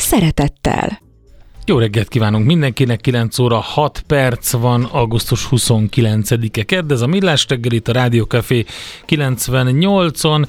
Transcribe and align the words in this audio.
szeretettel. 0.00 1.00
Jó 1.64 1.78
reggelt 1.78 2.08
kívánunk 2.08 2.46
mindenkinek, 2.46 3.00
9 3.00 3.38
óra 3.38 3.58
6 3.58 4.02
perc 4.06 4.52
van, 4.52 4.84
augusztus 4.84 5.48
29-e 5.50 6.62
kedd, 6.62 6.92
ez 6.92 7.00
a 7.00 7.06
Millás 7.06 7.46
reggel 7.48 7.72
itt 7.72 7.88
a 7.88 7.92
Rádió 7.92 8.24
Café 8.24 8.64
98-on. 9.08 10.46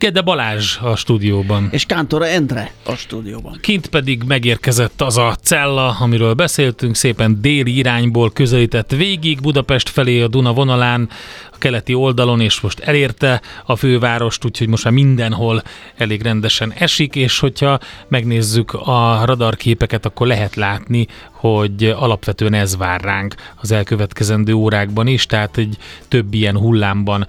Kede 0.00 0.20
Balázs 0.20 0.76
a 0.76 0.96
stúdióban. 0.96 1.68
És 1.70 1.84
Kántora 1.84 2.26
Endre 2.26 2.72
a 2.84 2.94
stúdióban. 2.94 3.58
Kint 3.60 3.86
pedig 3.86 4.22
megérkezett 4.22 5.00
az 5.00 5.16
a 5.16 5.34
cella, 5.42 5.96
amiről 5.98 6.34
beszéltünk, 6.34 6.94
szépen 6.94 7.40
déli 7.40 7.76
irányból 7.76 8.30
közelített 8.30 8.90
végig 8.90 9.40
Budapest 9.40 9.88
felé 9.88 10.20
a 10.20 10.28
Duna 10.28 10.52
vonalán, 10.52 11.08
a 11.52 11.58
keleti 11.58 11.94
oldalon, 11.94 12.40
és 12.40 12.60
most 12.60 12.78
elérte 12.78 13.40
a 13.64 13.76
fővárost, 13.76 14.44
úgyhogy 14.44 14.68
most 14.68 14.84
már 14.84 14.92
mindenhol 14.92 15.62
elég 15.96 16.22
rendesen 16.22 16.72
esik, 16.72 17.16
és 17.16 17.38
hogyha 17.38 17.78
megnézzük 18.08 18.72
a 18.72 19.22
radarképeket, 19.24 20.06
akkor 20.06 20.26
lehet 20.26 20.54
látni, 20.54 21.06
hogy 21.30 21.84
alapvetően 21.96 22.54
ez 22.54 22.76
vár 22.76 23.00
ránk 23.00 23.34
az 23.56 23.70
elkövetkezendő 23.70 24.52
órákban 24.52 25.06
is, 25.06 25.26
tehát 25.26 25.56
egy 25.56 25.76
több 26.08 26.34
ilyen 26.34 26.58
hullámban 26.58 27.26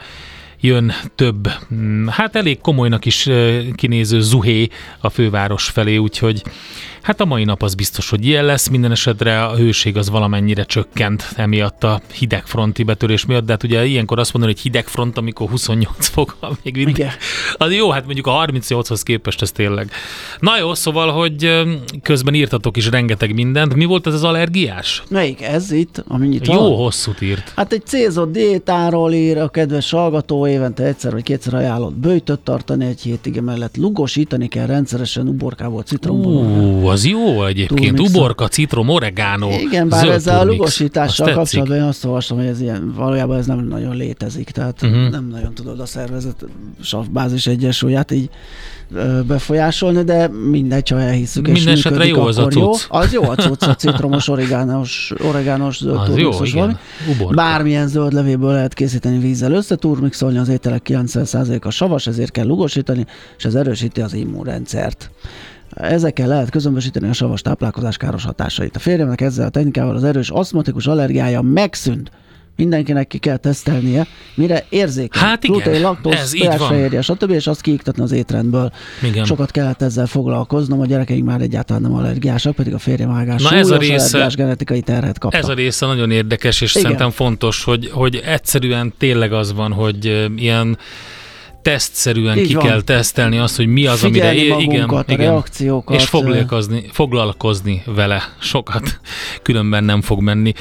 jön 0.61 0.93
több, 1.15 1.47
mm, 1.73 2.07
hát 2.07 2.35
elég 2.35 2.59
komolynak 2.59 3.05
is 3.05 3.29
kinéző 3.75 4.21
zuhé 4.21 4.67
a 4.99 5.09
főváros 5.09 5.69
felé, 5.69 5.97
úgyhogy 5.97 6.43
Hát 7.01 7.21
a 7.21 7.25
mai 7.25 7.43
nap 7.43 7.63
az 7.63 7.75
biztos, 7.75 8.09
hogy 8.09 8.25
ilyen 8.25 8.45
lesz, 8.45 8.67
minden 8.67 8.91
esetre 8.91 9.45
a 9.45 9.55
hőség 9.55 9.97
az 9.97 10.09
valamennyire 10.09 10.63
csökkent 10.63 11.33
emiatt 11.35 11.83
a 11.83 12.01
hidegfronti 12.13 12.83
betörés 12.83 13.25
miatt, 13.25 13.45
de 13.45 13.51
hát 13.51 13.63
ugye 13.63 13.85
ilyenkor 13.85 14.19
azt 14.19 14.33
mondani, 14.33 14.53
hogy 14.53 14.63
hidegfront, 14.63 15.17
amikor 15.17 15.49
28 15.49 16.07
fok 16.07 16.37
van 16.39 16.57
még 16.63 16.75
mindig. 16.75 16.97
Igen. 16.97 17.11
Az 17.57 17.73
jó, 17.73 17.89
hát 17.89 18.05
mondjuk 18.05 18.27
a 18.27 18.45
38-hoz 18.45 19.03
képest 19.03 19.41
ez 19.41 19.51
tényleg. 19.51 19.91
Na 20.39 20.57
jó, 20.57 20.73
szóval, 20.73 21.11
hogy 21.11 21.63
közben 22.01 22.33
írtatok 22.33 22.77
is 22.77 22.89
rengeteg 22.89 23.33
mindent. 23.33 23.75
Mi 23.75 23.85
volt 23.85 24.07
ez 24.07 24.13
az 24.13 24.23
allergiás? 24.23 25.03
Melyik? 25.09 25.41
Ez 25.41 25.71
itt, 25.71 26.03
ami 26.07 26.27
nyit 26.27 26.47
Jó 26.47 26.53
van? 26.53 26.75
hosszút 26.75 27.21
írt. 27.21 27.53
Hát 27.55 27.73
egy 27.73 27.85
célzott 27.85 28.31
diétáról 28.31 29.13
ír 29.13 29.37
a 29.37 29.49
kedves 29.49 29.91
hallgató, 29.91 30.47
évente 30.47 30.83
egyszer 30.83 31.11
vagy 31.11 31.23
kétszer 31.23 31.53
ajánlott 31.53 31.95
bőjtöt 31.95 32.39
tartani 32.39 32.85
egy 32.85 33.01
hétig, 33.01 33.39
mellett 33.39 33.77
lugosítani 33.77 34.47
kell 34.47 34.65
rendszeresen 34.65 35.27
uborkából, 35.27 35.81
citromból 35.81 36.90
az 36.91 37.05
jó 37.05 37.45
egyébként. 37.45 37.99
Uborka, 37.99 38.47
citrom, 38.47 38.89
oregano. 38.89 39.49
Igen, 39.49 39.89
bár 39.89 40.09
ezzel 40.09 40.39
a 40.39 40.43
lugosítással 40.43 41.33
kapcsolatban 41.33 41.77
én 41.77 41.83
azt 41.83 42.05
olvastam, 42.05 42.37
hogy 42.37 42.45
ez 42.45 42.61
ilyen, 42.61 42.93
valójában 42.95 43.37
ez 43.37 43.45
nem 43.45 43.59
nagyon 43.59 43.95
létezik, 43.95 44.49
tehát 44.49 44.81
uh-huh. 44.81 45.09
nem 45.09 45.27
nagyon 45.27 45.53
tudod 45.53 45.79
a 45.79 45.85
szervezet 45.85 46.45
savbázis 46.81 47.47
egyensúlyát 47.47 48.11
így 48.11 48.29
befolyásolni, 49.27 50.03
de 50.03 50.27
mindegy, 50.27 50.89
ha 50.89 51.01
elhisszük, 51.01 51.47
és 51.47 51.53
Minden 51.53 51.73
esetre 51.73 52.05
jó 52.05 52.21
az 52.21 52.37
a 52.37 52.47
cucc. 52.47 52.55
Jó. 52.55 52.71
Az 52.87 53.13
jó 53.13 53.23
a 53.23 53.35
cucc, 53.35 53.63
a 53.63 53.75
citromos, 53.75 54.27
oregános, 54.35 55.13
oregános 55.27 55.77
zöld 55.77 55.97
az 55.97 56.17
jó, 56.17 56.31
igen. 56.43 56.79
Bármilyen 57.31 57.87
zöld 57.87 58.13
levéből 58.13 58.51
lehet 58.51 58.73
készíteni 58.73 59.17
vízzel 59.17 59.51
összeturmixolni, 59.51 60.37
az 60.37 60.49
ételek 60.49 60.87
90%-a 60.89 61.69
savas, 61.69 62.07
ezért 62.07 62.31
kell 62.31 62.45
lugosítani, 62.45 63.05
és 63.37 63.45
ez 63.45 63.55
erősíti 63.55 64.01
az 64.01 64.13
immunrendszert. 64.13 65.11
Ezekkel 65.71 66.27
lehet 66.27 66.49
közömbösíteni 66.49 67.07
a 67.09 67.13
savas 67.13 67.41
táplálkozás 67.41 67.97
káros 67.97 68.23
hatásait. 68.23 68.75
A 68.75 68.79
férjemnek 68.79 69.21
ezzel 69.21 69.45
a 69.45 69.49
technikával 69.49 69.95
az 69.95 70.03
erős 70.03 70.29
aszmatikus 70.29 70.87
allergiája 70.87 71.41
megszűnt. 71.41 72.11
Mindenkinek 72.55 73.07
ki 73.07 73.17
kell 73.17 73.37
tesztelnie, 73.37 74.07
mire 74.35 74.65
érzékeny. 74.69 75.21
Hát 75.21 75.43
igen, 75.43 75.61
Glutén, 75.61 75.81
laktóz, 75.81 76.13
ez 76.15 76.35
így 76.35 76.57
van. 76.57 77.01
stb. 77.01 77.31
és 77.31 77.47
azt 77.47 77.61
kiiktatni 77.61 78.03
az 78.03 78.11
étrendből. 78.11 78.71
Igen. 79.03 79.25
Sokat 79.25 79.51
kellett 79.51 79.81
ezzel 79.81 80.05
foglalkoznom, 80.05 80.79
a 80.79 80.85
gyerekeink 80.85 81.25
már 81.25 81.41
egyáltalán 81.41 81.81
nem 81.81 81.93
allergiásak, 81.93 82.55
pedig 82.55 82.73
a 82.73 82.77
férjem 82.77 83.09
ágás 83.09 83.41
Na 83.41 83.55
ez 83.55 83.69
a 83.69 83.77
része, 83.77 84.29
genetikai 84.35 84.81
terhet 84.81 85.19
kapta. 85.19 85.37
Ez 85.37 85.47
a 85.49 85.53
része 85.53 85.85
nagyon 85.85 86.11
érdekes, 86.11 86.61
és 86.61 86.71
igen. 86.71 86.81
szerintem 86.83 87.09
fontos, 87.09 87.63
hogy, 87.63 87.89
hogy 87.91 88.15
egyszerűen 88.25 88.93
tényleg 88.97 89.33
az 89.33 89.53
van, 89.53 89.71
hogy 89.71 90.29
ilyen 90.35 90.77
tesztszerűen 91.61 92.37
Így 92.37 92.47
ki 92.47 92.53
van. 92.53 92.65
kell 92.65 92.81
tesztelni 92.81 93.37
azt, 93.37 93.55
hogy 93.55 93.67
mi 93.67 93.85
az, 93.85 93.99
Figyelni 93.99 94.39
amire 94.51 94.61
igen, 94.61 94.89
a 94.89 95.03
igen, 95.07 95.17
reakciókat. 95.17 95.95
És 95.95 96.03
foglalkozni, 96.03 96.83
foglalkozni 96.91 97.83
vele 97.85 98.23
sokat, 98.39 98.99
különben 99.41 99.83
nem 99.83 100.01
fog 100.01 100.21
menni. 100.21 100.53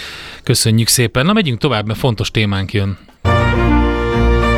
Köszönjük 0.43 0.89
szépen. 0.89 1.27
Na 1.27 1.33
megyünk 1.33 1.59
tovább, 1.59 1.87
mert 1.87 1.99
fontos 1.99 2.31
témánk 2.31 2.73
jön. 2.73 2.99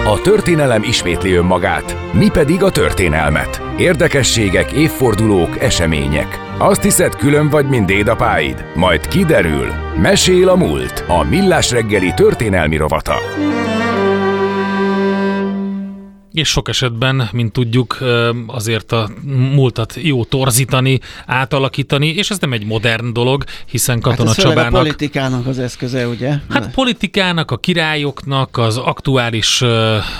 A 0.05 0.21
történelem 0.21 0.83
ismétli 0.83 1.33
önmagát, 1.33 1.97
mi 2.13 2.29
pedig 2.33 2.63
a 2.63 2.71
történelmet. 2.71 3.63
Érdekességek, 3.79 4.73
évfordulók, 4.73 5.61
események. 5.61 6.39
Azt 6.59 6.83
hiszed, 6.83 7.17
külön 7.17 7.49
vagy, 7.49 7.69
mint 7.69 7.87
dédapáid? 7.87 8.65
Majd 8.75 9.09
kiderül. 9.09 9.67
Mesél 10.03 10.49
a 10.49 10.57
múlt. 10.57 11.05
A 11.09 11.23
Millás 11.23 11.71
reggeli 11.71 12.13
történelmi 12.17 12.77
rovata. 12.77 13.15
És 16.33 16.49
sok 16.49 16.69
esetben, 16.69 17.29
mint 17.33 17.53
tudjuk, 17.53 17.99
azért 18.47 18.93
a 18.93 19.11
múltat 19.25 19.95
jó 20.03 20.25
torzítani, 20.25 21.01
átalakítani, 21.27 22.09
és 22.09 22.31
ez 22.31 22.39
nem 22.39 22.53
egy 22.53 22.65
modern 22.65 23.13
dolog, 23.13 23.45
hiszen 23.67 24.01
Katona 24.01 24.29
hát 24.29 24.39
Csabának... 24.39 24.75
a 24.75 24.79
politikának 24.79 25.47
az 25.47 25.59
eszköze, 25.59 26.09
ugye? 26.09 26.35
Hát 26.49 26.71
politikának, 26.75 27.51
a 27.51 27.57
királyoknak, 27.57 28.59
az 28.59 28.77
aktuális, 28.77 29.65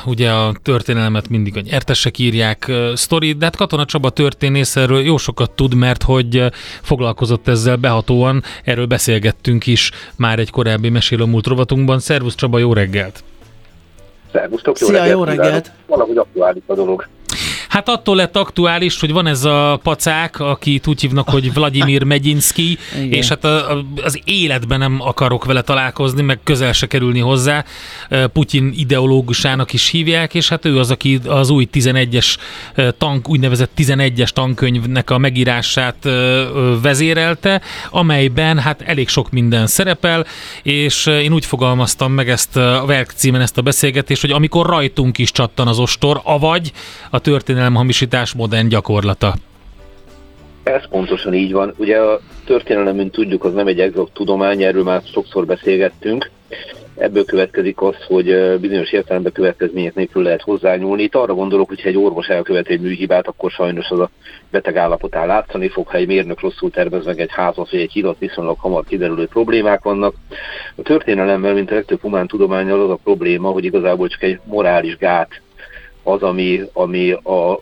ugye 0.05 0.31
a 0.31 0.55
történelmet 0.63 1.29
mindig 1.29 1.57
a 1.57 1.61
nyertesek 1.61 2.19
írják 2.19 2.73
sztori, 2.95 3.33
de 3.33 3.45
hát 3.45 3.57
Katona 3.57 3.85
Csaba 3.85 4.11
történész 4.11 4.77
erről 4.77 5.01
jó 5.01 5.17
sokat 5.17 5.51
tud, 5.51 5.75
mert 5.75 6.03
hogy 6.03 6.45
foglalkozott 6.83 7.49
ezzel 7.49 7.77
behatóan, 7.77 8.43
erről 8.65 8.87
beszélgettünk 8.87 9.67
is 9.67 9.91
már 10.17 10.39
egy 10.39 10.51
korábbi 10.51 10.89
mesélő 10.89 11.25
múlt 11.25 11.47
rovatunkban. 11.47 11.99
Szervusz 11.99 12.35
Csaba, 12.35 12.59
jó 12.59 12.73
reggelt! 12.73 13.25
Szervusztok, 14.33 14.79
jó 14.79 14.87
Szia, 14.87 14.97
reggelt! 14.97 15.19
Jó 15.19 15.25
reggelt. 15.25 15.71
Valahogy 15.87 16.17
aktuális 16.17 16.63
a 16.67 16.75
dolog. 16.75 17.07
Hát 17.73 17.89
attól 17.89 18.17
lett 18.17 18.37
aktuális, 18.37 19.01
hogy 19.01 19.13
van 19.13 19.27
ez 19.27 19.45
a 19.45 19.81
pacák, 19.83 20.41
akit 20.41 20.87
úgy 20.87 21.01
hívnak, 21.01 21.29
hogy 21.29 21.53
Vladimir 21.55 22.03
Megyinski, 22.03 22.79
és 23.09 23.29
hát 23.29 23.45
a, 23.45 23.85
az 24.03 24.21
életben 24.25 24.79
nem 24.79 25.01
akarok 25.01 25.45
vele 25.45 25.63
találkozni, 25.63 26.23
meg 26.23 26.41
közel 26.45 26.73
se 26.73 26.87
kerülni 26.87 27.19
hozzá. 27.19 27.65
Putyin 28.33 28.73
ideológusának 28.77 29.73
is 29.73 29.89
hívják, 29.89 30.35
és 30.35 30.49
hát 30.49 30.65
ő 30.65 30.79
az, 30.79 30.91
aki 30.91 31.21
az 31.27 31.51
új 31.51 31.69
11-es 31.73 32.37
tank, 32.99 33.29
úgynevezett 33.29 33.71
11-es 33.77 34.29
tankönyvnek 34.29 35.11
a 35.11 35.19
megírását 35.19 36.09
vezérelte, 36.83 37.61
amelyben 37.91 38.59
hát 38.59 38.83
elég 38.83 39.09
sok 39.09 39.31
minden 39.31 39.67
szerepel, 39.67 40.27
és 40.63 41.07
én 41.07 41.33
úgy 41.33 41.47
fogalmaztam 41.47 42.13
meg 42.13 42.29
ezt 42.29 42.57
a 42.57 42.85
verk 42.87 43.11
címen 43.11 43.41
ezt 43.41 43.59
a 43.59 43.63
beszélgetést, 43.63 44.21
hogy 44.21 44.31
amikor 44.31 44.67
rajtunk 44.67 45.19
is 45.19 45.31
csattan 45.31 45.69
az 45.69 45.79
ostor, 45.79 46.21
avagy 46.25 46.73
a 47.11 47.19
történelem 47.19 47.61
hamisítás 47.71 48.35
modern 48.35 48.69
gyakorlata. 48.69 49.35
Ez 50.63 50.89
pontosan 50.89 51.35
így 51.35 51.53
van. 51.53 51.75
Ugye 51.77 51.99
a 51.99 52.21
történelem, 52.45 52.97
mint 52.97 53.13
tudjuk, 53.13 53.45
az 53.45 53.53
nem 53.53 53.67
egy 53.67 53.81
exakt 53.81 54.13
tudomány, 54.13 54.63
erről 54.63 54.83
már 54.83 55.03
sokszor 55.13 55.47
beszélgettünk. 55.47 56.31
Ebből 56.97 57.25
következik 57.25 57.81
az, 57.81 57.95
hogy 58.07 58.59
bizonyos 58.61 58.93
értelemben 58.93 59.33
következmények 59.33 59.95
nélkül 59.95 60.23
lehet 60.23 60.43
hozzányúlni. 60.43 61.03
Itt 61.03 61.15
arra 61.15 61.35
gondolok, 61.35 61.69
hogy 61.69 61.83
ha 61.83 61.89
egy 61.89 61.97
orvos 61.97 62.27
elkövet 62.27 62.67
egy 62.67 62.81
műhibát, 62.81 63.27
akkor 63.27 63.51
sajnos 63.51 63.89
az 63.91 63.99
a 63.99 64.11
beteg 64.51 64.77
állapotán 64.77 65.27
látszani 65.27 65.69
fog, 65.69 65.87
ha 65.87 65.97
egy 65.97 66.07
mérnök 66.07 66.41
rosszul 66.41 66.71
tervez 66.71 67.05
meg 67.05 67.21
egy 67.21 67.31
házat, 67.33 67.71
vagy 67.71 67.81
egy 67.81 67.93
hidat, 67.93 68.19
viszonylag 68.19 68.59
hamar 68.59 68.85
kiderülő 68.85 69.27
problémák 69.27 69.83
vannak. 69.83 70.15
A 70.77 70.83
történelemmel, 70.83 71.55
mint 71.55 71.71
a 71.71 71.75
legtöbb 71.75 72.01
humán 72.01 72.27
tudományal 72.27 72.81
az 72.81 72.91
a 72.91 72.99
probléma, 73.05 73.51
hogy 73.51 73.65
igazából 73.65 74.09
csak 74.09 74.23
egy 74.23 74.41
morális 74.45 74.97
gát 74.97 75.41
az, 76.03 76.23
ami, 76.23 76.63
ami 76.73 77.11
a 77.13 77.61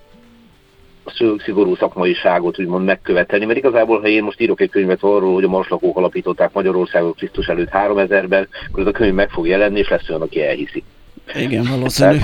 szigorú 1.45 1.77
szakmaiságot 1.77 2.61
úgymond 2.61 2.85
megköveteni, 2.85 3.45
mert 3.45 3.59
igazából, 3.59 4.01
ha 4.01 4.07
én 4.07 4.23
most 4.23 4.41
írok 4.41 4.61
egy 4.61 4.71
könyvet 4.71 5.03
arról, 5.03 5.35
hogy 5.35 5.45
a 5.45 5.49
marslakók 5.49 5.97
alapították 5.97 6.53
Magyarországot 6.53 7.17
Krisztus 7.17 7.47
előtt 7.47 7.69
3000-ben, 7.73 8.49
akkor 8.69 8.81
ez 8.81 8.87
a 8.87 8.91
könyv 8.91 9.15
meg 9.15 9.31
fog 9.31 9.47
jelenni, 9.47 9.79
és 9.79 9.89
lesz 9.89 10.09
olyan, 10.09 10.23
aki 10.23 10.43
elhiszi. 10.43 10.83
Igen, 11.35 11.67
valószínű. 11.71 12.19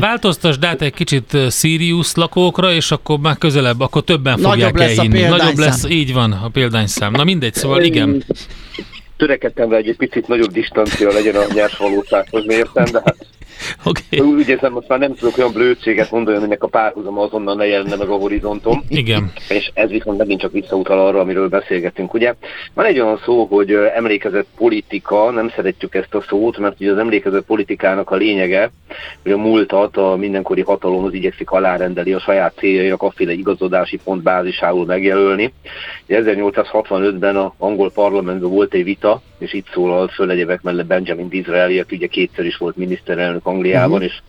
Változtasd 0.00 0.64
át 0.64 0.82
egy 0.82 0.94
kicsit 0.94 1.36
Sirius 1.50 2.14
lakókra, 2.14 2.72
és 2.72 2.90
akkor 2.90 3.18
már 3.18 3.38
közelebb, 3.38 3.80
akkor 3.80 4.02
többen 4.02 4.32
Nagyobb 4.32 4.50
fogják 4.50 4.78
lesz 4.78 4.98
elhinni. 4.98 5.20
Nagyobb 5.22 5.58
lesz, 5.58 5.88
így 5.88 6.12
van 6.12 6.32
a 6.32 6.48
példányszám. 6.48 7.12
Na 7.12 7.24
mindegy, 7.24 7.54
szóval 7.54 7.82
igen. 7.82 8.24
Törekedtem 9.16 9.70
rá, 9.70 9.76
hogy 9.76 9.88
egy 9.88 9.96
picit 9.96 10.28
nagyobb 10.28 10.50
distancia 10.50 11.12
legyen 11.12 11.34
a 11.34 11.44
nyers 11.54 11.76
valósághoz, 11.76 12.44
értem, 12.48 12.84
de 12.84 13.00
hát 13.04 13.16
Okay. 13.84 14.30
Úgy 14.30 14.48
érzem, 14.48 14.72
most 14.72 14.88
már 14.88 14.98
nem 14.98 15.14
tudok 15.14 15.38
olyan 15.38 15.52
blödséget 15.52 16.10
mondani, 16.10 16.36
aminek 16.36 16.62
a 16.62 16.66
párhuzama 16.66 17.22
azonnal 17.22 17.54
ne 17.54 17.66
jelenne 17.66 17.96
meg 17.96 18.08
a 18.08 18.16
horizonton. 18.16 18.82
Igen. 18.88 19.32
És 19.48 19.70
ez 19.74 19.90
viszont 19.90 20.18
megint 20.18 20.40
csak 20.40 20.52
visszautal 20.52 21.06
arra, 21.06 21.20
amiről 21.20 21.48
beszélgetünk. 21.48 22.14
Ugye 22.14 22.34
van 22.74 22.84
egy 22.84 23.00
olyan 23.00 23.20
szó, 23.24 23.44
hogy 23.44 23.72
emlékezett 23.72 24.46
politika, 24.56 25.30
nem 25.30 25.50
szeretjük 25.54 25.94
ezt 25.94 26.14
a 26.14 26.24
szót, 26.28 26.58
mert 26.58 26.80
ugye 26.80 26.92
az 26.92 26.98
emlékezett 26.98 27.44
politikának 27.44 28.10
a 28.10 28.16
lényege, 28.16 28.70
hogy 29.22 29.32
a 29.32 29.36
múltat 29.36 29.96
a 29.96 30.16
mindenkori 30.16 30.62
hatalomhoz 30.62 31.14
igyekszik 31.14 31.50
alárendeli 31.50 32.12
a 32.12 32.20
saját 32.20 32.54
céljainak 32.56 33.02
afféle 33.02 33.32
igazodási 33.32 33.98
pont 34.04 34.22
bázisául 34.22 34.84
megjelölni. 34.84 35.52
1865-ben 36.08 37.36
a 37.36 37.54
angol 37.58 37.90
parlamentben 37.90 38.50
volt 38.50 38.74
egy 38.74 38.84
vita, 38.84 39.22
és 39.38 39.52
itt 39.52 39.66
szólal 39.72 40.08
föl 40.08 40.30
egyebek 40.30 40.62
mellett 40.62 40.86
Benjamin 40.86 41.28
Disraeli, 41.28 41.78
aki 41.78 41.96
ugye 41.96 42.06
kétszer 42.06 42.44
is 42.44 42.56
volt 42.56 42.76
miniszterelnök 42.76 43.46
Angliában, 43.46 43.90
uh-huh. 43.90 44.04
és 44.04 44.20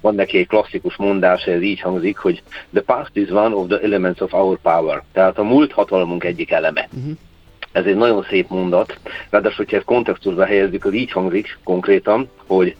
van 0.00 0.14
neki 0.14 0.38
egy 0.38 0.46
klasszikus 0.46 0.96
mondás, 0.96 1.44
ez 1.44 1.62
így 1.62 1.80
hangzik, 1.80 2.16
hogy 2.16 2.42
the 2.72 2.82
past 2.82 3.16
is 3.16 3.28
one 3.28 3.54
of 3.54 3.66
the 3.68 3.80
elements 3.82 4.20
of 4.20 4.32
our 4.32 4.58
power. 4.62 5.02
Tehát 5.12 5.38
a 5.38 5.42
múlt 5.42 5.72
hatalmunk 5.72 6.24
egyik 6.24 6.50
eleme. 6.50 6.88
Uh-huh. 6.92 7.12
Ez 7.72 7.84
egy 7.84 7.96
nagyon 7.96 8.26
szép 8.28 8.48
mondat, 8.48 8.98
ráadásul, 9.30 9.56
hogyha 9.56 9.76
ezt 9.76 9.86
kontextusba 9.86 10.44
helyezzük, 10.44 10.84
az 10.84 10.94
így 10.94 11.12
hangzik 11.12 11.58
konkrétan, 11.64 12.28
hogy 12.46 12.76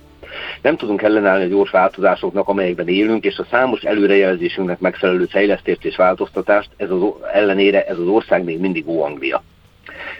nem 0.62 0.76
tudunk 0.76 1.02
ellenállni 1.02 1.44
a 1.44 1.48
gyors 1.48 1.70
változásoknak, 1.70 2.48
amelyekben 2.48 2.88
élünk, 2.88 3.24
és 3.24 3.38
a 3.38 3.46
számos 3.50 3.82
előrejelzésünknek 3.82 4.78
megfelelő 4.78 5.24
fejlesztést 5.24 5.84
és 5.84 5.96
változtatást 5.96 6.70
ez 6.76 6.90
az 6.90 7.02
ellenére 7.32 7.84
ez 7.84 7.98
az 7.98 8.06
ország 8.06 8.44
még 8.44 8.60
mindig 8.60 8.88
Ó-Anglia. 8.88 9.42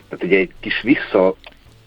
Tehát 0.08 0.24
ugye 0.24 0.38
egy 0.38 0.50
kis 0.60 0.82
vissza 0.82 1.34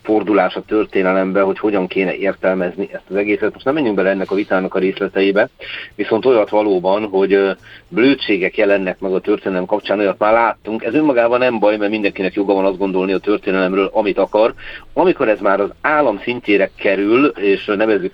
fordulás 0.06 0.56
a 0.56 0.62
történelembe, 0.62 1.42
hogy 1.42 1.60
hogyan 1.60 1.88
kéne 1.88 2.16
értelmezni 2.16 2.90
ezt 2.92 3.10
az 3.10 3.16
egészet. 3.16 3.54
Most 3.54 3.66
nem 3.66 3.74
menjünk 3.74 3.96
bele 3.96 4.10
ennek 4.10 4.32
a 4.32 4.36
vitának 4.36 4.76
a 4.76 4.80
részleteibe, 4.80 5.50
viszont 5.96 6.26
olyat 6.26 6.50
valóban, 6.50 7.08
hogy 7.08 7.40
blödségek 7.88 8.58
jelennek 8.58 9.00
meg 9.00 9.14
a 9.14 9.20
történelem 9.20 9.66
kapcsán, 9.66 10.00
olyat 10.00 10.20
már 10.20 10.34
láttunk. 10.34 10.84
Ez 10.84 10.94
önmagában 10.94 11.40
nem 11.40 11.60
baj, 11.60 11.78
mert 11.78 11.92
mindenkinek 11.92 12.34
joga 12.34 12.54
van 12.54 12.66
azt 12.66 12.78
gondolni 12.78 13.14
a 13.14 13.18
történelemről, 13.18 13.90
amit 13.94 14.18
akar. 14.18 14.54
Amikor 14.94 15.30
ez 15.30 15.40
már 15.40 15.60
az 15.60 15.70
állam 15.82 16.20
szintjére 16.24 16.72
kerül, 16.76 17.26
és 17.26 17.66
nevezzük 17.66 18.14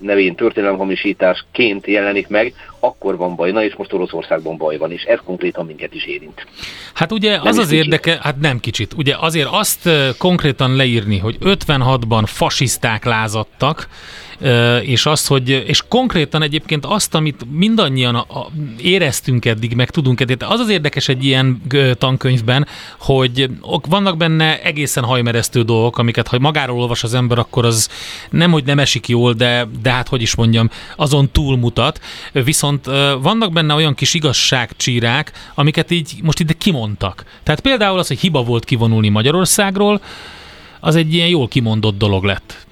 nevén 0.00 0.34
történelemhamisításként 0.34 1.86
jelenik 1.86 2.28
meg, 2.28 2.54
akkor 2.80 3.16
van 3.16 3.36
baj. 3.36 3.50
Na 3.50 3.64
és 3.64 3.74
most 3.76 3.92
Oroszországban 3.92 4.56
baj 4.56 4.76
van, 4.76 4.92
és 4.92 5.02
ez 5.02 5.18
konkrétan 5.24 5.66
minket 5.66 5.94
is 5.94 6.04
érint. 6.04 6.46
Hát 6.94 7.12
ugye 7.12 7.36
nem 7.36 7.46
az 7.46 7.58
az 7.58 7.68
kicsit. 7.68 7.84
érdeke, 7.84 8.18
hát 8.22 8.40
nem 8.40 8.60
kicsit, 8.60 8.92
ugye 8.96 9.16
azért 9.18 9.48
azt 9.50 9.88
konkrétan 10.18 10.76
leírni, 10.76 11.18
hogy 11.18 11.36
56-ban 11.40 12.22
fasiszták 12.26 13.04
lázadtak, 13.04 13.88
és 14.82 15.06
azt, 15.06 15.26
hogy, 15.26 15.48
és 15.48 15.82
konkrétan 15.88 16.42
egyébként 16.42 16.86
azt, 16.86 17.14
amit 17.14 17.46
mindannyian 17.50 18.14
a, 18.14 18.46
éreztünk 18.78 19.44
eddig, 19.44 19.74
meg 19.74 19.90
tudunk 19.90 20.20
eddig, 20.20 20.36
az 20.40 20.60
az 20.60 20.68
érdekes 20.68 21.08
egy 21.08 21.24
ilyen 21.24 21.62
tankönyvben, 21.98 22.66
hogy 22.98 23.50
vannak 23.88 24.16
benne 24.16 24.62
egészen 24.62 25.04
hajmeresztő 25.04 25.62
dolgok, 25.62 25.98
amiket 25.98 26.28
ha 26.28 26.38
magáról 26.38 26.80
olvas 26.80 27.02
az 27.02 27.14
ember, 27.14 27.38
akkor 27.38 27.64
az 27.64 27.88
nem, 28.30 28.50
hogy 28.50 28.64
nem 28.64 28.78
esik 28.78 29.08
jól, 29.08 29.32
de, 29.32 29.68
de 29.82 29.90
hát 29.90 30.08
hogy 30.08 30.22
is 30.22 30.34
mondjam, 30.34 30.70
azon 30.96 31.30
túlmutat. 31.32 32.00
Viszont 32.32 32.84
vannak 33.22 33.52
benne 33.52 33.74
olyan 33.74 33.94
kis 33.94 34.14
igazságcsírák, 34.14 35.32
amiket 35.54 35.90
így 35.90 36.14
most 36.22 36.40
ide 36.40 36.52
kimondtak. 36.52 37.24
Tehát 37.42 37.60
például 37.60 37.98
az, 37.98 38.08
hogy 38.08 38.20
hiba 38.20 38.42
volt 38.42 38.64
kivonulni 38.64 39.08
Magyarországról, 39.08 40.00
az 40.80 40.96
egy 40.96 41.14
ilyen 41.14 41.28
jól 41.28 41.48
kimondott 41.48 41.98
dolog 41.98 42.24
lett. 42.24 42.68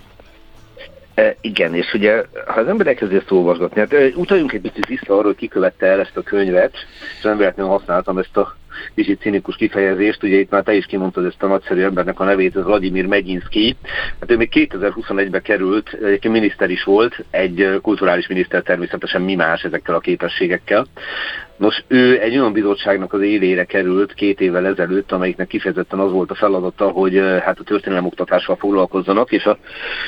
E, 1.19 1.37
igen, 1.41 1.75
és 1.75 1.95
ugye, 1.95 2.25
ha 2.47 2.61
az 2.61 2.67
ember 2.67 2.87
ezt 2.87 3.31
olvasgatni, 3.31 3.81
hát 3.81 4.15
utaljunk 4.15 4.53
egy 4.53 4.61
picit 4.61 4.87
vissza 4.87 5.13
arról, 5.13 5.23
hogy 5.23 5.37
ki 5.37 5.49
követte 5.49 5.87
el 5.87 6.01
ezt 6.01 6.17
a 6.17 6.23
könyvet, 6.23 6.75
és 7.17 7.23
nem 7.23 7.37
véletlenül 7.37 7.73
használtam 7.73 8.19
ezt 8.19 8.37
a 8.37 8.57
kicsit 8.95 9.21
cinikus 9.21 9.57
kifejezést, 9.57 10.23
ugye 10.23 10.37
itt 10.37 10.51
már 10.51 10.63
te 10.63 10.75
is 10.75 10.87
kimondtad 10.87 11.25
ezt 11.25 11.43
a 11.43 11.47
nagyszerű 11.47 11.83
embernek 11.83 12.21
a 12.21 12.25
nevét, 12.25 12.57
ez 12.57 12.65
Vladimir 12.65 13.07
Megyinszki. 13.07 13.77
Hát 14.21 14.31
ő 14.31 14.37
még 14.37 14.49
2021-ben 14.53 15.43
került, 15.43 15.93
egyébként 15.93 16.35
miniszter 16.35 16.71
is 16.71 16.85
volt, 16.85 17.25
egy 17.31 17.79
kulturális 17.83 18.27
miniszter 18.27 18.63
természetesen 18.63 19.23
mi 19.23 19.35
más 19.35 19.63
ezekkel 19.63 19.95
a 19.95 20.01
képességekkel. 20.01 20.87
Nos, 21.59 21.85
ő 21.89 22.21
egy 22.21 22.39
olyan 22.39 22.53
bizottságnak 22.53 23.13
az 23.13 23.21
élére 23.21 23.65
került 23.65 24.15
két 24.15 24.41
évvel 24.41 24.67
ezelőtt, 24.67 25.13
amelyiknek 25.13 25.47
kifejezetten 25.47 25.99
az 25.99 26.13
volt 26.13 26.31
a 26.31 26.35
feladata, 26.35 26.89
hogy 26.89 27.17
hát 27.17 27.59
a 27.59 27.65
történelem 27.65 28.07
oktatással 28.07 28.57
foglalkozzanak, 28.57 29.33
és 29.33 29.45
a 29.45 29.59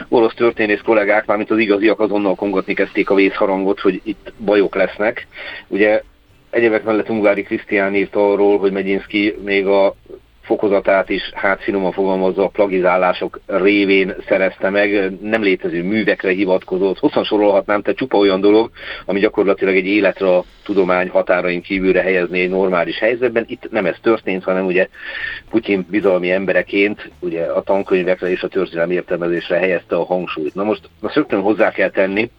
orosz 0.08 0.34
történész 0.34 0.80
kollégák, 0.80 1.26
mármint 1.26 1.50
az 1.50 1.58
igaziak 1.58 2.00
azonnal 2.00 2.34
kongatni 2.34 2.74
kezdték 2.74 3.10
a 3.10 3.14
vészharangot, 3.14 3.80
hogy 3.80 4.00
itt 4.04 4.32
bajok 4.44 4.74
lesznek. 4.74 5.26
Ugye 5.68 6.02
Egyébek 6.50 6.84
mellett 6.84 7.10
Ungári 7.10 7.42
Krisztián 7.42 7.94
írt 7.94 8.16
arról, 8.16 8.58
hogy 8.58 8.72
Megyinszki 8.72 9.34
még 9.44 9.66
a 9.66 9.94
fokozatát 10.42 11.08
is, 11.08 11.30
hát 11.34 11.62
finoman 11.62 11.92
fogalmazza, 11.92 12.44
a 12.44 12.48
plagizálások 12.48 13.40
révén 13.46 14.14
szerezte 14.28 14.70
meg, 14.70 15.12
nem 15.20 15.42
létező 15.42 15.82
művekre 15.82 16.30
hivatkozott. 16.30 16.98
Hosszan 16.98 17.24
sorolhatnám, 17.24 17.82
tehát 17.82 17.98
csupa 17.98 18.18
olyan 18.18 18.40
dolog, 18.40 18.70
ami 19.04 19.20
gyakorlatilag 19.20 19.76
egy 19.76 19.86
életre 19.86 20.36
a 20.36 20.44
tudomány 20.64 21.08
határain 21.08 21.62
kívülre 21.62 22.00
helyezni 22.00 22.40
egy 22.40 22.48
normális 22.48 22.98
helyzetben. 22.98 23.44
Itt 23.48 23.70
nem 23.70 23.86
ez 23.86 23.96
történt, 24.02 24.44
hanem 24.44 24.66
ugye 24.66 24.88
Putyin 25.50 25.86
bizalmi 25.90 26.30
embereként 26.30 27.10
ugye 27.20 27.42
a 27.44 27.62
tankönyvekre 27.62 28.30
és 28.30 28.42
a 28.42 28.48
történelmi 28.48 28.94
értelmezésre 28.94 29.56
helyezte 29.56 29.96
a 29.96 30.04
hangsúlyt. 30.04 30.54
Na 30.54 30.64
most 30.64 30.88
azt 31.00 31.14
rögtön 31.14 31.40
hozzá 31.40 31.70
kell 31.70 31.90
tenni, 31.90 32.30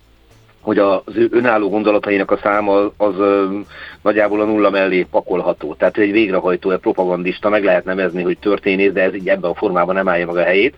hogy 0.62 0.78
az 0.78 1.02
ő 1.16 1.28
önálló 1.32 1.70
gondolatainak 1.70 2.32
a 2.32 2.40
száma 2.44 2.92
az 2.98 3.18
ö, 3.18 3.58
nagyjából 4.02 4.42
a 4.42 4.46
nulla 4.46 4.70
mellé 4.70 5.08
pakolható. 5.12 5.74
Tehát 5.74 5.98
egy 5.98 6.12
végrehajtó, 6.12 6.72
egy 6.72 6.80
propagandista, 6.80 7.50
meg 7.50 7.64
lehet 7.64 7.86
nevezni, 7.86 8.24
hogy 8.24 8.38
történész, 8.38 8.92
de 8.92 9.02
ez 9.02 9.16
így 9.16 9.28
ebben 9.28 9.50
a 9.50 9.56
formában 9.56 9.96
nem 9.96 10.08
állja 10.08 10.26
meg 10.26 10.36
a 10.36 10.44
helyét. 10.44 10.76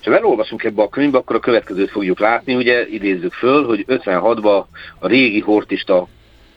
És 0.00 0.06
ha 0.06 0.16
elolvasunk 0.16 0.64
ebbe 0.64 0.82
a 0.82 0.88
könyvbe, 0.88 1.18
akkor 1.18 1.36
a 1.36 1.40
következőt 1.40 1.90
fogjuk 1.90 2.20
látni, 2.20 2.54
ugye 2.54 2.86
idézzük 2.88 3.32
föl, 3.32 3.66
hogy 3.66 3.84
56-ban 3.88 4.64
a 4.98 5.08
régi 5.08 5.40
hortista 5.40 6.06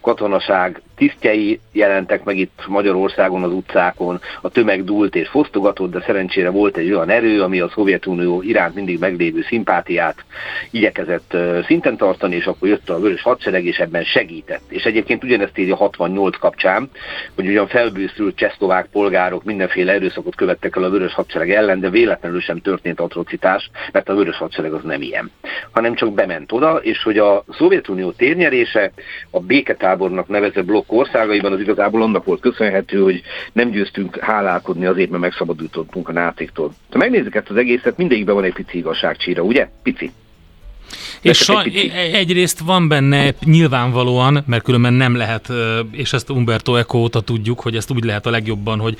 katonaság 0.00 0.82
tisztjei 1.00 1.60
jelentek 1.72 2.24
meg 2.24 2.38
itt 2.38 2.64
Magyarországon 2.68 3.42
az 3.42 3.52
utcákon, 3.52 4.20
a 4.40 4.48
tömeg 4.48 4.84
dúlt 4.84 5.14
és 5.14 5.28
fosztogatott, 5.28 5.90
de 5.90 6.02
szerencsére 6.06 6.50
volt 6.50 6.76
egy 6.76 6.92
olyan 6.92 7.08
erő, 7.08 7.42
ami 7.42 7.60
a 7.60 7.68
Szovjetunió 7.68 8.42
iránt 8.42 8.74
mindig 8.74 8.98
meglévő 8.98 9.42
szimpátiát 9.42 10.24
igyekezett 10.70 11.36
szinten 11.66 11.96
tartani, 11.96 12.36
és 12.36 12.46
akkor 12.46 12.68
jött 12.68 12.90
a 12.90 13.00
vörös 13.00 13.22
hadsereg, 13.22 13.64
és 13.64 13.78
ebben 13.78 14.04
segített. 14.04 14.62
És 14.68 14.84
egyébként 14.84 15.24
ugyanezt 15.24 15.58
írja 15.58 15.76
68 15.76 16.38
kapcsán, 16.38 16.90
hogy 17.34 17.46
ugyan 17.46 17.66
felbőszült 17.66 18.36
csehszlovák 18.36 18.86
polgárok 18.92 19.44
mindenféle 19.44 19.92
erőszakot 19.92 20.34
követtek 20.34 20.76
el 20.76 20.82
a 20.82 20.90
vörös 20.90 21.14
hadsereg 21.14 21.50
ellen, 21.50 21.80
de 21.80 21.90
véletlenül 21.90 22.40
sem 22.40 22.60
történt 22.60 23.00
atrocitás, 23.00 23.70
mert 23.92 24.08
a 24.08 24.14
vörös 24.14 24.36
hadsereg 24.36 24.72
az 24.72 24.82
nem 24.82 25.02
ilyen, 25.02 25.30
hanem 25.70 25.94
csak 25.94 26.14
bement 26.14 26.52
oda, 26.52 26.76
és 26.76 27.02
hogy 27.02 27.18
a 27.18 27.44
Szovjetunió 27.58 28.10
térnyerése 28.10 28.92
a 29.30 29.40
béketábornak 29.40 30.28
nevezett 30.28 30.64
blokk 30.64 30.88
országaiban 30.92 31.52
az 31.52 31.60
igazából 31.60 32.02
annak 32.02 32.24
volt 32.24 32.40
köszönhető, 32.40 33.00
hogy 33.00 33.22
nem 33.52 33.70
győztünk 33.70 34.18
hálálkodni 34.18 34.86
azért, 34.86 35.10
mert 35.10 35.22
megszabadítottunk 35.22 36.08
a 36.08 36.12
náciktól. 36.12 36.72
Ha 36.90 36.98
megnézzük 36.98 37.34
ezt 37.34 37.50
az 37.50 37.56
egészet, 37.56 37.96
mindegyikben 37.96 38.34
van 38.34 38.44
egy 38.44 38.52
pici 38.52 38.78
igazságcsíra, 38.78 39.42
ugye? 39.42 39.68
Pici. 39.82 40.10
És 41.20 41.38
saj, 41.38 41.90
egy 42.14 42.30
egyrészt 42.30 42.58
van 42.58 42.88
benne 42.88 43.34
nyilvánvalóan, 43.44 44.44
mert 44.46 44.62
különben 44.62 44.92
nem 44.92 45.16
lehet, 45.16 45.48
és 45.90 46.12
ezt 46.12 46.30
Umberto 46.30 46.76
Eco 46.76 46.98
óta 46.98 47.20
tudjuk, 47.20 47.60
hogy 47.60 47.76
ezt 47.76 47.90
úgy 47.90 48.04
lehet 48.04 48.26
a 48.26 48.30
legjobban, 48.30 48.78
hogy 48.78 48.96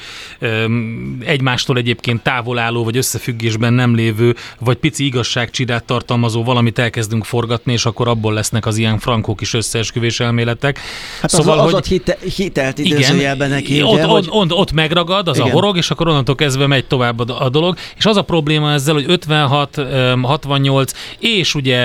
egymástól 1.25 1.77
egyébként 1.77 2.23
távolálló 2.23 2.85
vagy 2.85 2.97
összefüggésben 2.97 3.73
nem 3.73 3.95
lévő, 3.95 4.37
vagy 4.59 4.77
pici 4.77 5.05
igazságcsidát 5.05 5.85
tartalmazó 5.85 6.45
valamit 6.45 6.79
elkezdünk 6.79 7.25
forgatni, 7.25 7.73
és 7.73 7.87
akkor 7.87 8.09
abból 8.09 8.33
lesznek 8.33 8.67
az 8.67 8.77
ilyen 8.77 8.99
frankók 8.99 9.41
is 9.41 9.55
összeesküvés 9.55 10.21
elméletek. 10.21 10.79
Hát 11.21 11.31
szóval, 11.31 11.59
az, 11.59 11.67
az 11.67 11.73
hogy 11.73 11.87
hite, 11.87 12.19
hitelt 12.37 12.79
idézőjelben 12.79 13.51
neki. 13.51 13.83
Ott, 13.83 13.93
ugye, 13.93 14.07
ott, 14.07 14.27
hogy... 14.27 14.49
ott 14.51 14.73
megragad, 14.73 15.29
az 15.29 15.37
igen. 15.37 15.49
a 15.49 15.53
horog, 15.53 15.77
és 15.77 15.91
akkor 15.91 16.09
onnantól 16.09 16.35
kezdve 16.35 16.67
megy 16.67 16.85
tovább 16.85 17.29
a, 17.29 17.45
a 17.45 17.49
dolog. 17.49 17.77
És 17.97 18.07
az 18.07 18.17
a 18.17 18.23
probléma 18.23 18.73
ezzel, 18.73 18.95
hogy 18.95 19.05
56, 19.09 19.81
68, 20.23 20.93
és 21.19 21.55
ugye 21.55 21.80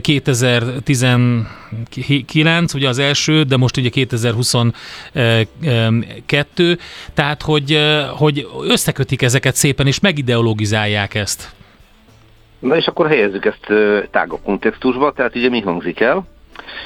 2019, 0.00 2.74
ugye 2.74 2.88
az 2.88 2.98
első, 2.98 3.42
de 3.42 3.56
most 3.56 3.76
ugye 3.76 3.88
2022, 3.88 6.78
tehát 7.14 7.42
hogy, 7.42 7.78
hogy 8.16 8.46
összekötik 8.68 9.22
ezeket 9.22 9.54
szépen, 9.54 9.86
és 9.86 10.00
megideologizálják 10.00 11.14
ezt. 11.14 11.50
Na 12.58 12.76
és 12.76 12.86
akkor 12.86 13.08
helyezzük 13.08 13.44
ezt 13.44 13.66
tágabb 14.10 14.40
kontextusba, 14.44 15.12
tehát 15.12 15.36
ugye 15.36 15.48
mi 15.48 15.60
hangzik 15.60 16.00
el? 16.00 16.26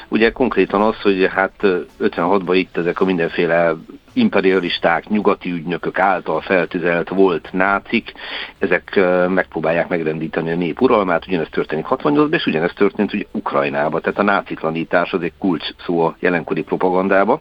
Ugye 0.08 0.30
konkrétan 0.30 0.80
az, 0.80 1.00
hogy 1.00 1.28
hát 1.34 1.52
56-ban 2.00 2.52
itt 2.52 2.76
ezek 2.76 3.00
a 3.00 3.04
mindenféle 3.04 3.74
imperialisták, 4.12 5.08
nyugati 5.08 5.50
ügynökök 5.50 5.98
által 5.98 6.40
feltüzelt 6.40 7.08
volt 7.08 7.48
nácik, 7.52 8.12
ezek 8.58 9.00
megpróbálják 9.28 9.88
megrendíteni 9.88 10.50
a 10.50 10.56
nép 10.56 10.80
uralmát, 10.80 11.26
ugyanezt 11.26 11.50
történik 11.50 11.86
68-ban, 11.88 12.34
és 12.34 12.46
ugyanezt 12.46 12.74
történt 12.74 13.12
ugye 13.12 13.24
Ukrajnában, 13.32 14.00
tehát 14.00 14.18
a 14.18 14.22
nácitlanítás 14.22 15.12
az 15.12 15.22
egy 15.22 15.32
kulcs 15.38 15.66
szó 15.84 16.00
a 16.00 16.16
jelenkori 16.20 16.62
propagandába. 16.62 17.40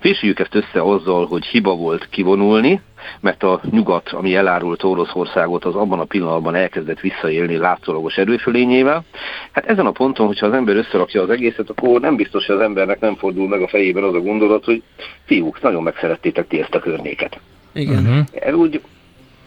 Fésüljük 0.00 0.38
ezt 0.38 0.54
össze 0.54 0.80
azzal, 0.80 1.26
hogy 1.26 1.44
hiba 1.44 1.74
volt 1.74 2.08
kivonulni, 2.08 2.80
mert 3.20 3.42
a 3.42 3.60
nyugat, 3.70 4.08
ami 4.08 4.34
elárult 4.34 4.84
Oroszországot, 4.84 5.64
az 5.64 5.74
abban 5.74 6.00
a 6.00 6.04
pillanatban 6.04 6.54
elkezdett 6.54 7.00
visszaélni 7.00 7.56
látszólagos 7.56 8.16
erőfölényével. 8.16 9.04
Hát 9.52 9.66
ezen 9.66 9.86
a 9.86 9.90
ponton, 9.90 10.26
hogyha 10.26 10.46
az 10.46 10.52
ember 10.52 10.76
összerakja 10.76 11.22
az 11.22 11.30
egészet, 11.30 11.70
akkor 11.70 12.00
nem 12.00 12.16
biztos, 12.16 12.46
hogy 12.46 12.56
az 12.56 12.62
embernek 12.62 13.00
nem 13.00 13.16
fordul 13.16 13.48
meg 13.48 13.62
a 13.62 13.68
fejében 13.68 14.04
az 14.04 14.14
a 14.14 14.20
gondolat, 14.20 14.64
hogy 14.64 14.82
fiúk, 15.24 15.62
nagyon 15.62 15.82
megszerettétek 15.82 16.46
ti 16.48 16.60
ezt 16.60 16.74
a 16.74 16.78
környéket. 16.78 17.40
Igen. 17.72 18.02
Uh-huh. 18.02 18.24
Ez 18.32 18.54
úgy 18.54 18.80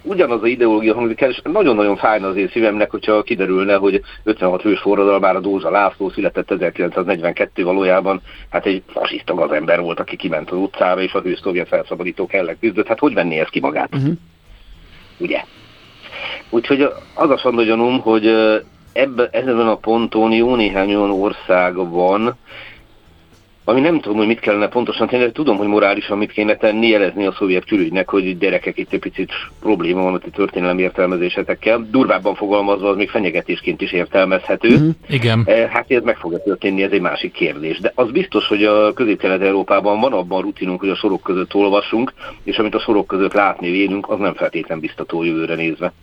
ugyanaz 0.03 0.41
az 0.41 0.47
ideológia 0.47 0.93
hangzik 0.93 1.21
el, 1.21 1.29
és 1.29 1.41
nagyon-nagyon 1.43 1.95
fájna 1.95 2.27
az 2.27 2.35
én 2.35 2.49
szívemnek, 2.49 2.91
hogyha 2.91 3.21
kiderülne, 3.21 3.75
hogy 3.75 4.01
56 4.23 4.61
hős 4.61 4.79
forradalom 4.79 5.21
már 5.21 5.35
a 5.35 5.39
Dózsa 5.39 5.69
László 5.69 6.09
született 6.09 6.51
1942 6.51 7.63
valójában, 7.63 8.21
hát 8.49 8.65
egy 8.65 8.83
fasiszta 8.87 9.55
ember 9.55 9.81
volt, 9.81 9.99
aki 9.99 10.15
kiment 10.15 10.51
az 10.51 10.57
utcára, 10.57 11.01
és 11.01 11.13
a 11.13 11.21
hős 11.21 11.39
szovjet 11.39 11.67
felszabadítók 11.67 12.33
ellen 12.33 12.59
küzdött. 12.59 12.87
Hát 12.87 12.99
hogy 12.99 13.13
venné 13.13 13.39
ezt 13.39 13.49
ki 13.49 13.59
magát? 13.59 13.95
Uh-huh. 13.95 14.13
Ugye? 15.17 15.43
Úgyhogy 16.49 16.81
az 17.13 17.29
a 17.29 17.37
sandogyanom, 17.37 17.99
hogy 17.99 18.25
ebben, 18.93 19.27
ezen 19.31 19.59
a 19.59 19.75
ponton 19.75 20.31
jó 20.31 20.55
néhány 20.55 20.95
olyan 20.95 21.11
ország 21.11 21.75
van, 21.75 22.37
ami 23.69 23.79
nem 23.79 23.99
tudom, 23.99 24.17
hogy 24.17 24.27
mit 24.27 24.39
kellene 24.39 24.67
pontosan 24.67 25.07
tenni, 25.07 25.23
de 25.23 25.31
tudom, 25.31 25.57
hogy 25.57 25.67
morálisan 25.67 26.17
mit 26.17 26.31
kéne 26.31 26.55
tenni, 26.55 26.87
jelezni 26.87 27.25
a 27.25 27.31
szovjet 27.31 27.65
külügynek, 27.65 28.09
hogy 28.09 28.37
gyerekek 28.37 28.77
itt 28.77 28.93
egy 28.93 28.99
picit 28.99 29.31
probléma 29.59 30.01
van 30.01 30.13
a 30.13 30.29
történelem 30.33 30.79
értelmezésetekkel. 30.79 31.87
Durvábban 31.91 32.35
fogalmazva 32.35 32.89
az 32.89 32.95
még 32.95 33.09
fenyegetésként 33.09 33.81
is 33.81 33.91
értelmezhető. 33.91 34.69
Mm-hmm. 34.69 34.89
Igen. 35.09 35.43
E, 35.45 35.67
hát 35.67 35.91
ez 35.91 36.03
meg 36.03 36.17
fogja 36.17 36.37
történni, 36.43 36.83
ez 36.83 36.91
egy 36.91 37.01
másik 37.01 37.31
kérdés. 37.31 37.79
De 37.79 37.91
az 37.95 38.11
biztos, 38.11 38.47
hogy 38.47 38.63
a 38.63 38.93
közép-kelet-európában 38.93 39.99
van 39.99 40.13
abban 40.13 40.41
rutinunk, 40.41 40.79
hogy 40.79 40.89
a 40.89 40.95
sorok 40.95 41.21
között 41.21 41.53
olvasunk, 41.53 42.13
és 42.43 42.57
amit 42.57 42.75
a 42.75 42.79
sorok 42.79 43.07
között 43.07 43.33
látni 43.33 43.71
vélünk, 43.71 44.09
az 44.09 44.19
nem 44.19 44.33
feltétlen 44.33 44.79
biztató 44.79 45.23
jövőre 45.23 45.55
nézve. 45.55 45.93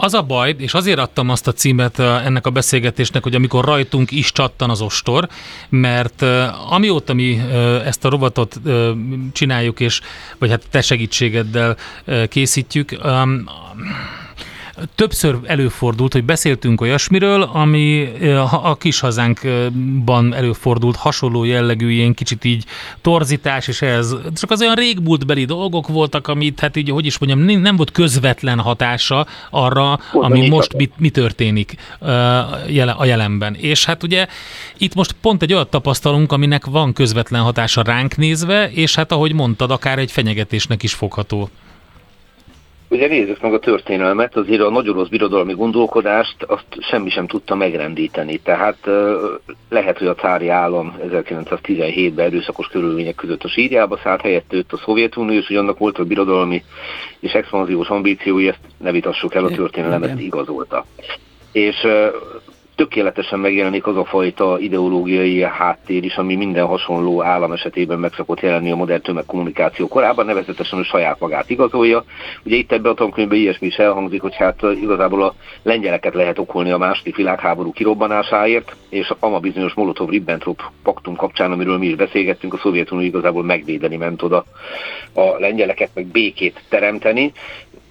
Az 0.00 0.14
a 0.14 0.22
baj, 0.22 0.54
és 0.58 0.74
azért 0.74 0.98
adtam 0.98 1.28
azt 1.28 1.46
a 1.46 1.52
címet 1.52 1.98
ennek 1.98 2.46
a 2.46 2.50
beszélgetésnek, 2.50 3.22
hogy 3.22 3.34
amikor 3.34 3.64
rajtunk 3.64 4.10
is 4.10 4.32
csattan 4.32 4.70
az 4.70 4.80
ostor, 4.80 5.28
mert 5.68 6.22
amióta 6.68 7.14
mi 7.14 7.40
ezt 7.84 8.04
a 8.04 8.08
robotot 8.08 8.60
csináljuk, 9.32 9.80
és 9.80 10.00
vagy 10.38 10.50
hát 10.50 10.62
te 10.70 10.80
segítségeddel 10.80 11.76
készítjük, 12.28 12.98
többször 14.94 15.38
előfordult, 15.44 16.12
hogy 16.12 16.24
beszéltünk 16.24 16.80
olyasmiről, 16.80 17.42
ami 17.42 18.08
a 18.50 18.76
kis 18.76 19.00
hazánkban 19.00 20.34
előfordult 20.34 20.96
hasonló 20.96 21.44
jellegű 21.44 21.90
ilyen 21.90 22.14
kicsit 22.14 22.44
így 22.44 22.64
torzítás, 23.00 23.68
és 23.68 23.82
ez 23.82 24.14
csak 24.34 24.50
az 24.50 24.60
olyan 24.60 24.74
régmúltbeli 24.74 25.44
dolgok 25.44 25.88
voltak, 25.88 26.28
amit 26.28 26.60
hát 26.60 26.76
így, 26.76 26.90
hogy 26.90 27.06
is 27.06 27.18
mondjam, 27.18 27.60
nem 27.60 27.76
volt 27.76 27.90
közvetlen 27.90 28.58
hatása 28.58 29.26
arra, 29.50 29.98
ami 30.12 30.48
most 30.48 30.76
mi, 30.76 30.90
mi 30.96 31.10
történik 31.10 31.74
a 32.96 33.04
jelenben. 33.04 33.54
És 33.54 33.84
hát 33.84 34.02
ugye 34.02 34.26
itt 34.78 34.94
most 34.94 35.14
pont 35.20 35.42
egy 35.42 35.52
olyat 35.52 35.70
tapasztalunk, 35.70 36.32
aminek 36.32 36.66
van 36.66 36.92
közvetlen 36.92 37.42
hatása 37.42 37.82
ránk 37.82 38.16
nézve, 38.16 38.70
és 38.70 38.94
hát 38.94 39.12
ahogy 39.12 39.32
mondtad, 39.32 39.70
akár 39.70 39.98
egy 39.98 40.12
fenyegetésnek 40.12 40.82
is 40.82 40.94
fogható. 40.94 41.50
Ugye 42.92 43.06
nézzük 43.06 43.40
meg 43.40 43.52
a 43.52 43.58
történelmet, 43.58 44.36
azért 44.36 44.60
a 44.60 44.70
nagy 44.70 44.88
orosz 44.88 45.08
birodalmi 45.08 45.52
gondolkodást 45.52 46.42
azt 46.42 46.64
semmi 46.80 47.10
sem 47.10 47.26
tudta 47.26 47.54
megrendíteni. 47.54 48.38
Tehát 48.38 48.78
lehet, 49.68 49.98
hogy 49.98 50.06
a 50.06 50.14
cári 50.14 50.48
állam 50.48 50.96
1917-ben 51.08 52.26
erőszakos 52.26 52.66
körülmények 52.66 53.14
között 53.14 53.44
a 53.44 53.48
sírjába 53.48 53.98
szállt, 54.02 54.20
helyett 54.20 54.52
őt 54.52 54.72
a 54.72 54.76
Szovjetunió, 54.76 55.38
és 55.38 55.46
hogy 55.46 55.56
annak 55.56 55.78
volt 55.78 55.98
a 55.98 56.04
birodalmi 56.04 56.62
és 57.20 57.32
expanziós 57.32 57.88
ambíciói, 57.88 58.48
ezt 58.48 58.60
ne 58.78 58.90
vitassuk 58.90 59.34
el, 59.34 59.44
a 59.44 59.50
történelmet 59.50 60.20
igazolta. 60.20 60.86
És 61.52 61.86
tökéletesen 62.74 63.38
megjelenik 63.38 63.86
az 63.86 63.96
a 63.96 64.04
fajta 64.04 64.58
ideológiai 64.58 65.42
háttér 65.42 66.04
is, 66.04 66.16
ami 66.16 66.34
minden 66.34 66.66
hasonló 66.66 67.22
állam 67.22 67.52
esetében 67.52 67.98
meg 67.98 68.12
szokott 68.12 68.40
jelenni 68.40 68.70
a 68.70 68.76
modern 68.76 69.02
tömegkommunikáció 69.02 69.88
korában, 69.88 70.26
nevezetesen 70.26 70.78
a 70.78 70.84
saját 70.84 71.20
magát 71.20 71.50
igazolja. 71.50 72.04
Ugye 72.44 72.56
itt 72.56 72.72
ebben 72.72 72.92
a 72.92 72.94
tankönyvben 72.94 73.38
ilyesmi 73.38 73.66
is 73.66 73.76
elhangzik, 73.76 74.20
hogy 74.20 74.34
hát 74.34 74.62
igazából 74.62 75.22
a 75.22 75.34
lengyeleket 75.62 76.14
lehet 76.14 76.38
okolni 76.38 76.70
a 76.70 76.78
második 76.78 77.16
világháború 77.16 77.72
kirobbanásáért, 77.72 78.76
és 78.88 79.12
a 79.18 79.28
ma 79.28 79.38
bizonyos 79.38 79.74
Molotov-Ribbentrop 79.74 80.62
paktum 80.82 81.16
kapcsán, 81.16 81.52
amiről 81.52 81.78
mi 81.78 81.86
is 81.86 81.94
beszélgettünk, 81.94 82.54
a 82.54 82.58
Szovjetunió 82.58 83.06
igazából 83.06 83.44
megvédeni 83.44 83.96
ment 83.96 84.22
oda 84.22 84.44
a 85.14 85.38
lengyeleket, 85.38 85.90
meg 85.94 86.06
békét 86.06 86.62
teremteni. 86.68 87.32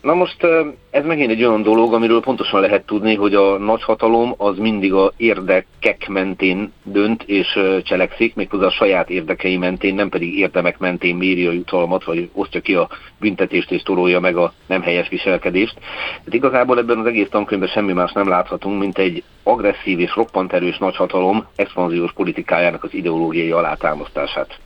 Na 0.02 0.14
most 0.14 0.44
ez 0.90 1.06
megint 1.06 1.32
egy 1.32 1.44
olyan 1.44 1.62
dolog, 1.62 1.94
amiről 1.94 2.22
pontosan 2.22 2.60
lehet 2.60 2.86
tudni, 2.86 3.16
hogy 3.16 3.36
a 3.36 3.58
nagyhatalom 3.58 4.34
az 4.38 4.58
mindig 4.58 4.94
a 4.94 5.12
érdekek 5.18 6.08
mentén 6.08 6.72
dönt 6.84 7.24
és 7.24 7.60
cselekszik, 7.84 8.36
méghozzá 8.36 8.66
a 8.66 8.72
saját 8.72 9.10
érdekei 9.10 9.58
mentén, 9.58 9.96
nem 9.96 10.10
pedig 10.10 10.38
érdemek 10.38 10.78
mentén 10.78 11.16
méri 11.16 11.46
a 11.46 11.52
jutalmat, 11.52 12.04
vagy 12.04 12.30
osztja 12.34 12.62
ki 12.62 12.76
a 12.76 12.90
büntetést 13.20 13.72
és 13.72 13.82
torolja 13.82 14.20
meg 14.20 14.36
a 14.36 14.54
nem 14.68 14.82
helyes 14.82 15.10
viselkedést. 15.10 15.74
Tehát 16.10 16.34
igazából 16.34 16.78
ebben 16.78 17.00
az 17.00 17.06
egész 17.06 17.30
tankönyvben 17.30 17.70
semmi 17.70 17.94
más 17.94 18.12
nem 18.12 18.28
láthatunk, 18.28 18.80
mint 18.80 18.98
egy 18.98 19.24
agresszív 19.44 20.00
és 20.00 20.16
roppant 20.16 20.54
erős 20.54 20.78
nagyhatalom 20.78 21.46
expanziós 21.56 22.12
politikájának 22.14 22.84
az 22.84 22.94
ideológiai 22.94 23.52
alátámasztását. 23.52 24.60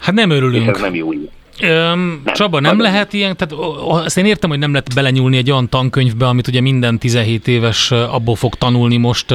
Hát 0.00 0.14
nem 0.14 0.30
örülünk. 0.30 0.62
És 0.62 0.68
ez 0.68 0.80
nem 0.80 0.94
jó 0.94 1.12
így. 1.12 1.30
Öm, 1.60 2.20
nem, 2.24 2.34
Csaba, 2.34 2.60
nem 2.60 2.80
lehet 2.80 3.12
ilyen, 3.12 3.36
tehát 3.36 3.64
azt 3.88 4.18
én 4.18 4.24
értem, 4.24 4.50
hogy 4.50 4.58
nem 4.58 4.70
lehet 4.70 4.94
belenyúlni 4.94 5.36
egy 5.36 5.50
olyan 5.50 5.68
tankönyvbe, 5.68 6.26
amit 6.26 6.46
ugye 6.46 6.60
minden 6.60 6.98
17 6.98 7.48
éves 7.48 7.90
abból 7.90 8.36
fog 8.36 8.54
tanulni 8.54 8.96
most 8.96 9.30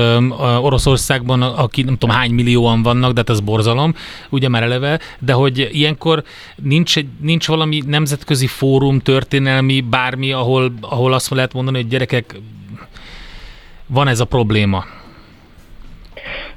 Oroszországban, 0.61 1.41
aki 1.41 1.81
nem 1.81 1.97
tudom 1.97 2.15
hány 2.15 2.31
millióan 2.31 2.81
vannak, 2.81 3.11
de 3.11 3.17
hát 3.17 3.29
ez 3.29 3.39
borzalom, 3.39 3.95
ugye 4.29 4.49
már 4.49 4.63
eleve, 4.63 4.99
de 5.19 5.33
hogy 5.33 5.69
ilyenkor 5.71 6.23
nincs, 6.55 6.97
egy, 6.97 7.07
nincs 7.21 7.47
valami 7.47 7.81
nemzetközi 7.85 8.47
fórum, 8.47 8.99
történelmi, 8.99 9.81
bármi, 9.81 10.31
ahol, 10.31 10.73
ahol 10.81 11.13
azt 11.13 11.29
lehet 11.29 11.53
mondani, 11.53 11.77
hogy 11.77 11.87
gyerekek, 11.87 12.35
van 13.87 14.07
ez 14.07 14.19
a 14.19 14.25
probléma. 14.25 14.85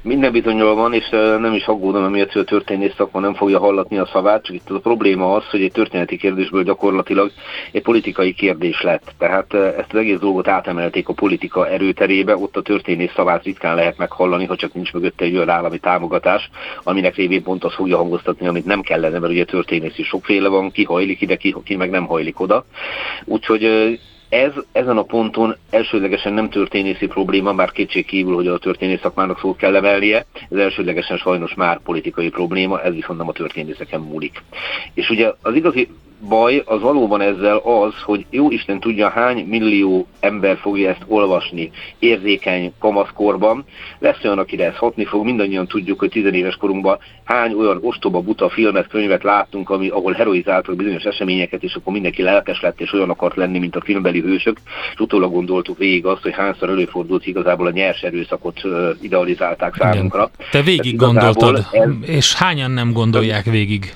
Minden 0.01 0.31
bizonyal 0.31 0.75
van, 0.75 0.93
és 0.93 1.09
nem 1.39 1.53
is 1.53 1.65
aggódom, 1.65 2.03
amiért 2.03 2.35
a 2.35 2.43
történész 2.43 2.93
szakma 2.97 3.19
nem 3.19 3.33
fogja 3.33 3.59
hallatni 3.59 3.97
a 3.97 4.05
szavát, 4.05 4.43
csak 4.43 4.55
itt 4.55 4.69
a 4.69 4.79
probléma 4.79 5.33
az, 5.33 5.49
hogy 5.49 5.61
egy 5.61 5.71
történeti 5.71 6.17
kérdésből 6.17 6.63
gyakorlatilag 6.63 7.31
egy 7.71 7.81
politikai 7.81 8.33
kérdés 8.33 8.81
lett. 8.81 9.13
Tehát 9.17 9.53
ezt 9.53 9.93
az 9.93 9.99
egész 9.99 10.19
dolgot 10.19 10.47
átemelték 10.47 11.07
a 11.09 11.13
politika 11.13 11.69
erőterébe, 11.69 12.37
ott 12.37 12.57
a 12.57 12.61
történész 12.61 13.13
szavát 13.15 13.43
ritkán 13.43 13.75
lehet 13.75 13.97
meghallani, 13.97 14.45
ha 14.45 14.55
csak 14.55 14.73
nincs 14.73 14.93
mögötte 14.93 15.25
egy 15.25 15.35
olyan 15.35 15.49
állami 15.49 15.79
támogatás, 15.79 16.49
aminek 16.83 17.15
révén 17.15 17.43
pont 17.43 17.63
az 17.63 17.73
fogja 17.73 17.97
hangoztatni, 17.97 18.47
amit 18.47 18.65
nem 18.65 18.81
kellene, 18.81 19.19
mert 19.19 19.33
ugye 19.33 19.45
történész 19.45 19.97
is 19.97 20.07
sokféle 20.07 20.47
van, 20.47 20.71
ki 20.71 20.83
hajlik 20.83 21.21
ide, 21.21 21.35
ki, 21.35 21.55
ki 21.63 21.75
meg 21.75 21.89
nem 21.89 22.05
hajlik 22.05 22.39
oda. 22.39 22.65
Úgyhogy 23.25 23.63
ez 24.29 24.51
ezen 24.71 24.97
a 24.97 25.03
ponton 25.03 25.55
elsődlegesen 25.69 26.33
nem 26.33 26.49
történészi 26.49 27.07
probléma, 27.07 27.53
bár 27.53 27.71
kétség 27.71 28.05
kívül, 28.05 28.35
hogy 28.35 28.47
a 28.47 28.57
történész 28.57 28.99
szakmának 28.99 29.39
szót 29.39 29.57
kell 29.57 29.75
emelnie, 29.75 30.25
ez 30.49 30.57
elsődlegesen 30.57 31.17
sajnos 31.17 31.53
már 31.53 31.79
politikai 31.79 32.29
probléma, 32.29 32.81
ez 32.81 32.93
viszont 32.93 33.19
nem 33.19 33.27
a 33.27 33.33
történészeken 33.33 34.01
múlik. 34.01 34.43
És 34.93 35.09
ugye 35.09 35.31
az 35.41 35.55
igazi 35.55 35.89
baj 36.19 36.63
az 36.65 36.81
valóban 36.81 37.21
ezzel 37.21 37.57
az, 37.57 37.93
hogy 38.01 38.25
jó 38.29 38.49
Isten 38.49 38.79
tudja 38.79 39.09
hány 39.09 39.45
millió 39.45 40.07
ember 40.19 40.57
fogja 40.57 40.89
ezt 40.89 41.03
olvasni 41.07 41.71
érzékeny 41.99 42.73
kamaszkorban. 42.79 43.65
Lesz 43.99 44.23
olyan, 44.23 44.39
akire 44.39 44.65
ez 44.65 44.75
hatni 44.75 45.05
fog, 45.05 45.25
mindannyian 45.25 45.67
tudjuk, 45.67 45.99
hogy 45.99 46.09
tizenéves 46.09 46.55
korunkban 46.55 46.97
hány 47.23 47.53
olyan 47.53 47.79
ostoba, 47.81 48.21
buta 48.21 48.49
filmet, 48.49 48.87
könyvet 48.87 49.23
láttunk, 49.23 49.69
ami, 49.69 49.87
ahol 49.87 50.13
heroizáltak 50.13 50.75
bizonyos 50.75 51.03
eseményeket, 51.03 51.63
és 51.63 51.75
akkor 51.75 51.93
mindenki 51.93 52.21
lelkes 52.21 52.61
lett, 52.61 52.81
és 52.81 52.93
olyan 52.93 53.09
akart 53.09 53.35
lenni, 53.35 53.59
mint 53.59 53.75
a 53.75 53.81
filmbeli 53.81 54.19
hősök, 54.19 54.59
és 54.93 54.99
utólag 54.99 55.31
gondoltuk 55.31 55.77
végig 55.77 56.05
azt, 56.05 56.21
hogy 56.21 56.33
hányszor 56.33 56.69
előfordult 56.69 57.25
igazából 57.25 57.67
a 57.67 57.71
nyers 57.71 58.01
erőszakot 58.01 58.61
idealizálták 59.01 59.75
számunkra. 59.75 60.31
Igen. 60.33 60.47
Te 60.51 60.61
végig 60.61 60.95
gondoltad, 60.95 61.65
ez... 61.71 61.89
és 62.01 62.33
hányan 62.33 62.71
nem 62.71 62.91
gondolják 62.91 63.45
végig? 63.45 63.93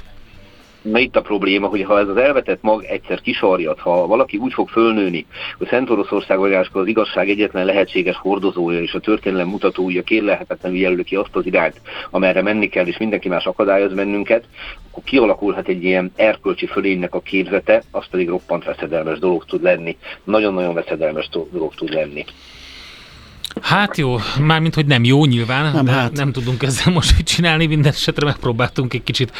Na 0.81 0.99
itt 0.99 1.15
a 1.15 1.21
probléma, 1.21 1.67
hogy 1.67 1.83
ha 1.83 1.99
ez 1.99 2.07
az 2.07 2.17
elvetett 2.17 2.61
mag 2.61 2.83
egyszer 2.83 3.21
kisarjad, 3.21 3.79
ha 3.79 4.07
valaki 4.07 4.37
úgy 4.37 4.53
fog 4.53 4.69
fölnőni, 4.69 5.25
hogy 5.57 5.67
Szent 5.67 5.89
Oroszország 5.89 6.39
az 6.71 6.87
igazság 6.87 7.29
egyetlen 7.29 7.65
lehetséges 7.65 8.15
hordozója 8.15 8.81
és 8.81 8.93
a 8.93 8.99
történelem 8.99 9.47
mutatója 9.47 10.03
kérlelhetetlenül 10.03 10.77
jelöli 10.77 11.03
ki 11.03 11.15
azt 11.15 11.35
az 11.35 11.45
irányt, 11.45 11.81
amerre 12.09 12.41
menni 12.41 12.69
kell, 12.69 12.85
és 12.85 12.97
mindenki 12.97 13.27
más 13.29 13.45
akadályoz 13.45 13.93
bennünket, 13.93 14.45
akkor 14.91 15.03
kialakulhat 15.03 15.67
egy 15.67 15.83
ilyen 15.83 16.11
erkölcsi 16.15 16.65
fölénynek 16.65 17.15
a 17.15 17.19
képzete, 17.19 17.83
az 17.91 18.07
pedig 18.07 18.29
roppant 18.29 18.63
veszedelmes 18.63 19.19
dolog 19.19 19.45
tud 19.45 19.61
lenni. 19.61 19.97
Nagyon-nagyon 20.23 20.73
veszedelmes 20.73 21.29
dolog 21.51 21.73
tud 21.75 21.93
lenni. 21.93 22.25
Hát 23.61 23.97
jó, 23.97 24.15
mármint, 24.41 24.75
hogy 24.75 24.85
nem 24.85 25.03
jó 25.03 25.25
nyilván, 25.25 25.73
nem, 25.73 25.87
hát. 25.87 26.11
nem 26.11 26.31
tudunk 26.31 26.63
ezzel 26.63 26.93
most 26.97 27.17
mit 27.17 27.25
csinálni, 27.25 27.65
minden 27.65 27.91
esetre 27.91 28.25
megpróbáltunk 28.25 28.93
egy 28.93 29.03
kicsit 29.03 29.31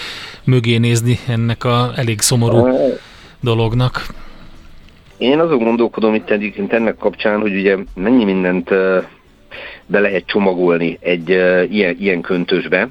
mögé 0.43 0.77
nézni 0.77 1.19
ennek 1.27 1.63
a 1.63 1.91
elég 1.95 2.21
szomorú 2.21 2.67
dolognak. 3.39 4.05
Én 5.17 5.39
azon 5.39 5.63
gondolkodom 5.63 6.13
itt 6.13 6.29
egyébként 6.29 6.73
ennek 6.73 6.97
kapcsán, 6.97 7.39
hogy 7.39 7.55
ugye 7.55 7.77
mennyi 7.95 8.23
mindent 8.23 8.69
be 9.85 9.99
lehet 9.99 10.25
csomagolni 10.25 10.97
egy 11.01 11.29
ilyen, 11.69 11.95
ilyen 11.99 12.21
köntösbe, 12.21 12.89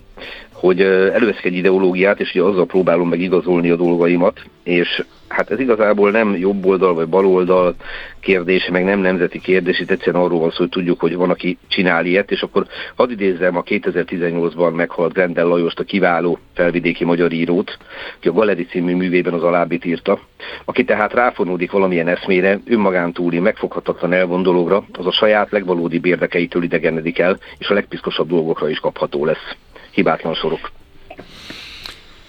hogy 0.61 0.81
előveszek 0.81 1.45
egy 1.45 1.55
ideológiát, 1.55 2.21
és 2.21 2.35
ugye 2.35 2.43
azzal 2.43 2.67
próbálom 2.67 3.09
meg 3.09 3.21
igazolni 3.21 3.71
a 3.71 3.76
dolgaimat, 3.76 4.40
és 4.62 5.05
hát 5.29 5.50
ez 5.50 5.61
igazából 5.61 6.11
nem 6.11 6.37
jobb 6.37 6.67
oldal 6.67 6.95
vagy 6.95 7.09
bal 7.09 7.26
oldal 7.26 7.75
kérdése, 8.21 8.71
meg 8.71 8.85
nem 8.85 9.00
nemzeti 9.00 9.40
kérdés, 9.40 9.81
itt 9.81 9.90
egyszerűen 9.90 10.25
arról 10.25 10.40
van 10.40 10.50
szó, 10.50 10.57
hogy 10.57 10.69
tudjuk, 10.69 11.00
hogy 11.00 11.17
van, 11.17 11.31
aki 11.31 11.59
csinál 11.69 12.07
ilyet, 12.07 12.31
és 12.31 12.43
akkor 12.43 12.67
hadd 12.97 13.11
idézzem 13.11 13.57
a 13.57 13.62
2018-ban 13.62 14.75
meghalt 14.75 15.12
Grendel 15.12 15.47
Lajost, 15.47 15.79
a 15.79 15.85
kiváló 15.85 16.38
felvidéki 16.55 17.05
magyar 17.05 17.33
írót, 17.33 17.79
aki 18.17 18.29
a 18.29 18.33
Galeri 18.33 18.64
című 18.64 18.95
művében 18.95 19.33
az 19.33 19.43
alábbit 19.43 19.85
írta, 19.85 20.21
aki 20.64 20.85
tehát 20.85 21.12
ráfonódik 21.12 21.71
valamilyen 21.71 22.09
eszmére, 22.09 22.61
önmagán 22.67 23.12
túli, 23.12 23.38
megfoghatatlan 23.38 24.12
elvondológra, 24.12 24.85
az 24.93 25.07
a 25.07 25.12
saját 25.12 25.50
legvalódi 25.50 26.00
érdekeitől 26.02 26.62
idegenedik 26.62 27.19
el, 27.19 27.38
és 27.59 27.69
a 27.69 27.75
legpiszkosabb 27.75 28.29
dolgokra 28.29 28.69
is 28.69 28.79
kapható 28.79 29.25
lesz. 29.25 29.57
Hibátlan 29.90 30.35
sorok. 30.35 30.70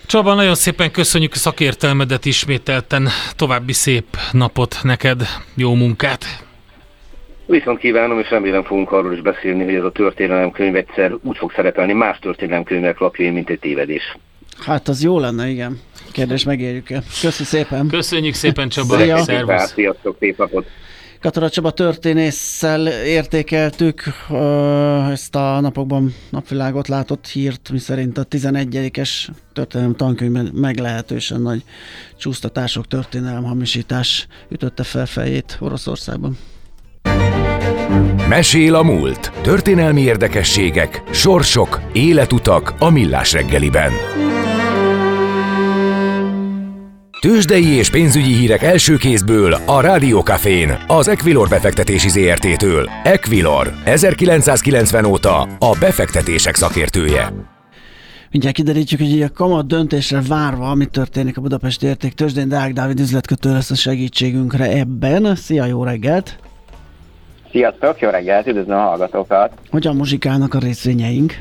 Csaba, 0.06 0.34
nagyon 0.34 0.56
szépen 0.56 0.92
köszönjük 0.92 1.34
a 1.34 1.38
szakértelmedet 1.38 2.26
ismételten. 2.26 3.08
További 3.36 3.74
szép 3.74 4.06
napot 4.32 4.80
neked, 4.84 5.22
jó 5.56 5.74
munkát! 5.74 6.26
Viszont 7.46 7.80
kívánom, 7.80 8.20
és 8.20 8.30
remélem 8.30 8.64
fogunk 8.64 8.92
arról 8.92 9.14
is 9.14 9.22
beszélni, 9.22 9.64
hogy 9.64 9.74
ez 9.74 9.84
a 9.84 9.92
történelemkönyv 9.92 10.76
egyszer 10.76 11.12
úgy 11.24 11.38
fog 11.38 11.52
szerepelni 11.56 11.94
más 11.94 12.20
történelemkönyvek 12.20 13.00
lapjain, 13.00 13.34
mint 13.34 13.50
egy 13.50 13.60
tévedés. 13.60 14.18
Hát 14.66 14.88
az 14.88 15.04
jó 15.04 15.20
lenne, 15.20 15.48
igen. 15.48 15.80
Kérdés 16.12 16.44
megérjük-e. 16.44 17.04
Köszönjük 17.22 17.48
szépen. 17.48 17.88
Köszönjük 17.88 18.34
szépen, 18.34 18.70
Csaba. 18.70 18.98
Szia. 18.98 19.18
Szervusz. 19.18 19.72
Sziasztok, 19.74 20.16
szép 20.20 20.38
napot. 20.38 20.66
Katara 21.22 21.50
Csaba 21.50 21.72
történésszel 21.72 22.88
értékeltük 22.88 24.04
ezt 25.12 25.36
a 25.36 25.60
napokban 25.60 26.16
napvilágot 26.30 26.88
látott 26.88 27.28
hírt, 27.28 27.70
miszerint 27.72 28.18
a 28.18 28.26
11-es 28.26 29.10
történelem 29.54 29.96
tankönyvben 29.96 30.52
meglehetősen 30.54 31.42
nagy 31.42 31.64
csúsztatások, 32.18 32.88
történelem 32.88 33.44
hamisítás 33.44 34.28
ütötte 34.50 34.84
fel 34.84 35.06
fejét 35.06 35.58
Oroszországban. 35.60 36.38
Mesél 38.30 38.76
a 38.76 38.84
múlt. 38.84 39.32
Történelmi 39.42 40.02
érdekességek, 40.02 41.04
sorsok, 41.12 41.82
életutak 41.94 42.74
a 42.80 42.90
millás 42.90 43.32
reggeliben. 43.32 43.92
Tőzsdei 47.22 47.68
és 47.68 47.90
pénzügyi 47.90 48.34
hírek 48.34 48.64
első 48.64 48.96
kézből 48.96 49.54
a 49.66 49.82
Rádiókafén, 49.82 50.78
az 50.88 51.08
Equilor 51.08 51.50
befektetési 51.50 52.10
ZRT-től. 52.10 52.90
Equilor, 53.04 53.72
1990 53.86 55.06
óta 55.06 55.42
a 55.42 55.78
befektetések 55.80 56.56
szakértője. 56.56 57.34
Mindjárt 58.32 58.56
kiderítjük, 58.56 59.00
hogy 59.00 59.22
a 59.22 59.32
kamat 59.34 59.68
döntésre 59.68 60.22
várva, 60.28 60.76
mi 60.76 60.86
történik 60.86 61.38
a 61.38 61.42
Budapesti 61.42 61.86
Érték 61.86 62.14
Tőzsdén, 62.14 62.48
Deák 62.48 62.74
Dávid 62.74 63.00
üzletkötő 63.00 63.52
lesz 63.52 63.72
a 63.72 63.76
segítségünkre 63.76 64.66
ebben. 64.66 65.36
Szia, 65.36 65.66
jó 65.66 65.84
reggelt! 65.84 66.38
Sziasztok, 67.52 68.00
jó 68.00 68.10
reggelt, 68.10 68.48
üdvözlöm 68.48 68.78
a 68.78 68.82
hallgatókat! 68.82 69.52
Hogyan 69.70 69.96
muzsikálnak 69.96 70.54
a 70.54 70.60
részvényeink? 70.60 71.34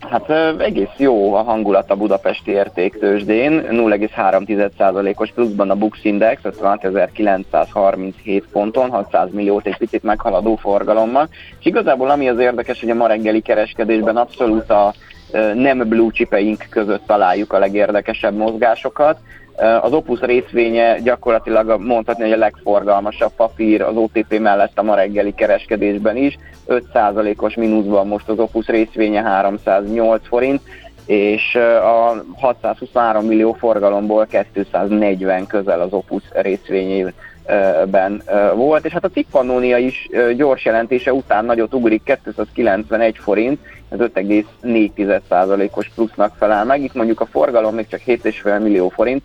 Hát 0.00 0.30
egész 0.60 0.96
jó 0.96 1.34
a 1.34 1.42
hangulat 1.42 1.90
a 1.90 1.96
budapesti 1.96 2.50
értéktősdén, 2.50 3.66
0,3%-os 3.70 5.30
pluszban 5.30 5.70
a 5.70 5.74
Bux 5.74 5.98
Index, 6.02 6.40
56.937 6.44 8.42
ponton, 8.52 8.90
600 8.90 9.28
milliót 9.32 9.66
egy 9.66 9.76
picit 9.76 10.02
meghaladó 10.02 10.56
forgalommal. 10.56 11.28
És 11.58 11.66
igazából 11.66 12.10
ami 12.10 12.28
az 12.28 12.38
érdekes, 12.38 12.80
hogy 12.80 12.90
a 12.90 12.94
ma 12.94 13.06
reggeli 13.06 13.40
kereskedésben 13.40 14.16
abszolút 14.16 14.70
a 14.70 14.94
nem 15.54 15.78
blue 15.78 16.10
chipeink 16.10 16.66
között 16.70 17.06
találjuk 17.06 17.52
a 17.52 17.58
legérdekesebb 17.58 18.36
mozgásokat. 18.36 19.18
Az 19.80 19.92
Opus 19.92 20.20
részvénye 20.20 20.98
gyakorlatilag 21.00 21.80
mondhatni, 21.80 22.22
hogy 22.22 22.32
a 22.32 22.36
legforgalmasabb 22.36 23.32
papír 23.36 23.82
az 23.82 23.96
OTP 23.96 24.38
mellett 24.38 24.78
a 24.78 24.82
ma 24.82 24.94
reggeli 24.94 25.34
kereskedésben 25.34 26.16
is. 26.16 26.38
5%-os 26.68 27.54
mínuszban 27.54 28.06
most 28.06 28.28
az 28.28 28.38
Opus 28.38 28.66
részvénye 28.66 29.22
308 29.22 30.26
forint, 30.26 30.60
és 31.06 31.54
a 31.82 32.24
623 32.36 33.24
millió 33.24 33.52
forgalomból 33.52 34.26
240 34.26 35.46
közel 35.46 35.80
az 35.80 35.92
Opus 35.92 36.22
részvényében 36.32 37.14
ben 37.90 38.22
volt, 38.54 38.84
és 38.84 38.92
hát 38.92 39.04
a 39.04 39.10
cikk 39.10 39.26
is 39.78 40.08
gyors 40.36 40.64
jelentése 40.64 41.12
után 41.12 41.44
nagyot 41.44 41.74
ugrik, 41.74 42.18
291 42.24 43.16
forint, 43.18 43.60
ez 43.88 43.98
5,4%-os 43.98 45.90
plusznak 45.94 46.34
felel 46.38 46.64
meg. 46.64 46.82
Itt 46.82 46.94
mondjuk 46.94 47.20
a 47.20 47.26
forgalom 47.26 47.74
még 47.74 47.86
csak 47.88 48.00
7,5 48.06 48.62
millió 48.62 48.88
forint, 48.88 49.22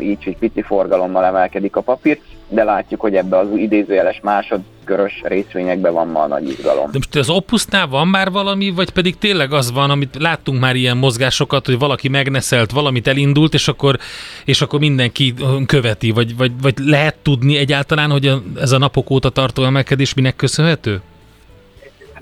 így 0.00 0.18
egy 0.24 0.36
pici 0.36 0.62
forgalommal 0.62 1.24
emelkedik 1.24 1.76
a 1.76 1.80
papír, 1.80 2.18
de 2.48 2.64
látjuk, 2.64 3.00
hogy 3.00 3.14
ebbe 3.14 3.38
az 3.38 3.46
idézőjeles 3.56 4.20
másodkörös 4.22 5.22
részvényekben 5.22 5.92
van 5.92 6.08
ma 6.08 6.22
a 6.22 6.26
nagy 6.26 6.48
izgalom. 6.48 6.90
De 6.90 6.98
most 6.98 7.16
az 7.16 7.30
Opusnál 7.30 7.86
van 7.86 8.08
már 8.08 8.30
valami, 8.30 8.70
vagy 8.70 8.90
pedig 8.90 9.18
tényleg 9.18 9.52
az 9.52 9.72
van, 9.72 9.90
amit 9.90 10.16
láttunk 10.18 10.60
már 10.60 10.76
ilyen 10.76 10.96
mozgásokat, 10.96 11.66
hogy 11.66 11.78
valaki 11.78 12.08
megneszelt, 12.08 12.70
valamit 12.70 13.06
elindult, 13.06 13.54
és 13.54 13.68
akkor, 13.68 13.98
és 14.44 14.60
akkor 14.60 14.78
mindenki 14.78 15.34
követi, 15.66 16.10
vagy, 16.10 16.36
vagy, 16.36 16.52
vagy 16.62 16.74
lehet 16.78 17.16
tudni 17.22 17.56
egyáltalán, 17.56 18.10
hogy 18.10 18.32
ez 18.60 18.72
a 18.72 18.78
napok 18.78 19.10
óta 19.10 19.30
tartó 19.30 19.64
emelkedés 19.64 20.14
minek 20.14 20.36
köszönhető? 20.36 21.00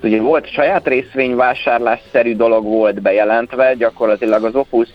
Ugye 0.03 0.21
volt 0.21 0.51
saját 0.51 0.87
részvényvásárlás-szerű 0.87 2.35
dolog 2.35 2.63
volt 2.63 3.01
bejelentve, 3.01 3.73
gyakorlatilag 3.73 4.43
az 4.43 4.55
Opus 4.55 4.87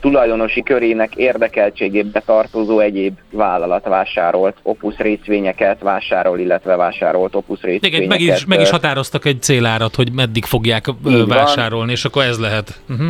tulajdonosi 0.00 0.62
körének 0.62 1.14
érdekeltségébe 1.14 2.20
tartozó 2.26 2.78
egyéb 2.78 3.18
vállalat 3.30 3.84
vásárolt 3.84 4.56
Opus 4.62 4.96
részvényeket, 4.96 5.80
vásárol, 5.80 6.38
illetve 6.38 6.76
vásárolt 6.76 7.34
Opus 7.34 7.60
részvényeket. 7.60 7.92
Igen, 7.92 8.08
meg 8.08 8.20
is, 8.20 8.46
meg 8.46 8.60
is 8.60 8.70
határoztak 8.70 9.24
egy 9.24 9.42
célárat, 9.42 9.94
hogy 9.94 10.12
meddig 10.12 10.44
fogják 10.44 10.86
Így 11.08 11.26
vásárolni, 11.26 11.84
van. 11.84 11.94
és 11.94 12.04
akkor 12.04 12.24
ez 12.24 12.38
lehet. 12.38 12.80
Uh-huh. 12.88 13.08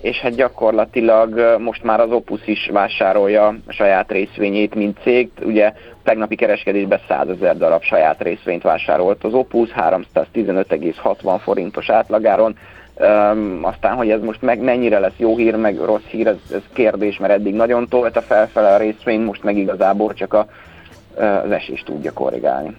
És 0.00 0.16
hát 0.16 0.34
gyakorlatilag 0.34 1.56
most 1.58 1.82
már 1.82 2.00
az 2.00 2.10
Opus 2.10 2.46
is 2.46 2.68
vásárolja 2.72 3.46
a 3.46 3.72
saját 3.72 4.12
részvényét, 4.12 4.74
mint 4.74 4.98
cég. 5.02 5.30
Ugye 5.42 5.72
tegnapi 6.02 6.34
kereskedésben 6.34 7.00
100 7.08 7.28
ezer 7.28 7.56
darab 7.56 7.82
saját 7.82 8.22
részvényt 8.22 8.62
vásárolt 8.62 9.24
az 9.24 9.34
Opus, 9.34 9.68
315,60 9.70 11.40
forintos 11.42 11.88
átlagáron 11.88 12.56
Um, 13.00 13.58
aztán, 13.62 13.96
hogy 13.96 14.10
ez 14.10 14.20
most 14.20 14.42
meg 14.42 14.60
mennyire 14.60 14.98
lesz 14.98 15.16
jó 15.16 15.36
hír, 15.36 15.56
meg 15.56 15.78
rossz 15.78 16.04
hír, 16.10 16.26
ez, 16.26 16.36
ez 16.52 16.60
kérdés, 16.72 17.18
mert 17.18 17.32
eddig 17.32 17.54
nagyon 17.54 17.88
tolta 17.88 18.22
felfele 18.22 18.74
a 18.74 18.76
részvény, 18.76 19.20
most 19.20 19.42
meg 19.42 19.56
igazából 19.56 20.14
csak 20.14 20.34
a, 20.34 20.46
az 21.16 21.50
esést 21.50 21.84
tudja 21.84 22.12
korrigálni. 22.12 22.76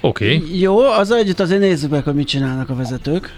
Oké. 0.00 0.34
Okay. 0.34 0.60
Jó, 0.60 0.78
az 0.78 1.10
együtt 1.10 1.40
azért 1.40 1.60
nézzük 1.60 1.90
meg, 1.90 2.04
hogy 2.04 2.14
mit 2.14 2.26
csinálnak 2.26 2.70
a 2.70 2.74
vezetők. 2.74 3.32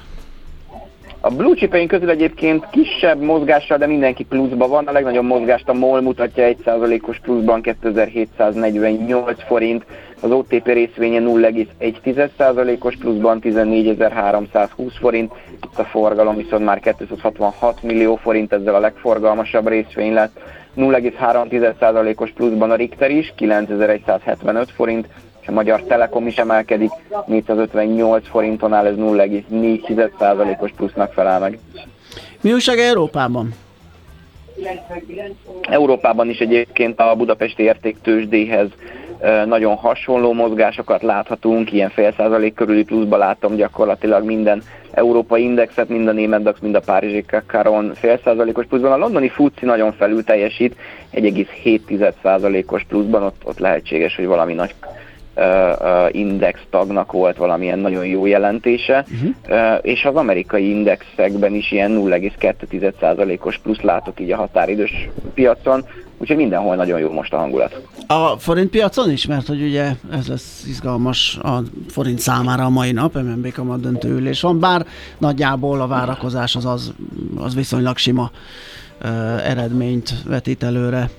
A 1.23 1.31
blue 1.31 1.55
chipeink 1.55 1.89
közül 1.89 2.11
egyébként 2.11 2.67
kisebb 2.71 3.21
mozgással, 3.21 3.79
de 3.79 3.87
mindenki 3.87 4.25
pluszban 4.25 4.71
van. 4.71 4.87
A 4.87 4.93
legnagyobb 4.93 5.25
mozgást 5.25 5.69
a 5.69 5.73
MOL 5.73 6.01
mutatja 6.01 6.49
1%-os 6.65 7.19
pluszban 7.19 7.63
2748 7.63 9.43
forint, 9.47 9.85
az 10.21 10.31
OTP 10.31 10.67
részvénye 10.67 11.21
0,1%-os 11.21 12.97
pluszban 12.97 13.41
14.320 13.43 14.69
forint, 15.01 15.33
itt 15.53 15.79
a 15.79 15.85
forgalom 15.85 16.37
viszont 16.37 16.65
már 16.65 16.81
266 16.81 17.83
millió 17.83 18.17
forint, 18.17 18.53
ezzel 18.53 18.75
a 18.75 18.81
legforgalmasabb 18.81 19.69
részvény 19.69 20.13
lett. 20.13 20.41
0,3%-os 20.77 22.31
pluszban 22.31 22.71
a 22.71 22.75
Richter 22.75 23.11
is, 23.11 23.33
9175 23.37 24.71
forint, 24.71 25.07
a 25.47 25.53
Magyar 25.53 25.83
Telekom 25.83 26.27
is 26.27 26.37
emelkedik, 26.37 26.91
458 27.27 28.29
forinton 28.29 28.73
áll, 28.73 28.87
ez 28.87 28.95
0,4%-os 28.97 30.71
plusznak 30.77 31.13
felel 31.13 31.39
meg. 31.39 31.59
Mi 32.41 32.53
újság 32.53 32.79
Európában? 32.79 33.55
Európában 35.61 36.29
is 36.29 36.39
egyébként 36.39 37.01
a 37.01 37.15
budapesti 37.15 37.63
értéktősdéhez 37.63 38.69
nagyon 39.47 39.77
hasonló 39.77 40.33
mozgásokat 40.33 41.03
láthatunk, 41.03 41.73
ilyen 41.73 41.91
fél 41.91 42.13
százalék 42.17 42.55
körüli 42.55 42.85
pluszba 42.85 43.17
látom 43.17 43.55
gyakorlatilag 43.55 44.25
minden 44.25 44.63
európai 44.91 45.43
indexet, 45.43 45.89
mind 45.89 46.09
a 46.09 46.13
német 46.13 46.43
DAX, 46.43 46.61
mind 46.61 46.75
a 46.75 46.81
párizsi 46.81 47.25
Caron 47.47 47.95
fél 47.95 48.21
százalékos 48.25 48.67
pluszban. 48.67 48.93
A 48.93 48.97
londoni 48.97 49.29
FUCI 49.29 49.65
nagyon 49.65 49.93
felül 49.93 50.25
teljesít, 50.25 50.77
1,7 51.13 52.13
százalékos 52.23 52.85
pluszban, 52.89 53.23
ott, 53.23 53.43
ott 53.45 53.59
lehetséges, 53.59 54.17
hogy 54.17 54.27
valami 54.27 54.53
nagy 54.53 54.75
index 56.11 56.61
tagnak 56.71 57.13
volt 57.13 57.37
valamilyen 57.37 57.79
nagyon 57.79 58.07
jó 58.07 58.27
jelentése, 58.27 59.05
uh-huh. 59.13 59.79
és 59.83 60.05
az 60.05 60.15
amerikai 60.15 60.71
indexekben 60.71 61.55
is 61.55 61.73
ilyen 61.73 61.91
0,2%-os 61.91 63.59
plusz 63.59 63.81
látok 63.81 64.21
így 64.21 64.33
a 64.33 64.37
határidős 64.37 65.09
piacon, 65.35 65.85
úgyhogy 66.19 66.37
mindenhol 66.37 66.77
nagyon 66.77 67.01
jó 67.01 67.13
most 67.13 67.33
a 67.33 67.37
hangulat. 67.37 67.81
A 68.07 68.39
forint 68.39 68.71
piacon 68.71 69.11
is, 69.11 69.27
mert 69.27 69.47
hogy 69.47 69.63
ugye 69.63 69.91
ez 70.13 70.29
lesz 70.29 70.65
izgalmas 70.69 71.39
a 71.43 71.63
forint 71.89 72.19
számára 72.19 72.65
a 72.65 72.69
mai 72.69 72.93
nap, 72.93 73.15
MNB 73.15 73.53
kamat 73.53 73.81
döntő 73.81 74.09
ülés 74.09 74.41
van, 74.41 74.61
bár 74.61 74.87
nagyjából 75.19 75.81
a 75.81 75.87
várakozás 75.87 76.57
az, 76.57 76.65
az, 76.65 76.93
az 77.37 77.55
viszonylag 77.55 77.97
sima 77.97 78.31
uh, 79.03 79.51
eredményt 79.51 80.15
vetít 80.27 80.63
előre. 80.63 81.11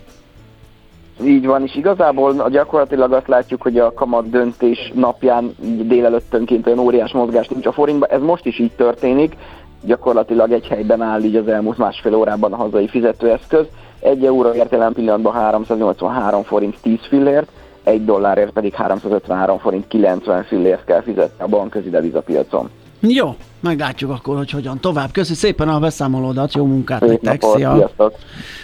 Így 1.26 1.46
van, 1.46 1.64
és 1.64 1.76
igazából 1.76 2.50
gyakorlatilag 2.50 3.12
azt 3.14 3.28
látjuk, 3.28 3.62
hogy 3.62 3.78
a 3.78 3.94
kamat 3.94 4.30
döntés 4.30 4.92
napján 4.96 5.56
így 5.64 5.88
délelőttönként 5.88 6.68
olyan 6.68 6.80
óriás 6.80 7.12
mozgás 7.12 7.48
nincs 7.48 7.66
a 7.66 7.72
forintban. 7.72 8.10
Ez 8.10 8.22
most 8.22 8.46
is 8.46 8.60
így 8.60 8.72
történik, 8.72 9.36
gyakorlatilag 9.84 10.52
egy 10.52 10.68
helyben 10.68 11.02
áll 11.02 11.24
így 11.24 11.36
az 11.36 11.48
elmúlt 11.48 11.78
másfél 11.78 12.16
órában 12.16 12.54
a 12.54 12.56
hazai 12.56 12.88
fizetőeszköz. 12.88 13.66
Egy 14.00 14.26
euróért 14.26 14.72
jelen 14.72 14.94
pillanatban 14.94 15.34
383 15.34 16.44
forint 16.44 16.78
10 16.82 16.98
fillért, 17.10 17.48
egy 17.84 18.06
dollárért 18.06 18.52
pedig 18.52 18.74
353 18.74 19.58
forint 19.58 19.88
90 19.88 20.44
fillért 20.44 20.84
kell 20.86 21.02
fizetni 21.02 21.44
a 21.44 21.48
bankközi 21.48 21.90
devizapiacon. 21.90 22.70
Jó, 23.00 23.36
meglátjuk 23.60 24.12
akkor, 24.12 24.38
hogy 24.38 24.52
hogyan 24.52 24.80
tovább. 24.80 25.12
Köszi 25.12 25.34
szépen 25.34 25.68
a 25.70 25.80
beszámolódat, 25.80 26.54
jó 26.54 26.66
munkát 26.66 27.06
nektek, 27.06 27.42
szia! 27.42 27.90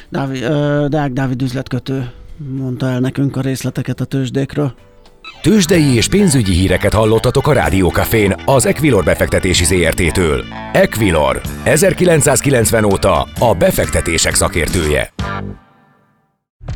Dávid, 0.10 0.44
Dávid, 0.88 1.14
Dávid 1.14 1.42
üzletkötő 1.42 2.12
mondta 2.38 2.90
el 2.90 3.00
nekünk 3.00 3.36
a 3.36 3.42
részleteket 3.42 4.00
a 4.00 4.06
tőzsdékről. 4.06 4.76
Tőzsdei 5.42 5.96
és 5.96 6.08
pénzügyi 6.08 6.52
híreket 6.52 6.94
hallottatok 6.94 7.48
a 7.48 7.54
Rádiókafén 7.54 8.36
az 8.46 8.66
Equilor 8.66 9.04
befektetési 9.04 9.64
ZRT-től. 9.66 10.44
Equilor, 10.74 11.42
1990 11.64 12.84
óta 12.84 13.28
a 13.40 13.54
befektetések 13.54 14.34
szakértője. 14.34 15.14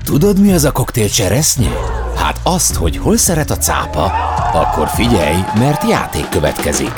Tudod, 0.06 0.39
mi 0.39 0.52
az 0.52 0.63
a 0.63 0.71
koktél 0.71 1.10
cseresznye? 1.10 1.71
Hát 2.15 2.39
azt, 2.43 2.76
hogy 2.76 2.97
hol 2.97 3.17
szeret 3.17 3.50
a 3.50 3.58
cápa, 3.58 4.06
akkor 4.54 4.88
figyelj, 4.88 5.38
mert 5.60 5.89
játék 5.89 6.30
következik. 6.30 6.93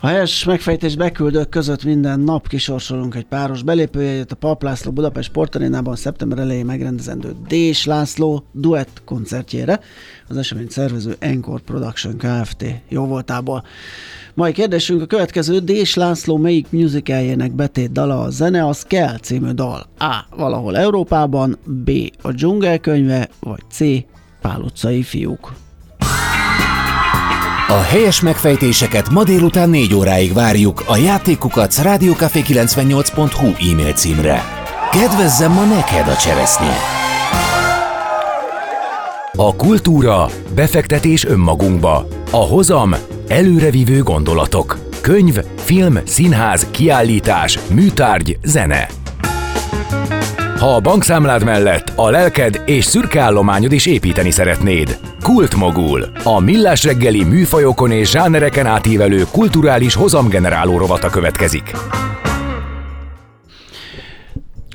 A 0.00 0.06
helyes 0.06 0.44
megfejtés 0.44 0.96
beküldők 0.96 1.48
között 1.48 1.84
minden 1.84 2.20
nap 2.20 2.48
kisorsolunk 2.48 3.14
egy 3.14 3.24
páros 3.24 3.62
belépőjegyet 3.62 4.32
a 4.32 4.34
Pap 4.34 4.62
László 4.62 4.90
Budapest 4.90 5.28
Sportarénában 5.28 5.96
szeptember 5.96 6.38
elején 6.38 6.64
megrendezendő 6.64 7.34
Dés 7.48 7.84
László 7.84 8.44
duett 8.52 9.02
koncertjére, 9.04 9.80
az 10.28 10.36
esemény 10.36 10.68
szervező 10.68 11.16
Encore 11.18 11.62
Production 11.64 12.16
Kft. 12.16 12.64
jó 12.88 13.06
voltából. 13.06 13.64
Mai 14.34 14.52
kérdésünk 14.52 15.02
a 15.02 15.06
következő, 15.06 15.58
Dés 15.58 15.94
László 15.94 16.36
melyik 16.36 16.70
musicaljének 16.70 17.52
betét 17.52 17.92
dala 17.92 18.20
a 18.20 18.30
zene, 18.30 18.66
az 18.66 18.82
kell 18.82 19.18
című 19.18 19.50
dal. 19.50 19.86
A. 19.98 20.36
Valahol 20.36 20.76
Európában, 20.76 21.58
B. 21.64 21.90
A 22.22 22.32
dzsungelkönyve, 22.32 23.28
vagy 23.40 23.62
C. 23.70 23.80
Pál 24.40 24.60
utcai 24.60 25.02
fiúk. 25.02 25.52
A 27.70 27.80
helyes 27.80 28.20
megfejtéseket 28.20 29.10
ma 29.10 29.24
délután 29.24 29.70
4 29.70 29.94
óráig 29.94 30.32
várjuk 30.32 30.82
a 30.86 30.96
játékukat 30.96 31.74
rádiókafé98.hu 31.82 33.70
e-mail 33.70 33.92
címre. 33.92 34.44
Kedvezzem 34.90 35.52
ma 35.52 35.64
neked 35.64 36.08
a 36.08 36.16
cseresznye! 36.16 36.76
A 39.36 39.56
kultúra, 39.56 40.28
befektetés 40.54 41.24
önmagunkba. 41.24 42.06
A 42.30 42.36
hozam, 42.36 42.94
előrevívő 43.26 44.02
gondolatok. 44.02 44.78
Könyv, 45.00 45.38
film, 45.56 45.98
színház, 46.04 46.66
kiállítás, 46.70 47.58
műtárgy, 47.74 48.38
zene. 48.44 48.88
Ha 50.58 50.74
a 50.74 50.80
bankszámlád 50.80 51.44
mellett 51.44 51.92
a 51.96 52.10
lelked 52.10 52.62
és 52.66 52.84
szürke 52.84 53.20
állományod 53.20 53.72
is 53.72 53.86
építeni 53.86 54.30
szeretnéd. 54.30 54.98
Kultmogul, 55.22 56.04
a 56.22 56.40
millás 56.40 56.84
reggeli 56.84 57.24
műfajokon 57.24 57.90
és 57.90 58.10
zsánereken 58.10 58.66
átívelő 58.66 59.22
kulturális 59.32 59.94
hozamgeneráló 59.94 60.78
rovata 60.78 61.08
következik. 61.10 61.72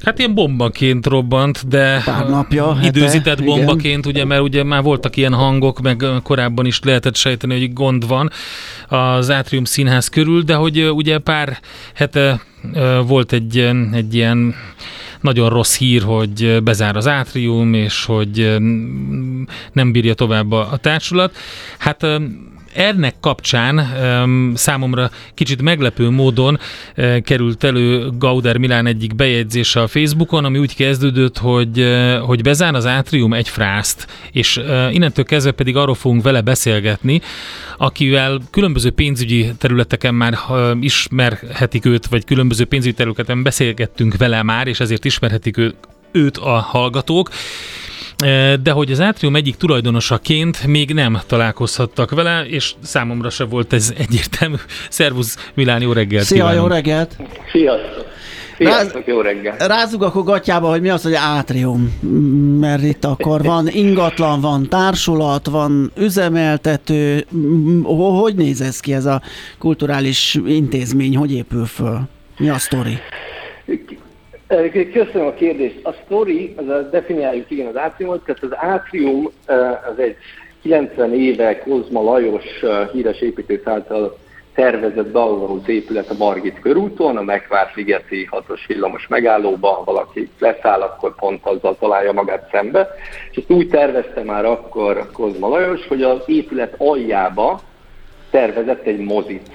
Hát 0.03 0.19
ilyen 0.19 0.33
bombaként 0.33 1.05
robbant, 1.05 1.67
de 1.67 2.01
Pár 2.05 2.29
napja, 2.29 2.77
időzített 2.81 3.39
hete, 3.39 3.43
bombaként, 3.43 4.05
igen. 4.05 4.11
ugye, 4.15 4.25
mert 4.25 4.41
ugye 4.41 4.63
már 4.63 4.83
voltak 4.83 5.17
ilyen 5.17 5.33
hangok, 5.33 5.81
meg 5.81 6.05
korábban 6.23 6.65
is 6.65 6.79
lehetett 6.83 7.15
sejteni, 7.15 7.59
hogy 7.59 7.73
gond 7.73 8.07
van 8.07 8.29
az 8.87 9.31
Átrium 9.31 9.63
Színház 9.63 10.07
körül, 10.07 10.41
de 10.41 10.55
hogy 10.55 10.89
ugye 10.89 11.17
pár 11.17 11.59
hete 11.93 12.41
volt 13.05 13.33
egy, 13.33 13.69
egy 13.91 14.15
ilyen 14.15 14.55
nagyon 15.23 15.49
rossz 15.49 15.77
hír, 15.77 16.01
hogy 16.01 16.63
bezár 16.63 16.95
az 16.95 17.07
átrium, 17.07 17.73
és 17.73 18.05
hogy 18.05 18.57
nem 19.71 19.91
bírja 19.91 20.13
tovább 20.13 20.51
a, 20.51 20.77
társulat. 20.81 21.35
Hát 21.77 22.07
ennek 22.75 23.15
kapcsán 23.19 23.87
számomra 24.55 25.11
kicsit 25.33 25.61
meglepő 25.61 26.09
módon 26.09 26.59
uh, 26.97 27.21
került 27.21 27.63
elő 27.63 28.09
Gauder 28.17 28.57
Milán 28.57 28.85
egyik 28.85 29.15
bejegyzése 29.15 29.81
a 29.81 29.87
Facebookon, 29.87 30.45
ami 30.45 30.57
úgy 30.57 30.75
kezdődött, 30.75 31.37
hogy, 31.37 31.79
uh, 31.79 32.17
hogy 32.17 32.41
bezár 32.41 32.75
az 32.75 32.85
átrium 32.85 33.33
egy 33.33 33.49
frászt, 33.49 34.07
és 34.31 34.57
uh, 34.57 34.93
innentől 34.93 35.25
kezdve 35.25 35.51
pedig 35.51 35.75
arról 35.75 35.95
fogunk 35.95 36.23
vele 36.23 36.41
beszélgetni, 36.41 37.21
akivel 37.77 38.41
különböző 38.51 38.91
pénzügyi 38.91 39.51
területeken 39.57 40.15
már 40.15 40.37
ismerhetik 40.79 41.85
őt, 41.85 42.05
vagy 42.05 42.25
különböző 42.25 42.65
pénzügyi 42.65 42.95
területeken 42.95 43.43
beszélgettünk 43.43 44.17
vele 44.17 44.43
már, 44.43 44.67
és 44.67 44.79
ezért 44.79 45.05
ismerhetik 45.05 45.57
őt 46.11 46.37
a 46.37 46.59
hallgatók 46.59 47.29
de 48.63 48.71
hogy 48.71 48.91
az 48.91 48.99
Átrium 49.01 49.35
egyik 49.35 49.55
tulajdonosaként 49.55 50.65
még 50.65 50.93
nem 50.93 51.19
találkozhattak 51.27 52.11
vele, 52.11 52.45
és 52.45 52.73
számomra 52.81 53.29
se 53.29 53.43
volt 53.43 53.73
ez 53.73 53.93
egyértelmű. 53.97 54.55
Szervusz 54.89 55.49
Milán, 55.53 55.81
jó 55.81 55.91
reggelt 55.91 56.25
Szia, 56.25 56.37
kívánunk. 56.37 56.61
jó 56.61 56.67
reggelt! 56.67 57.17
Sziasztok! 57.51 58.11
Sziasztok, 58.57 59.07
jó 59.07 59.21
reggel! 59.21 59.55
Rázzuk 59.57 60.01
akkor 60.03 60.23
gatyába, 60.23 60.69
hogy 60.69 60.81
mi 60.81 60.89
az, 60.89 61.03
hogy 61.03 61.13
átrium. 61.13 61.99
Mert 62.59 62.83
itt 62.83 63.05
akkor 63.05 63.43
van 63.43 63.67
ingatlan, 63.67 64.41
van 64.41 64.69
társulat, 64.69 65.47
van 65.47 65.91
üzemeltető. 65.97 67.25
Hogy 68.21 68.35
néz 68.35 68.61
ez 68.61 68.79
ki 68.79 68.93
ez 68.93 69.05
a 69.05 69.21
kulturális 69.59 70.39
intézmény, 70.47 71.17
hogy 71.17 71.31
épül 71.33 71.65
föl? 71.65 71.99
Mi 72.37 72.49
a 72.49 72.57
sztori? 72.57 72.97
Köszönöm 74.93 75.27
a 75.27 75.33
kérdést. 75.33 75.79
A 75.83 75.91
story, 75.91 76.53
az 76.57 76.67
a 76.67 76.81
definiáljuk 76.81 77.51
igen 77.51 77.67
az 77.67 77.77
átriumot, 77.77 78.25
tehát 78.25 78.43
az 78.43 78.55
átrium 78.55 79.29
az 79.91 79.99
egy 79.99 80.15
90 80.61 81.13
éve 81.13 81.59
Kozma 81.59 82.01
Lajos 82.01 82.63
híres 82.91 83.21
építész 83.21 83.65
által 83.65 84.17
tervezett 84.53 85.11
Bauhaus 85.11 85.67
épület 85.67 86.09
a 86.09 86.15
Margit 86.17 86.59
körúton, 86.59 87.17
a 87.17 87.21
Megvárt-ligeti 87.21 88.25
hatos 88.25 88.65
villamos 88.67 89.07
megállóba, 89.07 89.67
ha 89.67 89.83
valaki 89.83 90.29
leszáll, 90.39 90.81
akkor 90.81 91.15
pont 91.15 91.45
azzal 91.45 91.77
találja 91.79 92.11
magát 92.11 92.49
szembe. 92.51 92.89
És 93.31 93.37
ezt 93.37 93.51
úgy 93.51 93.67
tervezte 93.67 94.23
már 94.23 94.45
akkor 94.45 95.09
Kozma 95.13 95.47
Lajos, 95.47 95.87
hogy 95.87 96.01
az 96.03 96.21
épület 96.25 96.75
aljába 96.77 97.61
tervezett 98.29 98.85
egy 98.85 98.99
mozit. 98.99 99.49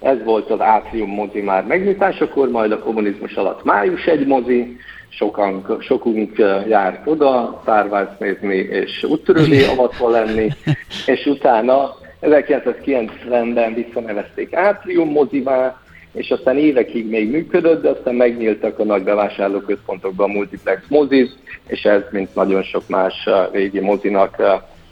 Ez 0.00 0.22
volt 0.24 0.50
az 0.50 0.60
átrium 0.60 1.10
mozi 1.10 1.40
már 1.40 1.64
megnyitásakor, 1.64 2.48
majd 2.48 2.72
a 2.72 2.78
kommunizmus 2.78 3.34
alatt 3.34 3.64
május 3.64 4.04
egy 4.04 4.26
mozi, 4.26 4.76
sokan, 5.08 5.76
sokunk 5.80 6.38
járt 6.68 7.06
oda, 7.06 7.60
Star 7.62 8.16
nézni 8.18 8.56
és 8.56 9.04
úttörővé 9.04 9.64
avatva 9.64 10.10
lenni, 10.10 10.48
és 11.06 11.26
utána 11.26 11.96
1990-ben 12.22 13.74
visszanevezték 13.74 14.54
átrium 14.54 15.10
mozivá, 15.10 15.80
és 16.12 16.30
aztán 16.30 16.58
évekig 16.58 17.08
még 17.08 17.30
működött, 17.30 17.82
de 17.82 17.88
aztán 17.88 18.14
megnyíltak 18.14 18.78
a 18.78 18.84
nagy 18.84 19.02
bevásárlóközpontokban 19.02 20.30
a 20.30 20.32
multiplex 20.32 20.82
moziz, 20.88 21.36
és 21.66 21.84
ez, 21.84 22.02
mint 22.10 22.34
nagyon 22.34 22.62
sok 22.62 22.82
más 22.88 23.28
régi 23.52 23.80
mozinak, 23.80 24.42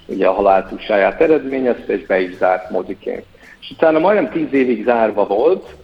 ugye 0.06 0.26
a 0.26 0.32
haláltusáját 0.32 1.20
eredményezte, 1.20 1.92
és 1.92 2.06
be 2.06 2.20
is 2.20 2.36
zárt 2.36 2.70
moziként 2.70 3.24
és 3.66 3.72
utána 3.72 3.98
majdnem 3.98 4.30
tíz 4.30 4.52
évig 4.52 4.84
zárva 4.84 5.26
volt, 5.26 5.74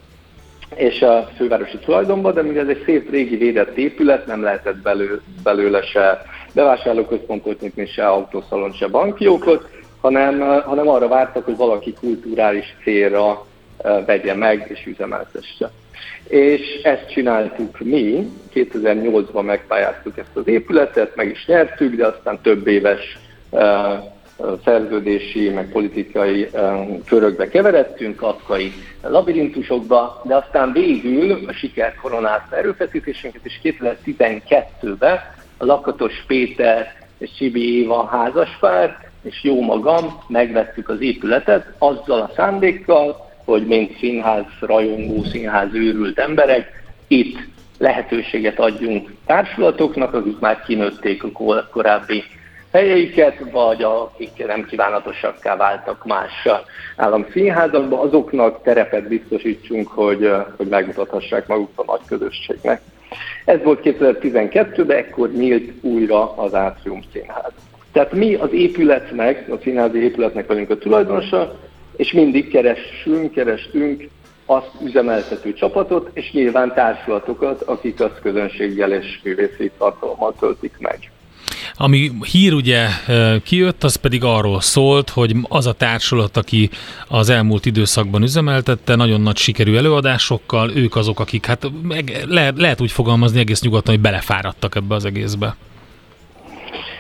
és 0.75 1.03
a 1.03 1.29
fővárosi 1.37 1.79
tulajdonban, 1.79 2.35
de 2.35 2.43
mivel 2.43 2.63
ez 2.63 2.69
egy 2.69 2.83
szép 2.85 3.11
régi 3.11 3.37
védett 3.37 3.77
épület, 3.77 4.27
nem 4.27 4.43
lehetett 4.43 4.77
belő, 4.77 5.21
belőle 5.43 5.83
se 5.83 6.23
bevásárlóközpontot 6.55 7.61
nyitni, 7.61 7.87
se 7.87 8.09
autószalon, 8.09 8.73
se 8.73 8.87
bankjókot, 8.89 9.69
hanem, 10.01 10.41
hanem 10.65 10.89
arra 10.89 11.09
vártak, 11.09 11.45
hogy 11.45 11.57
valaki 11.57 11.93
kulturális 12.01 12.77
célra 12.83 13.47
vegye 14.07 14.35
meg 14.35 14.67
és 14.69 14.87
üzemeltesse. 14.87 15.71
És 16.29 16.81
ezt 16.83 17.11
csináltuk 17.11 17.79
mi, 17.81 18.31
2008-ban 18.55 19.45
megpályáztuk 19.45 20.19
ezt 20.19 20.37
az 20.37 20.47
épületet, 20.47 21.17
meg 21.17 21.31
is 21.31 21.47
nyertük, 21.47 21.95
de 21.95 22.07
aztán 22.07 22.39
több 22.43 22.67
éves 22.67 23.19
szerződési, 24.65 25.49
meg 25.49 25.71
politikai 25.71 26.51
körökbe 27.07 27.49
keveredtünk, 27.49 28.17
kafkai 28.17 28.73
labirintusokba, 29.03 30.23
de 30.25 30.37
aztán 30.37 30.73
végül 30.73 31.39
a 31.47 31.53
siker 31.53 31.95
koronázta 31.95 32.57
erőfeszítésünket, 32.57 33.41
és 33.45 33.61
2012-ben 33.63 35.19
a 35.57 35.65
Lakatos 35.65 36.25
Péter 36.27 37.01
és 37.19 37.31
Csibi 37.37 37.79
Éva 37.79 38.07
házaspár, 38.07 39.11
és 39.23 39.43
jó 39.43 39.61
magam, 39.61 40.23
megvettük 40.29 40.89
az 40.89 41.01
épületet 41.01 41.67
azzal 41.79 42.21
a 42.21 42.31
szándékkal, 42.37 43.31
hogy 43.45 43.67
mint 43.67 43.99
színház 43.99 44.45
rajongó, 44.61 45.25
színház 45.25 45.75
őrült 45.75 46.19
emberek, 46.19 46.83
itt 47.07 47.39
lehetőséget 47.79 48.59
adjunk 48.59 49.13
társulatoknak, 49.27 50.15
akik 50.15 50.39
már 50.39 50.63
kinőtték 50.63 51.25
a 51.25 51.31
korábbi 51.71 52.25
helyeiket, 52.73 53.39
vagy 53.51 53.83
akik 53.83 54.47
nem 54.47 54.65
kívánatosakká 54.65 55.57
váltak 55.57 56.05
más 56.05 56.49
állami 56.97 57.25
színházakba, 57.33 58.01
azoknak 58.01 58.63
terepet 58.63 59.09
biztosítsunk, 59.09 59.89
hogy, 59.89 60.31
hogy 60.57 60.67
megmutathassák 60.67 61.47
magukat 61.47 61.87
a 61.87 61.91
nagy 61.91 62.07
közösségnek. 62.07 62.81
Ez 63.45 63.63
volt 63.63 63.81
2012-ben, 63.85 64.97
ekkor 64.97 65.31
nyílt 65.33 65.73
újra 65.81 66.37
az 66.37 66.55
Átrium 66.55 67.01
Színház. 67.13 67.53
Tehát 67.93 68.13
mi 68.13 68.35
az 68.35 68.53
épületnek, 68.53 69.49
a 69.53 69.59
színházi 69.63 70.03
épületnek 70.03 70.47
vagyunk 70.47 70.71
a 70.71 70.79
tulajdonosa, 70.79 71.59
és 71.97 72.13
mindig 72.13 72.51
keressünk, 72.51 73.33
kerestünk 73.33 74.09
azt 74.47 74.71
üzemeltető 74.85 75.53
csapatot, 75.53 76.11
és 76.13 76.33
nyilván 76.33 76.75
társulatokat, 76.75 77.63
akik 77.63 78.01
azt 78.01 78.21
közönséggel 78.21 78.93
és 78.93 79.21
művészi 79.25 79.71
tartalommal 79.79 80.35
töltik 80.39 80.75
meg. 80.79 81.12
Ami 81.75 82.11
hír 82.33 82.53
ugye 82.53 82.87
kijött, 83.45 83.85
az 83.85 83.97
pedig 83.97 84.25
arról 84.25 84.61
szólt, 84.61 85.11
hogy 85.11 85.35
az 85.49 85.67
a 85.67 85.73
társulat, 85.73 86.37
aki 86.37 86.71
az 87.09 87.31
elmúlt 87.31 87.67
időszakban 87.67 88.23
üzemeltette, 88.23 88.97
nagyon 88.97 89.21
nagy 89.21 89.37
sikerű 89.37 89.77
előadásokkal, 89.77 90.71
ők 90.75 90.97
azok, 90.97 91.21
akik 91.21 91.47
hát 91.47 91.71
lehet, 92.29 92.59
lehet 92.59 92.81
úgy 92.81 92.93
fogalmazni 92.93 93.41
egész 93.41 93.63
nyugodtan, 93.63 93.95
hogy 93.95 94.03
belefáradtak 94.03 94.75
ebbe 94.75 94.95
az 94.95 95.05
egészbe. 95.05 95.57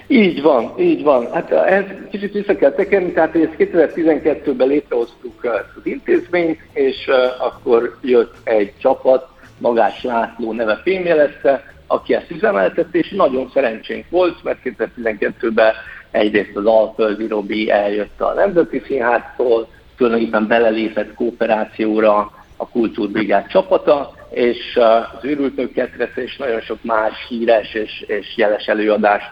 Így 0.07 0.43
van, 0.43 0.73
így 0.79 1.03
van. 1.03 1.29
Hát 1.33 1.51
ez 1.51 1.85
kicsit 2.11 2.33
vissza 2.33 2.57
kell 2.57 2.73
tekerni, 2.73 3.13
tehát 3.13 3.35
ezt 3.35 3.55
2012-ben 3.59 4.69
létrehoztuk 4.69 5.45
az 5.45 5.83
intézményt, 5.83 6.59
és 6.73 7.11
akkor 7.39 7.99
jött 8.03 8.35
egy 8.45 8.73
csapat, 8.79 9.29
Magás 9.59 10.03
László 10.03 10.53
neve 10.53 10.81
fémjelezte, 10.83 11.75
aki 11.93 12.15
ezt 12.15 12.31
üzemeltette, 12.31 12.99
és 12.99 13.11
nagyon 13.11 13.51
szerencsénk 13.55 14.05
volt, 14.11 14.43
mert 14.43 14.59
2012-ben 14.65 15.73
egyrészt 16.11 16.57
az 16.57 16.65
Alföldi 16.65 17.27
Robi 17.27 17.71
eljött 17.71 18.21
a 18.21 18.35
Nemzeti 18.35 18.83
Színháztól, 18.87 19.69
tulajdonképpen 19.97 20.47
belelépett 20.47 21.15
kooperációra 21.15 22.31
a 22.57 22.69
Kultúrbrigád 22.69 23.47
csapata, 23.47 24.13
és 24.31 24.79
az 25.17 25.25
őrültnők 25.25 25.73
ketrece 25.73 26.23
és 26.23 26.37
nagyon 26.37 26.61
sok 26.61 26.79
más 26.83 27.13
híres 27.29 27.75
és, 27.75 28.05
és 28.07 28.37
jeles 28.37 28.67
előadást 28.67 29.31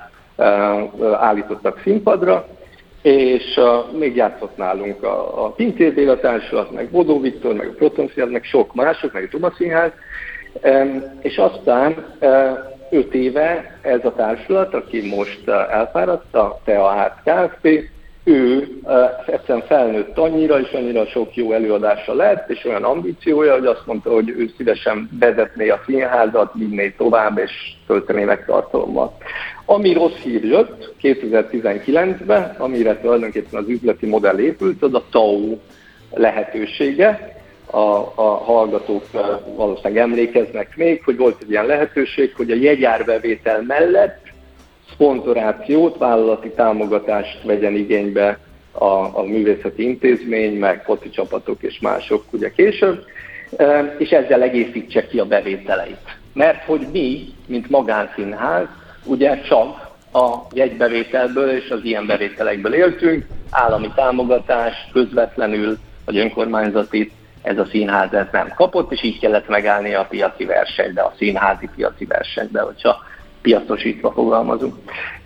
állítottak 1.12 1.80
színpadra, 1.82 2.46
és 3.02 3.60
még 3.98 4.16
játszott 4.16 4.56
nálunk 4.56 5.02
a, 5.02 5.44
a 5.44 5.50
Pintér 5.50 5.94
Béla 5.94 6.18
Társulat, 6.18 6.70
meg 6.70 6.90
Bodó 6.90 7.20
Viktor, 7.20 7.54
meg 7.54 7.66
a 7.66 7.72
Proton 7.72 8.10
meg 8.14 8.44
sok 8.44 8.74
mások, 8.74 9.12
meg 9.12 9.22
a 9.22 9.28
Tuba 9.28 9.52
Színház, 9.56 9.92
és 11.20 11.36
aztán 11.36 12.04
öt 12.90 13.14
éve 13.14 13.78
ez 13.82 14.04
a 14.04 14.12
társulat, 14.12 14.74
aki 14.74 15.08
most 15.16 15.48
elfáradt, 15.48 16.34
a 16.34 16.60
TEA 16.64 17.16
Kft., 17.24 17.68
ő 18.24 18.68
egyszerűen 19.26 19.66
felnőtt 19.66 20.18
annyira, 20.18 20.60
és 20.60 20.72
annyira 20.72 21.06
sok 21.06 21.34
jó 21.34 21.52
előadása 21.52 22.14
lett, 22.14 22.50
és 22.50 22.64
olyan 22.64 22.84
ambíciója, 22.84 23.52
hogy 23.52 23.66
azt 23.66 23.86
mondta, 23.86 24.12
hogy 24.12 24.28
ő 24.28 24.50
szívesen 24.56 25.08
vezetné 25.20 25.68
a 25.68 25.80
színházat, 25.86 26.52
vinné 26.54 26.88
tovább, 26.88 27.38
és 27.38 27.50
töltené 27.86 28.24
meg 28.24 28.44
tartalommal. 28.44 29.16
Ami 29.64 29.92
rossz 29.92 30.18
hír 30.22 30.44
jött 30.44 30.94
2019-ben, 31.02 32.54
amire 32.58 33.00
tulajdonképpen 33.00 33.60
az 33.60 33.68
üzleti 33.68 34.06
modell 34.06 34.38
épült, 34.38 34.82
az 34.82 34.94
a 34.94 35.04
TAU 35.10 35.56
lehetősége, 36.14 37.39
a, 37.70 38.12
a 38.14 38.36
hallgatók 38.44 39.04
valószínűleg 39.56 40.02
emlékeznek 40.02 40.76
még, 40.76 41.02
hogy 41.04 41.16
volt 41.16 41.36
egy 41.42 41.50
ilyen 41.50 41.66
lehetőség, 41.66 42.34
hogy 42.36 42.50
a 42.50 42.54
jegyárbevétel 42.54 43.62
mellett 43.62 44.18
szponzorációt, 44.92 45.98
vállalati 45.98 46.50
támogatást 46.50 47.42
vegyen 47.42 47.74
igénybe 47.74 48.38
a, 48.72 48.84
a 49.18 49.22
művészeti 49.22 49.82
intézmény, 49.82 50.58
meg 50.58 50.84
foci 50.84 51.10
csapatok 51.10 51.62
és 51.62 51.80
mások 51.80 52.24
ugye 52.30 52.50
később, 52.50 53.04
és 53.98 54.10
ezzel 54.10 54.42
egészítse 54.42 55.06
ki 55.06 55.18
a 55.18 55.24
bevételeit. 55.24 56.18
Mert 56.32 56.64
hogy 56.64 56.86
mi, 56.92 57.28
mint 57.46 57.70
magánszínház, 57.70 58.66
ugye 59.04 59.40
csak 59.40 59.88
a 60.12 60.34
jegybevételből 60.52 61.50
és 61.50 61.70
az 61.70 61.80
ilyen 61.82 62.06
bevételekből 62.06 62.74
éltünk, 62.74 63.26
állami 63.50 63.92
támogatás 63.94 64.74
közvetlenül, 64.92 65.78
vagy 66.04 66.18
önkormányzati 66.18 67.12
ez 67.42 67.58
a 67.58 67.64
színház 67.64 68.12
ez 68.12 68.26
nem 68.32 68.52
kapott, 68.56 68.92
és 68.92 69.02
így 69.02 69.18
kellett 69.18 69.48
megállni 69.48 69.94
a 69.94 70.06
piaci 70.08 70.44
versenybe, 70.44 71.02
a 71.02 71.14
színházi 71.16 71.68
piaci 71.74 72.04
versenybe, 72.04 72.60
hogyha 72.60 73.04
piacosítva 73.42 74.12
fogalmazunk. 74.12 74.74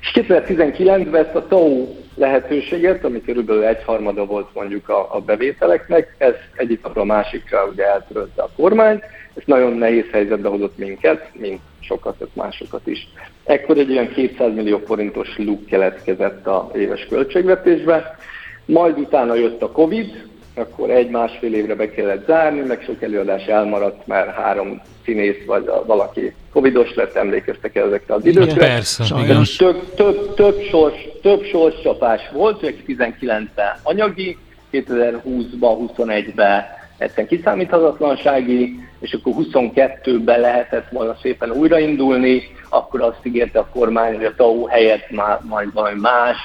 És 0.01 0.11
2019-ben 0.15 1.25
ezt 1.25 1.35
a 1.35 1.47
TAU 1.47 1.87
lehetőséget, 2.15 3.05
ami 3.05 3.23
körülbelül 3.23 3.65
egyharmada 3.65 4.25
volt 4.25 4.49
mondjuk 4.55 4.89
a, 4.89 5.15
a 5.15 5.21
bevételeknek, 5.21 6.15
ez 6.19 6.35
egyik 6.57 6.87
a 6.87 7.05
másikra 7.05 7.65
ugye 7.65 7.85
eltörölte 7.85 8.43
a 8.43 8.51
kormány, 8.57 9.03
ez 9.35 9.43
nagyon 9.47 9.73
nehéz 9.73 10.05
helyzetbe 10.13 10.49
hozott 10.49 10.79
minket, 10.79 11.31
mint 11.33 11.61
sokat, 11.81 12.29
másokat 12.33 12.87
is. 12.87 13.09
Ekkor 13.45 13.79
egy 13.79 13.91
olyan 13.91 14.09
200 14.09 14.55
millió 14.55 14.79
forintos 14.79 15.39
luk 15.39 15.67
keletkezett 15.67 16.47
a 16.47 16.71
éves 16.75 17.07
költségvetésbe, 17.07 18.17
majd 18.65 18.99
utána 18.99 19.35
jött 19.35 19.63
a 19.63 19.71
Covid, 19.71 20.27
akkor 20.55 20.91
egy-másfél 20.91 21.55
évre 21.55 21.75
be 21.75 21.91
kellett 21.91 22.27
zárni, 22.27 22.61
meg 22.61 22.83
sok 22.85 23.03
előadás 23.03 23.45
elmaradt, 23.45 24.07
mert 24.07 24.35
három 24.35 24.81
színész 25.05 25.45
vagy 25.47 25.67
a, 25.67 25.85
valaki 25.87 26.35
covidos 26.53 26.95
lett, 26.95 27.15
emlékeztek 27.15 27.77
ezekre 27.77 28.15
az 28.15 28.27
időkre. 28.27 28.53
Igen, 28.53 28.69
persze, 28.69 29.05
sajnos. 29.05 29.57
Több, 29.57 29.95
több, 29.95 30.35
több, 30.35 30.61
sors, 30.71 30.95
több 31.23 31.45
sorscsapás 31.45 32.21
volt, 32.33 32.75
19-ben 32.87 33.79
anyagi, 33.83 34.39
2020-ban, 34.73 35.91
21-ben 35.97 36.65
egyszerűen 36.99 37.29
kiszámíthatatlansági, 37.29 38.79
és 39.01 39.13
akkor 39.13 39.33
22-ben 39.39 40.41
lehetett 40.41 40.89
volna 40.91 41.17
szépen 41.23 41.51
újraindulni, 41.51 42.43
akkor 42.69 43.01
azt 43.01 43.19
ígérte 43.23 43.59
a 43.59 43.69
kormány, 43.73 44.15
hogy 44.15 44.25
a 44.25 44.35
TAU 44.35 44.67
helyett 44.67 45.11
már, 45.11 45.39
majd 45.43 45.73
valami 45.73 46.01
más, 46.01 46.37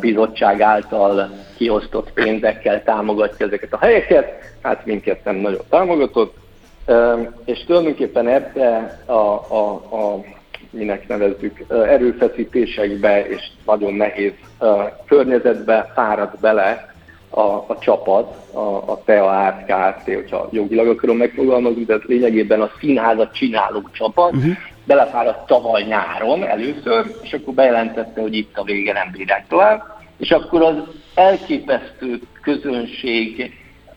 bizottság 0.00 0.60
által 0.60 1.30
kiosztott 1.56 2.12
pénzekkel 2.12 2.82
támogatja 2.82 3.46
ezeket 3.46 3.72
a 3.72 3.78
helyeket, 3.78 4.32
hát 4.62 4.86
minket 4.86 5.24
nem 5.24 5.36
nagyon 5.36 5.60
támogatott, 5.68 6.36
és 7.44 7.64
tulajdonképpen 7.64 8.28
ebbe 8.28 9.00
a, 9.06 9.12
a, 9.12 9.72
a 9.72 10.24
minek 10.70 11.08
nevezzük, 11.08 11.64
erőfeszítésekbe 11.68 13.26
és 13.28 13.42
nagyon 13.66 13.94
nehéz 13.94 14.32
környezetbe 15.06 15.92
fáradt 15.94 16.40
bele 16.40 16.94
a, 17.30 17.40
a 17.40 17.76
csapat, 17.80 18.54
a, 18.54 18.92
a 18.92 19.02
TEA 19.04 19.24
Art 19.24 19.64
Kft., 19.64 20.14
hogyha 20.14 20.48
jogilag 20.50 20.88
akarom 20.88 21.16
megfogalmazni, 21.16 21.84
de 21.84 21.98
lényegében 22.06 22.60
a 22.60 22.70
színházat 22.80 23.34
csináló 23.34 23.88
csapat, 23.92 24.32
uh-huh 24.32 24.56
belefáradt 24.84 25.46
tavaly 25.46 25.82
nyáron 25.82 26.44
először, 26.44 27.16
és 27.22 27.32
akkor 27.32 27.54
bejelentette, 27.54 28.20
hogy 28.20 28.34
itt 28.34 28.56
a 28.56 28.64
vége 28.64 28.92
nem 28.92 29.10
bírják 29.12 29.46
tovább, 29.48 29.82
és 30.18 30.30
akkor 30.30 30.62
az 30.62 30.76
elképesztő 31.14 32.20
közönség 32.42 33.52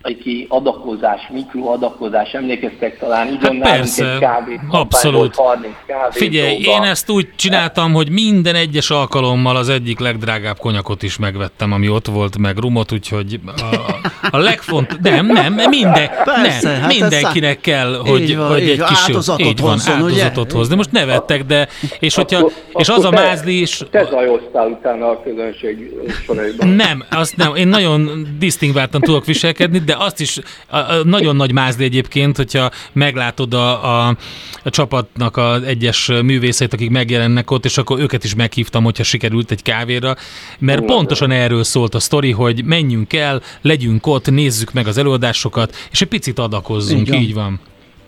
egy 0.07 0.45
adakozás, 0.49 1.21
mikroadakozás, 1.29 2.31
emlékeztek 2.31 2.99
talán, 2.99 3.27
így 3.27 3.37
hát 3.41 3.57
persze, 3.59 4.13
egy 4.13 4.19
kávé, 4.19 4.59
abszolút. 4.69 5.35
30 5.35 5.73
kávé 5.87 6.09
Figyelj, 6.11 6.61
dolga. 6.63 6.83
én 6.83 6.89
ezt 6.89 7.09
úgy 7.09 7.27
csináltam, 7.35 7.93
hogy 7.93 8.09
minden 8.09 8.55
egyes 8.55 8.89
alkalommal 8.89 9.55
az 9.55 9.69
egyik 9.69 9.99
legdrágább 9.99 10.57
konyakot 10.57 11.03
is 11.03 11.17
megvettem, 11.17 11.71
ami 11.71 11.89
ott 11.89 12.05
volt, 12.07 12.37
meg 12.37 12.57
rumot, 12.57 12.91
úgyhogy 12.91 13.39
a, 13.45 14.31
a 14.31 14.37
legfont, 14.37 14.99
nem, 15.01 15.25
nem, 15.25 15.53
minden, 15.69 16.09
persze, 16.23 16.71
nem, 16.71 16.81
hát 16.81 16.97
mindenkinek 16.99 17.61
kell, 17.61 18.01
hogy, 18.05 18.37
van, 18.37 18.47
hogy 18.47 18.69
egy 18.69 18.83
kis 18.83 19.03
áldozatot 19.07 19.45
így 19.45 19.59
van, 19.61 19.71
hozzon, 19.71 19.93
áldozatot 19.93 20.51
hozni. 20.51 20.75
Most 20.75 20.91
nevettek, 20.91 21.43
de, 21.43 21.67
és 21.99 22.15
hogyha, 22.15 22.37
akkor, 22.37 22.51
és 22.73 22.89
az 22.89 23.05
a 23.05 23.09
mázli 23.09 23.61
is... 23.61 23.81
Te 23.91 24.07
zajoztál 24.11 24.67
utána 24.67 25.09
a 25.09 25.21
közönség 25.23 25.91
soraiban. 26.25 26.67
Nem, 26.67 27.03
azt 27.09 27.35
nem, 27.35 27.55
én 27.55 27.67
nagyon 27.67 28.27
disztingváltan 28.39 29.01
tudok 29.01 29.25
viselkedni, 29.25 29.79
de 29.79 29.96
azt 29.99 30.19
is 30.19 30.39
a, 30.69 30.77
a, 30.77 31.03
nagyon 31.03 31.35
nagy 31.35 31.53
mázli 31.53 31.83
egyébként, 31.83 32.37
hogyha 32.37 32.71
meglátod 32.93 33.53
a, 33.53 33.83
a, 34.07 34.15
a 34.63 34.69
csapatnak 34.69 35.37
az 35.37 35.63
egyes 35.63 36.07
művészeit, 36.07 36.73
akik 36.73 36.89
megjelennek 36.89 37.51
ott, 37.51 37.65
és 37.65 37.77
akkor 37.77 37.99
őket 37.99 38.23
is 38.23 38.35
meghívtam, 38.35 38.83
hogyha 38.83 39.03
sikerült 39.03 39.51
egy 39.51 39.61
kávéra, 39.61 40.15
mert 40.59 40.81
Igen. 40.81 40.95
pontosan 40.95 41.31
erről 41.31 41.63
szólt 41.63 41.95
a 41.95 41.99
sztori, 41.99 42.31
hogy 42.31 42.63
menjünk 42.65 43.13
el, 43.13 43.41
legyünk 43.61 44.07
ott, 44.07 44.29
nézzük 44.29 44.73
meg 44.73 44.87
az 44.87 44.97
előadásokat, 44.97 45.75
és 45.91 46.01
egy 46.01 46.07
picit 46.07 46.39
adakozzunk, 46.39 47.07
így, 47.07 47.13
így 47.13 47.33
van. 47.33 47.59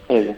Igen. 0.08 0.38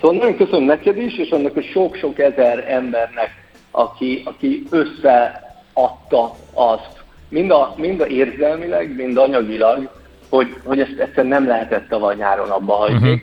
Szóval 0.00 0.16
nagyon 0.16 0.36
köszönöm 0.36 0.64
neked 0.64 0.96
is, 0.96 1.18
és 1.18 1.30
annak 1.30 1.56
a 1.56 1.62
sok-sok 1.62 2.18
ezer 2.18 2.64
embernek, 2.68 3.30
aki, 3.70 4.22
aki 4.24 4.62
összeadta 4.70 6.36
azt, 6.52 7.02
mind 7.28 7.50
a, 7.50 7.74
mind 7.76 8.00
a 8.00 8.06
érzelmileg, 8.06 8.94
mind 8.96 9.16
anyagilag, 9.16 9.90
hogy, 10.34 10.54
hogy 10.64 10.80
ezt 10.80 10.98
egyszerűen 10.98 11.26
nem 11.26 11.46
lehetett 11.46 11.88
tavaly 11.88 12.14
nyáron 12.14 12.50
abba 12.50 12.74
hagyni. 12.74 13.22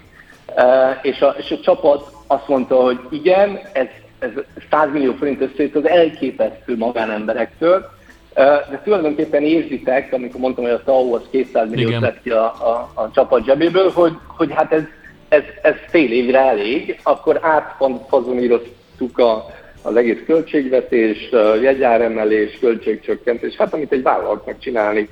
Uh-huh. 0.56 0.69
Uh, 0.69 0.97
és, 1.02 1.21
a, 1.21 1.36
és 1.38 1.52
a 1.52 1.60
csapat 1.60 2.12
azt 2.28 2.47
mondta, 2.47 2.76
hogy 2.76 3.00
igen, 3.10 3.60
ez, 3.71 3.88
ez 4.19 4.30
100 4.69 4.91
millió 4.91 5.13
forint 5.13 5.41
összejött 5.41 5.76
az 5.76 5.88
elképesztő 5.88 6.78
magánemberektől, 6.78 7.76
uh, 7.76 8.45
de 8.69 8.82
tulajdonképpen 8.84 9.43
érzitek, 9.43 10.13
amikor 10.13 10.39
mondtam, 10.39 10.63
hogy 10.63 10.74
a 10.74 10.84
TAO 10.84 11.15
az 11.15 11.21
200 11.32 11.69
milliót 11.69 12.00
vett 12.00 12.21
ki 12.21 12.30
a, 12.30 12.43
a, 12.43 12.91
a 12.93 13.12
csapat 13.12 13.45
zsebéből, 13.45 13.91
hogy, 13.91 14.13
hogy 14.28 14.54
hát 14.54 14.71
ez, 14.74 14.84
ez, 15.30 15.43
ez 15.62 15.76
fél 15.89 16.12
évre 16.12 16.39
elég, 16.39 17.00
akkor 17.04 17.39
átfazoníroztuk 17.41 19.17
a, 19.17 19.45
az 19.82 19.95
egész 19.95 20.19
költségvetés, 20.26 21.30
jegyáremelés, 21.62 22.58
költségcsökkentés, 22.60 23.56
hát 23.56 23.74
amit 23.74 23.91
egy 23.91 24.02
vállalatnak 24.02 24.60
csinálni 24.60 25.10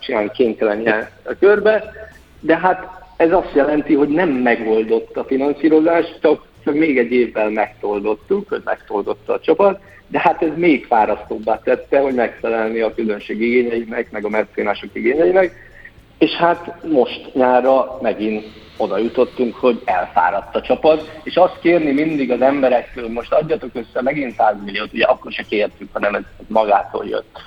csinálni 0.00 0.30
kénytelen 0.34 0.80
ilyen 0.80 1.08
körbe, 1.38 1.92
de 2.40 2.56
hát 2.58 3.02
ez 3.16 3.32
azt 3.32 3.54
jelenti, 3.54 3.94
hogy 3.94 4.08
nem 4.08 4.28
megoldott 4.28 5.16
a 5.16 5.24
finanszírozás, 5.24 6.04
csak, 6.20 6.46
csak 6.64 6.74
még 6.74 6.98
egy 6.98 7.12
évvel 7.12 7.50
megtoldottuk, 7.50 8.48
hogy 8.48 8.62
megtoldotta 8.64 9.32
a 9.32 9.40
csapat, 9.40 9.80
de 10.08 10.20
hát 10.20 10.42
ez 10.42 10.50
még 10.54 10.86
fárasztóbbá 10.86 11.60
tette, 11.64 12.00
hogy 12.00 12.14
megfelelni 12.14 12.80
a 12.80 12.94
közönség 12.94 13.40
igényeinek, 13.40 14.10
meg 14.10 14.24
a 14.24 14.28
mecénások 14.28 14.90
igényeinek, 14.92 15.70
és 16.18 16.30
hát 16.30 16.84
most 16.88 17.34
nyára 17.34 17.98
megint 18.00 18.44
oda 18.76 18.98
jutottunk, 18.98 19.54
hogy 19.54 19.82
elfáradt 19.84 20.56
a 20.56 20.60
csapat, 20.60 21.20
és 21.22 21.36
azt 21.36 21.58
kérni 21.60 21.92
mindig 21.92 22.30
az 22.30 22.40
emberektől, 22.40 23.08
most 23.08 23.32
adjatok 23.32 23.70
össze 23.72 24.02
megint 24.02 24.34
100 24.36 24.54
milliót, 24.64 24.92
ugye 24.92 25.04
akkor 25.04 25.32
se 25.32 25.42
kértük, 25.42 25.88
hanem 25.92 26.14
ez 26.14 26.22
magától 26.46 27.06
jött. 27.06 27.38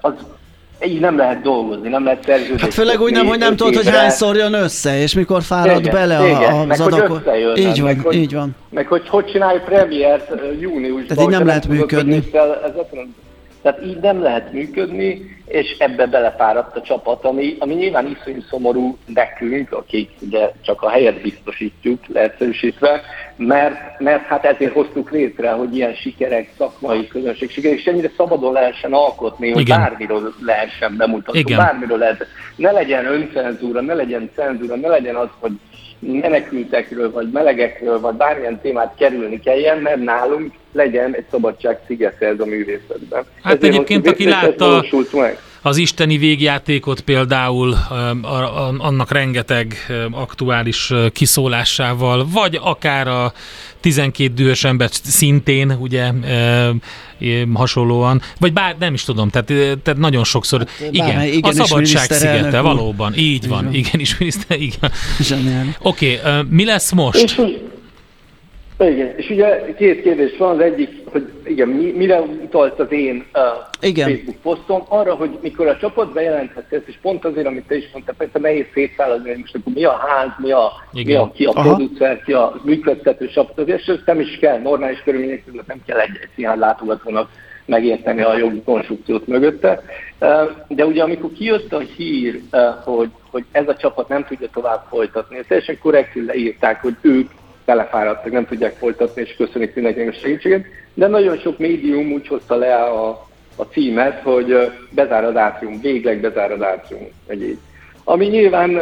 Az 0.00 0.14
így 0.86 1.00
nem 1.00 1.16
lehet 1.16 1.42
dolgozni, 1.42 1.88
nem 1.88 2.04
lehet 2.04 2.24
szerződni. 2.24 2.60
Hát 2.60 2.74
főleg 2.74 3.00
úgy 3.00 3.12
nem, 3.12 3.26
hogy 3.26 3.38
nem 3.38 3.56
tudod, 3.56 3.74
hogy 3.74 3.88
hányszor 3.88 4.36
jön 4.36 4.52
össze, 4.52 5.00
és 5.00 5.14
mikor 5.14 5.42
fárad 5.42 5.80
igen, 5.80 5.92
bele 5.94 6.26
igen, 6.26 6.52
a, 6.52 6.66
az 6.68 6.80
adakot. 6.80 7.30
Így 7.56 7.80
van, 7.80 7.96
meg, 7.96 8.14
így 8.14 8.34
van. 8.34 8.56
Meg 8.70 8.86
hogy 8.86 9.08
hogy 9.08 9.24
csinálj 9.24 9.58
premiért 9.64 10.30
júniusban. 10.60 11.06
Tehát 11.06 11.22
így 11.22 11.38
nem 11.38 11.46
lehet 11.46 11.68
működni. 11.68 12.22
Tehát 13.62 13.84
így 13.84 13.98
nem 14.00 14.22
lehet 14.22 14.52
működni, 14.52 15.33
és 15.46 15.76
ebbe 15.78 16.06
belefáradt 16.06 16.76
a 16.76 16.82
csapat, 16.82 17.24
ami, 17.24 17.56
ami 17.58 17.74
nyilván 17.74 18.06
iszonyú 18.06 18.40
szomorú 18.48 18.96
nekünk, 19.06 19.72
akik 19.72 20.10
ugye 20.20 20.52
csak 20.62 20.82
a 20.82 20.88
helyet 20.88 21.20
biztosítjuk, 21.20 22.06
leegyszerűsítve, 22.06 23.00
mert, 23.36 24.00
mert 24.00 24.22
hát 24.22 24.44
ezért 24.44 24.72
hoztuk 24.72 25.10
létre, 25.10 25.50
hogy 25.50 25.76
ilyen 25.76 25.94
sikerek, 25.94 26.52
szakmai 26.58 27.06
közönség 27.06 27.50
sikerek, 27.50 27.78
és 27.78 27.84
ennyire 27.84 28.10
szabadon 28.16 28.52
lehessen 28.52 28.92
alkotni, 28.92 29.50
hogy 29.50 29.60
Igen. 29.60 29.80
bármiről 29.80 30.34
lehessen 30.40 30.96
bemutatni, 30.96 31.38
Igen. 31.38 31.58
bármiről 31.58 31.98
lehet. 31.98 32.26
Ne 32.56 32.70
legyen 32.70 33.06
öncenzúra, 33.06 33.80
ne 33.80 33.94
legyen 33.94 34.30
cenzúra, 34.34 34.76
ne 34.76 34.88
legyen 34.88 35.14
az, 35.14 35.28
hogy 35.38 35.52
menekültekről, 35.98 37.10
vagy 37.10 37.30
melegekről, 37.30 38.00
vagy 38.00 38.14
bármilyen 38.14 38.60
témát 38.60 38.94
kerülni 38.96 39.40
kelljen, 39.40 39.78
mert 39.78 40.02
nálunk 40.02 40.52
legyen 40.74 41.14
egy 41.14 41.24
szabadság 41.30 41.78
szigete 41.86 42.26
ez 42.26 42.40
a 42.40 42.44
művészetben. 42.44 43.24
Hát 43.42 43.54
Ezért 43.56 43.74
egyébként, 43.74 44.06
aki 44.06 44.28
látta 44.28 44.84
az 45.66 45.76
isteni 45.76 46.18
végjátékot 46.18 47.00
például 47.00 47.74
annak 48.78 49.10
rengeteg 49.10 49.74
aktuális 50.10 50.92
kiszólásával, 51.12 52.26
vagy 52.32 52.58
akár 52.62 53.08
a 53.08 53.32
12 53.80 54.34
dühös 54.34 54.64
ember 54.64 54.88
szintén, 54.90 55.76
ugye 55.80 56.02
e, 56.02 56.70
hasonlóan, 57.52 58.22
vagy 58.40 58.52
bár 58.52 58.76
nem 58.78 58.94
is 58.94 59.04
tudom, 59.04 59.28
tehát, 59.28 59.46
tehát 59.82 60.00
nagyon 60.00 60.24
sokszor, 60.24 60.58
hát, 60.58 60.88
igen, 60.90 61.22
igen, 61.22 61.50
a 61.50 61.64
szabadság 61.64 62.10
szigete, 62.10 62.60
valóban, 62.60 63.12
így 63.16 63.48
van, 63.48 63.74
igen 63.74 64.00
is 64.00 64.18
miniszter, 64.18 64.60
igen. 64.60 64.90
Oké, 65.82 66.20
okay, 66.24 66.42
mi 66.48 66.64
lesz 66.64 66.92
most? 66.92 67.22
És, 67.22 67.40
igen, 68.88 69.12
és 69.16 69.30
ugye 69.30 69.74
két 69.74 70.02
kérdés 70.02 70.36
van, 70.36 70.54
az 70.54 70.60
egyik, 70.60 70.88
hogy 71.04 71.32
igen, 71.44 71.68
mi, 71.68 71.92
mire 71.96 72.20
utalt 72.20 72.80
az 72.80 72.92
én 72.92 73.24
uh, 73.34 73.42
igen. 73.80 74.08
Facebook 74.08 74.36
posztom, 74.42 74.82
arra, 74.88 75.14
hogy 75.14 75.38
mikor 75.42 75.66
a 75.66 75.76
csapat 75.76 76.12
bejelenthette 76.12 76.76
ezt, 76.76 76.88
és 76.88 76.98
pont 77.02 77.24
azért, 77.24 77.46
amit 77.46 77.66
te 77.66 77.76
is 77.76 77.90
mondtál, 77.92 78.14
persze 78.18 78.38
nehéz 78.38 78.66
szétszállazni, 78.74 79.28
hogy 79.28 79.38
most 79.38 79.54
akkor 79.54 79.72
mi 79.72 79.84
a 79.84 79.96
ház, 80.06 80.30
mi 80.38 80.50
a, 80.50 80.72
mi 80.92 81.14
a 81.14 81.30
ki 81.34 81.44
a 81.44 81.50
Aha. 81.54 81.74
producer, 81.74 82.22
ki 82.22 82.32
a 82.32 82.60
működtető 82.62 83.28
csapat, 83.28 83.68
és 83.68 83.86
ez 83.86 83.98
nem 84.06 84.20
is 84.20 84.38
kell, 84.38 84.58
normális 84.58 85.02
körülmények 85.04 85.44
között 85.44 85.66
nem 85.66 85.82
kell 85.86 85.98
egy, 85.98 86.18
egy 86.22 86.28
színház 86.34 86.58
látogatónak 86.58 87.28
megérteni 87.66 88.22
a 88.22 88.38
jogi 88.38 88.62
konstrukciót 88.62 89.26
mögötte. 89.26 89.82
De 90.68 90.86
ugye 90.86 91.02
amikor 91.02 91.32
kijött 91.32 91.72
a 91.72 91.78
hír, 91.78 92.40
hogy, 92.84 93.10
hogy 93.30 93.44
ez 93.52 93.68
a 93.68 93.76
csapat 93.76 94.08
nem 94.08 94.24
tudja 94.24 94.48
tovább 94.52 94.84
folytatni, 94.88 95.40
teljesen 95.48 95.78
korrektül 95.78 96.24
leírták, 96.24 96.82
hogy 96.82 96.96
ők 97.00 97.30
belefáradtak, 97.64 98.32
nem 98.32 98.46
tudják 98.46 98.76
folytatni, 98.76 99.22
és 99.22 99.34
köszönik 99.36 99.74
mindenkinek 99.74 100.14
a 100.14 100.18
segítséget, 100.18 100.64
de 100.94 101.06
nagyon 101.06 101.36
sok 101.36 101.58
médium 101.58 102.12
úgy 102.12 102.26
hozta 102.26 102.56
le 102.56 102.74
a, 102.74 103.26
a 103.56 103.62
címet, 103.62 104.22
hogy 104.22 104.70
bezár 104.90 105.24
az 105.24 105.36
átrium, 105.36 105.80
végleg 105.80 106.20
bezár 106.20 106.52
az 106.52 106.62
átrium, 106.62 107.08
így. 107.32 107.58
Ami 108.04 108.26
nyilván 108.26 108.80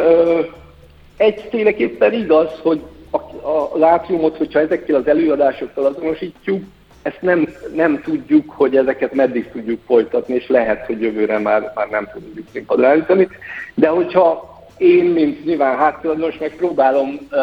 egyféleképpen 1.17 2.13
igaz, 2.13 2.49
hogy 2.61 2.81
a, 3.11 3.17
a, 3.47 3.73
az 3.73 3.81
átriumot, 3.81 4.37
hogyha 4.37 4.59
ezekkel 4.59 4.95
az 4.95 5.07
előadásokkal 5.07 5.85
azonosítjuk, 5.85 6.63
ezt 7.01 7.21
nem, 7.21 7.47
nem 7.75 8.01
tudjuk, 8.01 8.51
hogy 8.51 8.77
ezeket 8.77 9.13
meddig 9.13 9.51
tudjuk 9.51 9.79
folytatni, 9.85 10.33
és 10.33 10.47
lehet, 10.47 10.85
hogy 10.85 11.01
jövőre 11.01 11.39
már, 11.39 11.71
már 11.75 11.87
nem 11.89 12.09
tudjuk 12.13 12.47
színpadra 12.51 12.87
állítani. 12.87 13.27
De 13.73 13.87
hogyha 13.87 14.51
én, 14.77 15.05
mint 15.05 15.45
nyilván 15.45 15.77
háttéradós, 15.77 16.37
megpróbálom 16.37 17.09
uh, 17.31 17.39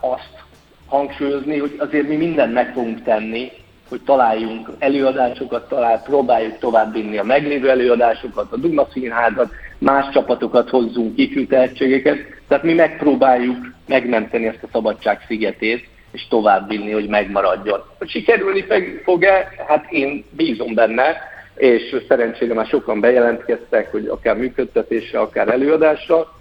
azt 0.00 0.42
hangsúlyozni, 0.86 1.58
hogy 1.58 1.74
azért 1.78 2.08
mi 2.08 2.16
mindent 2.16 2.52
meg 2.52 2.72
fogunk 2.72 3.02
tenni, 3.02 3.50
hogy 3.88 4.00
találjunk 4.00 4.68
előadásokat, 4.78 5.68
talál, 5.68 6.02
próbáljuk 6.02 6.58
továbbvinni 6.58 7.18
a 7.18 7.24
meglévő 7.24 7.70
előadásokat, 7.70 8.52
a 8.52 8.56
Duma 8.56 8.86
Színházat, 8.92 9.52
más 9.78 10.12
csapatokat 10.12 10.68
hozzunk, 10.70 11.18
ifjú 11.18 11.46
tehetségeket, 11.46 12.18
tehát 12.48 12.64
mi 12.64 12.72
megpróbáljuk 12.72 13.56
megmenteni 13.86 14.46
ezt 14.46 14.62
a 14.62 14.68
szabadság 14.72 15.24
szigetét, 15.26 15.88
és 16.12 16.28
továbbvinni, 16.28 16.90
hogy 16.90 17.08
megmaradjon. 17.08 17.80
Hogy 17.98 18.08
sikerülni 18.08 18.64
fog-e? 19.04 19.48
Hát 19.68 19.90
én 19.90 20.24
bízom 20.30 20.74
benne, 20.74 21.16
és 21.56 21.96
szerencsére 22.08 22.54
már 22.54 22.66
sokan 22.66 23.00
bejelentkeztek, 23.00 23.90
hogy 23.90 24.06
akár 24.06 24.36
működtetésre, 24.36 25.18
akár 25.20 25.48
előadásra, 25.48 26.32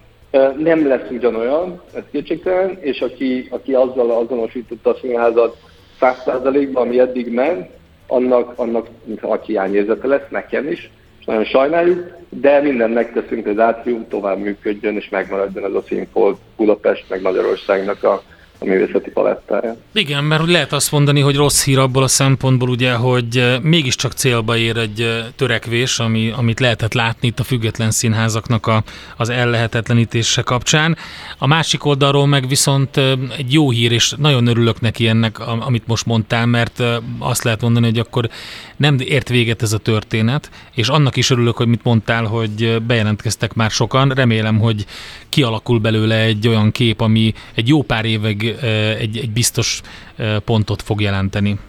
nem 0.57 0.87
lesz 0.87 1.09
ugyanolyan, 1.09 1.81
ez 1.93 2.03
kétségtelen, 2.11 2.77
és 2.79 3.01
aki, 3.01 3.47
aki 3.49 3.73
azzal 3.73 4.11
azonosította 4.11 4.89
a 4.89 4.97
színházat 5.01 5.57
100%-ban, 6.01 6.87
ami 6.87 6.99
eddig 6.99 7.33
ment, 7.33 7.69
annak, 8.07 8.53
annak 8.55 8.88
a 9.21 9.36
hiányérzete 9.36 10.07
lesz, 10.07 10.29
nekem 10.29 10.67
is, 10.67 10.89
és 11.19 11.25
nagyon 11.25 11.43
sajnáljuk, 11.43 12.17
de 12.29 12.61
mindent 12.61 12.93
megteszünk, 12.93 13.43
hogy 13.43 13.51
az 13.51 13.65
átrium 13.65 14.07
tovább 14.07 14.38
működjön, 14.38 14.95
és 14.95 15.09
megmaradjon 15.09 15.65
ez 15.65 15.73
a 15.73 15.84
színfolt 15.88 16.38
Budapest, 16.55 17.05
meg 17.09 17.21
Magyarországnak 17.21 18.03
a 18.03 18.21
a 18.62 18.66
művészeti 18.66 19.09
palettáján. 19.09 19.78
Igen, 19.93 20.24
mert 20.24 20.45
lehet 20.45 20.74
azt 20.74 20.91
mondani, 20.91 21.20
hogy 21.20 21.36
rossz 21.36 21.64
hír 21.64 21.80
abból 21.80 22.03
a 22.03 22.07
szempontból, 22.07 22.70
ugye, 22.70 22.93
hogy 22.93 23.38
eh, 23.38 23.59
mégiscsak 23.59 24.12
célba 24.12 24.57
ér 24.57 24.78
egy 24.78 25.01
eh, 25.01 25.26
törekvés, 25.36 25.99
ami, 25.99 26.34
amit 26.38 26.59
lehetett 26.59 26.93
látni 26.93 27.28
itt 27.28 27.39
a 27.39 27.43
független 27.43 27.91
színházaknak 27.91 28.68
a, 28.68 28.84
az 29.18 29.30
ellehetetlenítése 29.30 30.41
kapcsán. 30.41 30.97
A 31.38 31.47
másik 31.47 31.86
oldalról 31.86 32.28
meg 32.28 32.47
viszont 32.47 32.97
eh, 32.97 33.12
egy 33.38 33.53
jó 33.53 33.72
hír, 33.72 33.91
és 33.91 34.14
nagyon 34.18 34.47
örülök 34.47 34.82
neki 34.82 35.07
ennek, 35.07 35.39
amit 35.39 35.88
most 35.88 36.05
mondtál, 36.05 36.45
mert 36.45 36.84
azt 37.20 37.43
lehet 37.43 37.62
mondani, 37.62 37.86
hogy 37.86 37.99
akkor 37.99 38.30
nem 38.78 38.97
ért 38.99 39.30
véget 39.30 39.62
ez 39.62 39.74
a 39.74 39.78
történet, 39.78 40.49
és 40.74 40.88
annak 40.88 41.16
is 41.16 41.30
örülök, 41.30 41.57
hogy 41.57 41.68
mit 41.68 41.84
mondtál, 41.84 42.24
hogy 42.24 42.82
bejelentkeztek 42.82 43.53
már 43.53 43.72
sokan. 43.72 44.09
Remélem, 44.09 44.59
hogy 44.59 44.86
kialakul 45.30 45.80
belőle 45.80 46.16
egy 46.16 46.47
olyan 46.47 46.72
kép, 46.72 47.01
ami 47.01 47.34
egy 47.55 47.68
jó 47.68 47.82
pár 47.82 48.05
évig 48.05 48.51
egy, 48.99 49.18
egy 49.18 49.32
biztos 49.32 49.82
pontot 50.45 50.82
fog 50.82 51.02
jelenteni. 51.02 51.60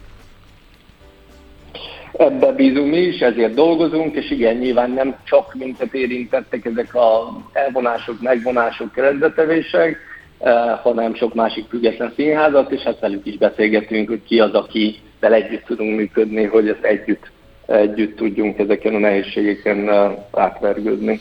Ebbe 2.12 2.52
bízunk 2.52 2.90
mi 2.90 3.00
is, 3.00 3.20
ezért 3.20 3.54
dolgozunk, 3.54 4.14
és 4.14 4.30
igen, 4.30 4.56
nyilván 4.56 4.90
nem 4.90 5.16
csak 5.24 5.54
minket 5.54 5.94
érintettek 5.94 6.64
ezek 6.64 6.94
a 6.94 7.40
elvonások, 7.52 8.20
megvonások, 8.20 8.92
keretbetevések, 8.92 9.96
hanem 10.82 11.14
sok 11.14 11.34
másik 11.34 11.64
független 11.68 12.12
színházat, 12.16 12.70
és 12.70 12.80
hát 12.80 13.00
velük 13.00 13.26
is 13.26 13.36
beszélgetünk, 13.36 14.08
hogy 14.08 14.22
ki 14.26 14.40
az, 14.40 14.52
aki 14.52 15.00
együtt 15.20 15.64
tudunk 15.64 15.96
működni, 15.96 16.44
hogy 16.44 16.68
ezt 16.68 16.84
együtt 16.84 17.30
együtt 17.72 18.16
tudjunk 18.16 18.58
ezeken 18.58 18.94
a 18.94 18.98
nehézségeken 18.98 19.90
átvergődni. 20.32 21.20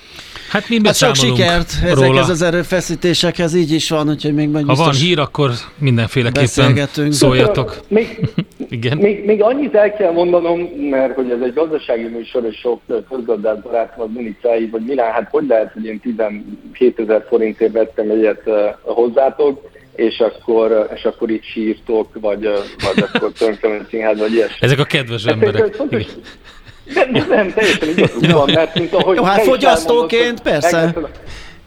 Hát 0.50 0.70
mi 0.70 0.80
hát 0.84 0.96
sok 0.96 1.16
sikert 1.16 1.74
róla. 1.82 1.92
ezekhez 1.92 2.30
az 2.30 2.42
erőfeszítésekhez, 2.42 3.54
így 3.56 3.72
is 3.72 3.90
van, 3.90 4.10
úgyhogy 4.10 4.34
még 4.34 4.50
majd 4.50 4.66
Ha 4.66 4.76
van 4.76 4.94
hír, 4.94 5.20
akkor 5.20 5.52
mindenféleképpen 5.78 7.12
szóljatok. 7.12 7.80
Még, 7.88 8.20
Igen? 8.70 8.98
Még, 8.98 9.26
még 9.26 9.42
annyit 9.42 9.76
el 9.76 9.94
kell 9.94 10.12
mondanom, 10.12 10.60
mert 10.90 11.16
hogy 11.16 11.32
ez 11.32 11.42
egy 11.42 11.54
gazdasági 11.54 12.08
műsor, 12.08 12.46
és 12.46 12.58
sok 12.58 12.82
közgazdás 13.10 13.62
barátom 13.62 14.04
az 14.04 14.10
Minicái, 14.14 14.68
vagy 14.68 14.82
Milán, 14.86 15.12
hát 15.12 15.28
hogy 15.32 15.48
lehet, 15.48 15.74
hogy 15.74 15.86
én 15.86 16.00
17 16.00 16.44
ezer 17.00 17.26
forintért 17.30 17.72
vettem 17.72 18.10
egyet 18.10 18.42
hozzátok, 18.82 19.70
és 19.96 20.20
akkor, 20.20 20.90
és 20.96 21.04
akkor 21.04 21.30
itt 21.30 21.44
sírtok, 21.44 22.08
vagy, 22.20 22.44
vagy 22.84 23.06
akkor 23.14 23.32
tönkremen 23.32 23.88
színház, 23.90 24.20
vagy 24.20 24.34
ilyesmi. 24.34 24.58
Ezek 24.60 24.80
a 24.80 24.84
kedves 24.84 25.24
hát 25.24 25.34
emberek. 25.34 25.78
Nem, 26.94 27.12
nem, 27.12 27.28
nem, 27.30 27.54
teljesen 27.54 27.90
igazuk 27.90 28.32
van, 28.32 28.52
mert 28.54 28.80
mint 28.80 28.94
ahogy... 28.94 29.16
Jó, 29.16 29.24
hát 29.24 29.42
fogyasztóként, 29.42 30.42
persze. 30.42 30.94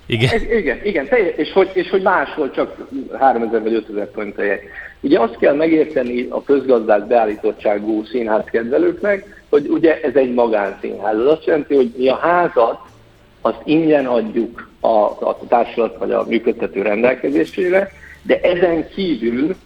Igen. 0.06 0.40
igen, 0.58 0.78
igen, 0.84 1.08
teljes, 1.08 1.36
és, 1.36 1.52
hogy, 1.52 1.70
és 1.72 1.90
hogy 1.90 2.02
máshol 2.02 2.50
csak 2.50 2.76
3000 3.18 3.62
vagy 3.62 3.74
5000 3.74 4.10
forint 4.14 4.40
Ugye 5.00 5.20
azt 5.20 5.36
kell 5.38 5.54
megérteni 5.54 6.26
a 6.30 6.42
közgazdák 6.42 7.06
beállítottságú 7.06 8.04
színházkedvelőknek, 8.04 9.44
hogy 9.50 9.66
ugye 9.68 10.00
ez 10.00 10.14
egy 10.14 10.34
magánszínház. 10.34 11.18
Ez 11.18 11.26
azt 11.26 11.44
jelenti, 11.44 11.74
hogy 11.74 11.92
mi 11.96 12.08
a 12.08 12.16
házat 12.16 12.78
azt 13.40 13.60
ingyen 13.64 14.06
adjuk 14.06 14.68
a, 14.80 14.88
a 15.04 15.38
társulat 15.48 15.98
vagy 15.98 16.10
a 16.10 16.24
működtető 16.28 16.82
rendelkezésére, 16.82 17.90
de 18.26 18.40
ezen 18.40 18.88
kívül 18.88 19.56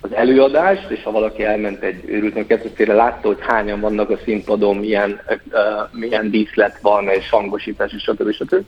az 0.00 0.12
előadást, 0.12 0.90
és 0.90 1.02
ha 1.02 1.10
valaki 1.10 1.44
elment 1.44 1.82
egy 1.82 2.02
őrült 2.06 2.46
kettőféle, 2.46 2.94
látta, 2.94 3.26
hogy 3.26 3.38
hányan 3.40 3.80
vannak 3.80 4.10
a 4.10 4.18
színpadon, 4.24 4.76
milyen, 4.76 5.20
uh, 5.28 5.38
milyen 5.92 6.30
díszlet 6.30 6.78
van, 6.80 7.08
és 7.08 7.30
hangosítás, 7.30 7.92
és 7.92 8.02
stb. 8.02 8.32
stb. 8.32 8.64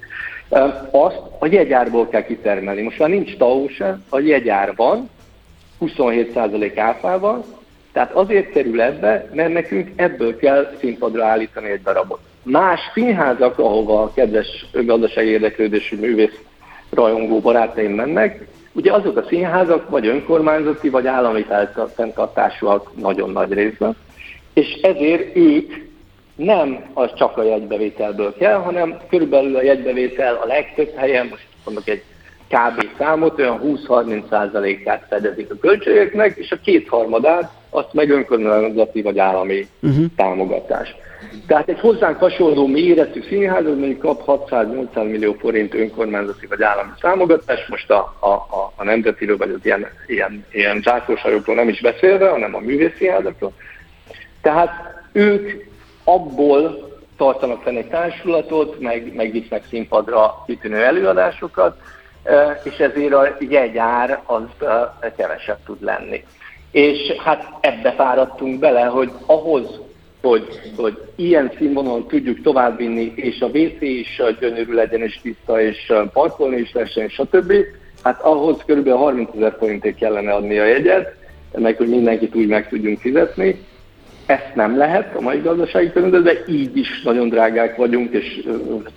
Uh, 0.49 0.61
azt 0.91 1.21
a 1.39 1.47
jegyárból 1.47 2.09
kell 2.09 2.25
kitermelni. 2.25 2.83
Most 2.83 2.99
már 2.99 3.09
nincs 3.09 3.37
TAO 3.37 3.69
se, 3.69 3.99
a 4.09 4.19
jegyár 4.19 4.73
van, 4.77 5.11
27% 5.81 6.73
áfával, 6.77 7.45
tehát 7.93 8.13
azért 8.13 8.51
kerül 8.51 8.81
ebbe, 8.81 9.31
mert 9.35 9.53
nekünk 9.53 9.91
ebből 9.97 10.37
kell 10.37 10.77
színpadra 10.81 11.25
állítani 11.25 11.71
egy 11.71 11.83
darabot. 11.83 12.21
Más 12.43 12.81
színházak, 12.95 13.59
ahova 13.59 14.03
a 14.03 14.13
kedves 14.13 14.67
gazdasági 14.73 15.29
érdeklődésű 15.29 15.97
művész 15.97 16.39
rajongó 16.91 17.41
barátaim 17.41 17.95
mennek, 17.95 18.47
Ugye 18.77 18.93
azok 18.93 19.17
a 19.17 19.25
színházak 19.29 19.89
vagy 19.89 20.07
önkormányzati, 20.07 20.89
vagy 20.89 21.07
állami 21.07 21.47
fenntartásúak 21.95 22.97
nagyon 22.97 23.31
nagy 23.31 23.53
részben, 23.53 23.97
és 24.55 24.73
ezért 24.83 25.37
ők 25.37 25.73
nem 26.35 26.85
az 26.95 27.15
csak 27.15 27.37
a 27.37 27.43
jegybevételből 27.43 28.35
kell, 28.35 28.59
hanem 28.59 28.97
körülbelül 29.09 29.57
a 29.57 29.63
jegybevétel 29.63 30.35
a 30.35 30.47
legtöbb 30.47 30.95
helyen, 30.97 31.27
most 31.27 31.47
mondok 31.65 31.89
egy 31.89 32.03
kb. 32.49 32.89
számot, 32.99 33.39
olyan 33.39 33.61
20-30%-át 33.65 35.07
fedezik 35.09 35.51
a 35.51 35.57
költségeknek, 35.61 36.37
és 36.37 36.53
a 36.53 36.61
kétharmadát 36.65 37.53
azt 37.71 37.93
meg 37.93 38.11
önkormányzati 38.11 39.03
vagy 39.03 39.19
állami 39.19 39.67
uh-huh. 39.83 40.05
támogatás. 40.17 40.95
Tehát 41.47 41.69
egy 41.69 41.81
hozzánk 41.81 42.19
hasonló 42.19 42.67
méretű 42.67 43.23
színház, 43.29 43.65
az 43.65 43.79
mondjuk 43.79 43.99
kap 43.99 44.49
600-800 44.51 44.95
millió 44.95 45.33
forint 45.33 45.75
önkormányzati 45.75 46.47
vagy 46.47 46.63
állami 46.63 46.91
támogatás, 47.01 47.67
most 47.67 47.91
a, 47.91 48.17
a, 48.19 48.29
a, 48.29 48.73
a 48.77 48.85
nemzetiről 48.85 49.37
vagy 49.37 49.51
az 49.51 49.61
ilyen, 49.63 49.87
ilyen, 50.07 50.45
ilyen 50.53 50.83
zászlósajokról 50.83 51.57
nem 51.57 51.69
is 51.69 51.81
beszélve, 51.81 52.29
hanem 52.29 52.55
a 52.55 52.59
művészszínházakról. 52.59 53.53
Tehát 54.43 54.71
ők 55.13 55.65
abból 56.05 56.95
tartanak 57.17 57.63
fenn 57.63 57.77
egy 57.77 57.89
társulatot, 57.89 58.81
meg, 58.81 59.15
meg 59.15 59.31
visznek 59.31 59.65
színpadra 59.69 60.43
kitűnő 60.47 60.85
előadásokat, 60.85 61.81
és 62.63 62.79
ezért 62.79 63.13
a 63.13 63.37
jegyár 63.39 64.21
az 64.27 64.43
kevesebb 65.17 65.59
tud 65.65 65.83
lenni. 65.83 66.25
És 66.71 67.13
hát 67.25 67.49
ebbe 67.61 67.93
fáradtunk 67.93 68.59
bele, 68.59 68.85
hogy 68.85 69.11
ahhoz, 69.27 69.81
hogy, 70.27 70.61
hogy 70.77 70.99
ilyen 71.15 71.53
színvonalon 71.59 72.07
tudjuk 72.07 72.43
továbbvinni, 72.43 73.13
és 73.15 73.41
a 73.41 73.47
WC 73.47 73.81
is 73.81 74.23
gyönyörű 74.41 74.73
legyen, 74.73 75.01
és 75.01 75.21
tiszta, 75.23 75.61
és 75.61 75.93
parkolni 76.13 76.57
is 76.57 76.73
lehessen, 76.73 77.09
stb. 77.09 77.53
Hát 78.03 78.21
ahhoz 78.21 78.57
kb. 78.67 78.89
30 78.89 79.31
ezer 79.37 79.57
forintért 79.59 79.97
kellene 79.97 80.33
adni 80.33 80.59
a 80.59 80.65
jegyet, 80.65 81.15
meg 81.59 81.77
hogy 81.77 81.89
mindenkit 81.89 82.35
úgy 82.35 82.47
meg 82.47 82.69
tudjunk 82.69 83.01
fizetni. 83.01 83.65
Ezt 84.27 84.55
nem 84.55 84.77
lehet 84.77 85.17
a 85.17 85.21
mai 85.21 85.39
gazdasági 85.39 85.93
környezetben, 85.93 86.35
de 86.35 86.53
így 86.53 86.77
is 86.77 87.03
nagyon 87.03 87.29
drágák 87.29 87.77
vagyunk, 87.77 88.13
és 88.13 88.49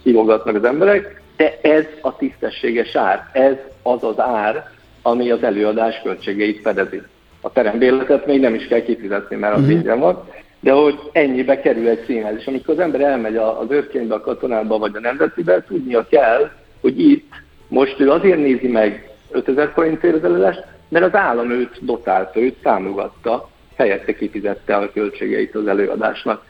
szívogatnak 0.03 0.55
az 0.55 0.63
emberek, 0.63 1.21
de 1.37 1.59
ez 1.61 1.85
a 2.01 2.15
tisztességes 2.15 2.95
ár, 2.95 3.29
ez 3.33 3.55
az 3.81 4.03
az 4.03 4.19
ár, 4.19 4.69
ami 5.01 5.31
az 5.31 5.43
előadás 5.43 6.01
költségeit 6.03 6.61
fedezi. 6.61 7.01
A 7.41 7.51
terembérletet 7.51 8.25
még 8.25 8.39
nem 8.39 8.53
is 8.53 8.67
kell 8.67 8.81
kifizetni, 8.81 9.35
mert 9.35 9.55
az 9.55 9.61
uh-huh. 9.61 9.75
ingyen 9.75 9.99
van 9.99 10.27
de 10.59 10.71
hogy 10.71 10.99
ennyibe 11.11 11.59
kerül 11.59 11.87
egy 11.87 12.03
színház. 12.05 12.35
És 12.37 12.47
amikor 12.47 12.73
az 12.73 12.79
ember 12.79 13.01
elmegy 13.01 13.35
az 13.35 13.69
őrkénybe, 13.69 14.15
a 14.15 14.21
katonába 14.21 14.77
vagy 14.77 14.95
a 14.95 14.99
nemzetibe, 14.99 15.63
tudnia 15.63 16.07
kell, 16.09 16.49
hogy 16.81 16.99
itt 16.99 17.33
most 17.67 17.99
ő 17.99 18.11
azért 18.11 18.37
nézi 18.37 18.67
meg 18.67 19.09
5000 19.31 19.71
forintért 19.73 20.15
az 20.15 20.23
előadást, 20.23 20.63
mert 20.89 21.05
az 21.05 21.15
állam 21.15 21.51
őt 21.51 21.85
dotálta, 21.85 22.39
őt 22.39 22.61
támogatta, 22.61 23.49
helyette 23.75 24.13
kifizette 24.13 24.75
a 24.75 24.91
költségeit 24.91 25.55
az 25.55 25.67
előadásnak. 25.67 26.45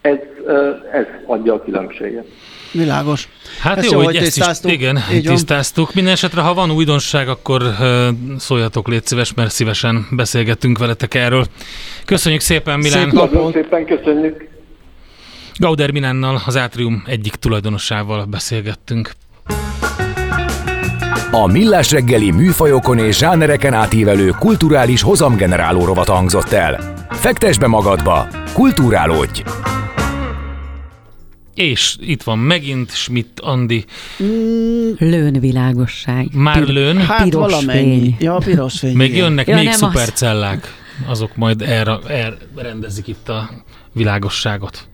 Ez, 0.00 0.18
ez 0.92 1.06
adja 1.26 1.54
a 1.54 1.62
különbséget. 1.62 2.26
Világos. 2.74 3.28
Hát 3.60 3.78
ezt 3.78 3.90
jó, 3.90 4.02
hogy 4.02 4.16
ezt 4.16 4.24
tisztáztuk. 4.24 4.70
Is, 4.70 4.76
igen, 4.76 4.98
Így 5.12 5.24
tisztáztuk. 5.24 5.84
Van. 5.84 5.92
Minden 5.94 6.12
esetre, 6.12 6.40
ha 6.40 6.54
van 6.54 6.70
újdonság, 6.70 7.28
akkor 7.28 7.62
szóljatok, 8.38 8.88
légy 8.88 9.06
szíves, 9.06 9.34
mert 9.34 9.50
szívesen 9.50 10.06
beszélgettünk 10.10 10.78
veletek 10.78 11.14
erről. 11.14 11.46
Köszönjük 12.04 12.40
szépen, 12.40 12.78
Milán. 12.78 13.10
Szép 13.10 13.12
Nagyon 13.12 13.52
szépen 13.52 13.84
köszönjük. 13.84 14.48
Gauder 15.58 15.90
Milánnal, 15.90 16.42
az 16.46 16.56
Átrium 16.56 17.02
egyik 17.06 17.34
tulajdonosával 17.34 18.24
beszélgettünk. 18.24 19.10
A 21.30 21.46
Millás 21.46 21.90
reggeli 21.90 22.30
műfajokon 22.30 22.98
és 22.98 23.16
zsánereken 23.16 23.72
átívelő 23.72 24.28
kulturális 24.38 25.02
hozamgeneráló 25.02 25.84
rovat 25.84 26.08
hangzott 26.08 26.52
el. 26.52 26.94
Fektes 27.10 27.58
be 27.58 27.66
magadba, 27.66 28.26
kulturálódj! 28.52 29.42
És 31.54 31.96
itt 32.00 32.22
van 32.22 32.38
megint 32.38 32.94
Schmidt 32.94 33.40
Andi. 33.40 33.84
Mm, 34.22 34.90
lőn 34.98 35.40
világosság. 35.40 36.28
Már 36.32 36.58
Pir- 36.58 36.68
lőn? 36.68 36.98
Hát 37.06 37.22
piros 37.22 37.52
valamennyi. 37.52 38.00
Fény. 38.00 38.16
Ja, 38.18 38.34
piros 38.34 38.78
fény. 38.78 38.96
Még 38.96 39.16
jönnek 39.16 39.46
ja, 39.46 39.56
még 39.56 39.70
szupercellák. 39.70 40.62
Az. 40.62 41.10
Azok 41.10 41.36
majd 41.36 41.62
elrendezik 41.62 43.06
itt 43.06 43.28
a 43.28 43.50
világosságot. 43.92 44.88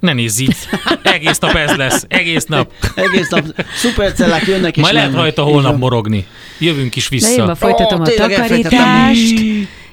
Ne 0.00 0.12
nézz 0.12 0.38
így. 0.38 0.56
Egész 1.02 1.38
nap 1.38 1.54
ez 1.54 1.74
lesz. 1.74 2.04
Egész 2.08 2.44
nap. 2.44 2.72
Egész 2.94 3.28
nap 3.28 3.64
szupercellák 3.74 4.46
jönnek 4.46 4.76
és 4.76 4.82
Majd 4.82 4.94
lehet 4.94 5.12
rajta 5.12 5.42
holnap 5.42 5.78
morogni. 5.78 6.26
Jövünk 6.58 6.96
is 6.96 7.08
vissza. 7.08 7.44
De 7.44 7.50
én 7.50 7.54
folytatom 7.54 8.00
oh, 8.00 8.06
a 8.06 8.14
takarítást 8.14 9.44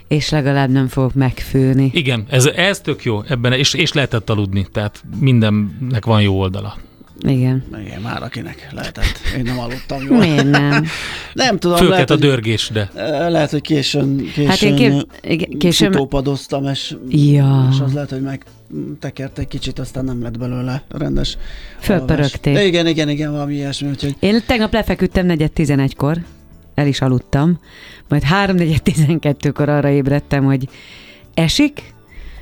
és 0.08 0.30
legalább 0.30 0.70
nem 0.70 0.88
fogok 0.88 1.14
megfőni. 1.14 1.90
Igen, 1.94 2.26
ez, 2.30 2.46
ez 2.46 2.80
tök 2.80 3.04
jó 3.04 3.22
ebben, 3.28 3.54
és, 3.54 3.74
és 3.74 3.94
lehetett 3.94 4.30
aludni, 4.30 4.68
tehát 4.72 5.04
mindennek 5.20 6.06
van 6.06 6.22
jó 6.22 6.40
oldala. 6.40 6.78
Igen. 7.20 7.64
Igen, 7.86 8.02
már 8.02 8.24
akinek 8.24 8.68
lehetett. 8.72 9.20
Én 9.38 9.44
nem 9.44 9.60
aludtam 9.60 10.04
jól. 10.04 10.18
Miért 10.18 10.50
nem? 10.50 10.86
nem 11.34 11.58
tudom. 11.58 11.78
Főket 11.78 11.92
lehet, 11.92 12.10
a 12.10 12.16
dörgés, 12.16 12.70
de. 12.74 12.90
Lehet, 13.30 13.52
hogy 13.52 13.62
későn, 13.62 14.18
későn, 14.18 14.48
hát 14.48 14.62
én 14.62 14.76
kép, 15.22 15.58
későn 15.58 15.92
futópadoztam, 15.92 16.66
és, 16.66 16.96
ja. 17.10 17.70
és 17.72 17.80
az 17.80 17.94
lehet, 17.94 18.10
hogy 18.10 18.22
megtekert 18.22 19.38
egy 19.38 19.48
kicsit, 19.48 19.80
aztán 19.80 20.06
nem 20.06 20.22
lett 20.22 20.38
belőle 20.38 20.84
rendes 20.90 21.38
Fölpörögték. 21.80 22.58
Igen, 22.58 22.88
igen, 22.88 23.10
igen, 23.10 23.32
valami 23.32 23.54
ilyesmi. 23.54 23.90
Úgyhogy... 23.90 24.16
Én 24.20 24.42
tegnap 24.46 24.74
lefeküdtem 24.74 25.26
negyed 25.26 25.52
tizenegykor, 25.52 26.18
el 26.76 26.88
is 26.88 27.02
aludtam, 27.02 27.60
majd 28.10 28.24
három 28.24 28.56
negyed 28.56 28.82
tizenkettőkor 28.82 29.70
arra 29.70 29.90
ébredtem, 29.90 30.44
hogy 30.44 30.70
esik, 31.34 31.94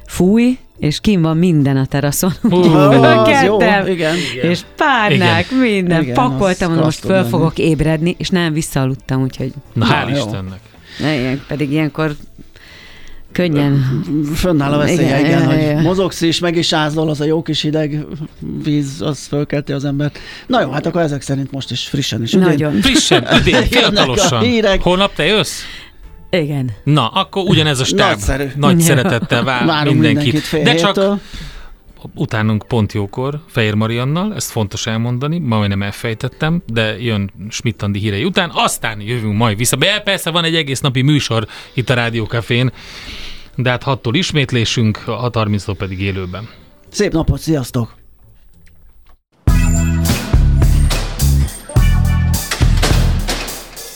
fúj, 0.05 0.57
és 0.77 0.99
kim 0.99 1.21
van 1.21 1.37
minden 1.37 1.77
a 1.77 1.85
teraszon. 1.85 2.31
Uh, 2.41 3.43
jó, 3.43 3.57
igen. 3.85 4.15
És 4.41 4.61
párnák, 4.75 5.51
igen. 5.51 5.59
minden. 5.59 6.01
Igen, 6.01 6.13
Pakoltam, 6.13 6.67
mondom, 6.67 6.85
most 6.85 6.99
föl 6.99 7.23
fogok 7.23 7.57
ébredni, 7.57 8.15
és 8.17 8.29
nem 8.29 8.53
visszaaludtam, 8.53 9.21
úgyhogy... 9.21 9.53
Na, 9.73 9.85
hál' 9.85 10.09
Istennek. 10.09 10.59
Igen, 10.99 11.41
pedig 11.47 11.71
ilyenkor 11.71 12.15
könnyen. 13.33 14.03
Fönnáll 14.35 14.71
a 14.73 14.77
veszélye, 14.77 15.19
igen, 15.19 15.25
igen, 15.25 15.45
hogy 15.45 15.57
igen. 15.57 15.81
mozogsz 15.81 16.21
is, 16.21 16.39
meg 16.39 16.55
is 16.55 16.73
ázol, 16.73 17.09
az 17.09 17.21
a 17.21 17.25
jó 17.25 17.41
kis 17.41 17.61
hideg 17.61 18.05
víz, 18.63 19.01
az 19.01 19.25
fölkelti 19.27 19.71
az 19.71 19.85
embert. 19.85 20.19
Na 20.47 20.61
jó, 20.61 20.69
hát 20.71 20.85
akkor 20.85 21.01
ezek 21.01 21.21
szerint 21.21 21.51
most 21.51 21.71
is 21.71 21.87
frissen 21.87 22.21
is. 22.21 22.31
Nagyon. 22.31 22.81
Frissen, 22.81 23.27
idén, 23.39 23.65
fiatalosan. 23.69 24.45
Holnap 24.79 25.15
te 25.15 25.25
jössz? 25.25 25.61
Igen. 26.29 26.69
Na, 26.83 27.07
akkor 27.07 27.43
ugyanez 27.47 27.79
a 27.79 27.83
stáb 27.83 28.09
Nagyszerű. 28.09 28.45
nagy 28.55 28.79
szeretettel 28.89 29.43
vár 29.43 29.65
Várunk 29.65 29.99
mindenkit. 29.99 30.51
mindenkit 30.51 30.83
De 30.83 30.93
csak 30.93 31.19
utánunk 32.15 32.65
pont 32.67 32.93
jókor, 32.93 33.39
Fehér 33.47 33.73
Mariannal, 33.73 34.35
ezt 34.35 34.51
fontos 34.51 34.87
elmondani, 34.87 35.39
ma 35.39 35.67
nem 35.67 35.81
elfejtettem, 35.81 36.61
de 36.67 37.01
jön 37.01 37.31
Schmidt-Andi 37.49 37.99
hírei 37.99 38.23
után, 38.23 38.51
aztán 38.53 39.01
jövünk 39.01 39.37
majd 39.37 39.57
vissza. 39.57 39.75
Be, 39.75 40.01
persze 40.03 40.29
van 40.29 40.43
egy 40.43 40.55
egész 40.55 40.79
napi 40.79 41.01
műsor 41.01 41.47
itt 41.73 41.89
a 41.89 41.93
Rádiókafén, 41.93 42.71
de 43.55 43.69
hát 43.69 43.83
hattól 43.83 44.15
ismétlésünk, 44.15 45.03
a 45.05 45.29
30 45.33 45.77
pedig 45.77 46.01
élőben. 46.01 46.49
Szép 46.89 47.11
napot, 47.11 47.39
sziasztok! 47.39 47.93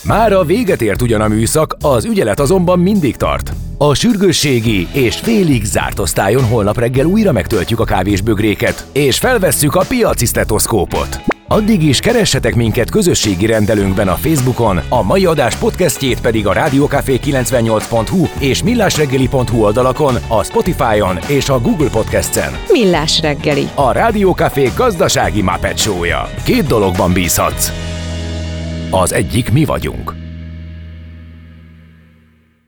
Már 0.04 0.32
a 0.32 0.44
véget 0.44 0.82
ért 0.82 1.02
ugyan 1.02 1.20
a 1.20 1.28
műszak, 1.28 1.76
az 1.80 2.04
ügyelet 2.04 2.40
azonban 2.40 2.78
mindig 2.78 3.16
tart. 3.16 3.52
A 3.80 3.94
sürgősségi 3.94 4.88
és 4.92 5.16
félig 5.16 5.64
zárt 5.64 5.98
osztályon 5.98 6.44
holnap 6.44 6.78
reggel 6.78 7.06
újra 7.06 7.32
megtöltjük 7.32 7.80
a 7.80 7.84
kávésbögréket, 7.84 8.86
és 8.92 9.18
felvesszük 9.18 9.74
a 9.74 9.84
piaci 9.88 10.26
stetoszkópot. 10.26 11.20
Addig 11.48 11.82
is 11.82 12.00
keressetek 12.00 12.54
minket 12.54 12.90
közösségi 12.90 13.46
rendelőnkben 13.46 14.08
a 14.08 14.14
Facebookon, 14.14 14.80
a 14.88 15.02
mai 15.02 15.26
adás 15.26 15.56
podcastjét 15.56 16.20
pedig 16.20 16.46
a 16.46 16.52
rádiókafé98.hu 16.52 18.26
és 18.38 18.62
millásreggeli.hu 18.62 19.62
oldalakon, 19.62 20.14
a 20.28 20.44
Spotify-on 20.44 21.18
és 21.26 21.48
a 21.48 21.60
Google 21.60 21.90
Podcast-en. 21.90 22.52
Millás 22.68 23.20
reggeli. 23.20 23.68
A 23.74 23.92
Rádiókafé 23.92 24.70
gazdasági 24.76 25.44
Show-ja. 25.74 26.30
Két 26.44 26.66
dologban 26.66 27.12
bízhatsz. 27.12 27.72
Az 28.90 29.12
egyik 29.12 29.52
mi 29.52 29.64
vagyunk. 29.64 30.27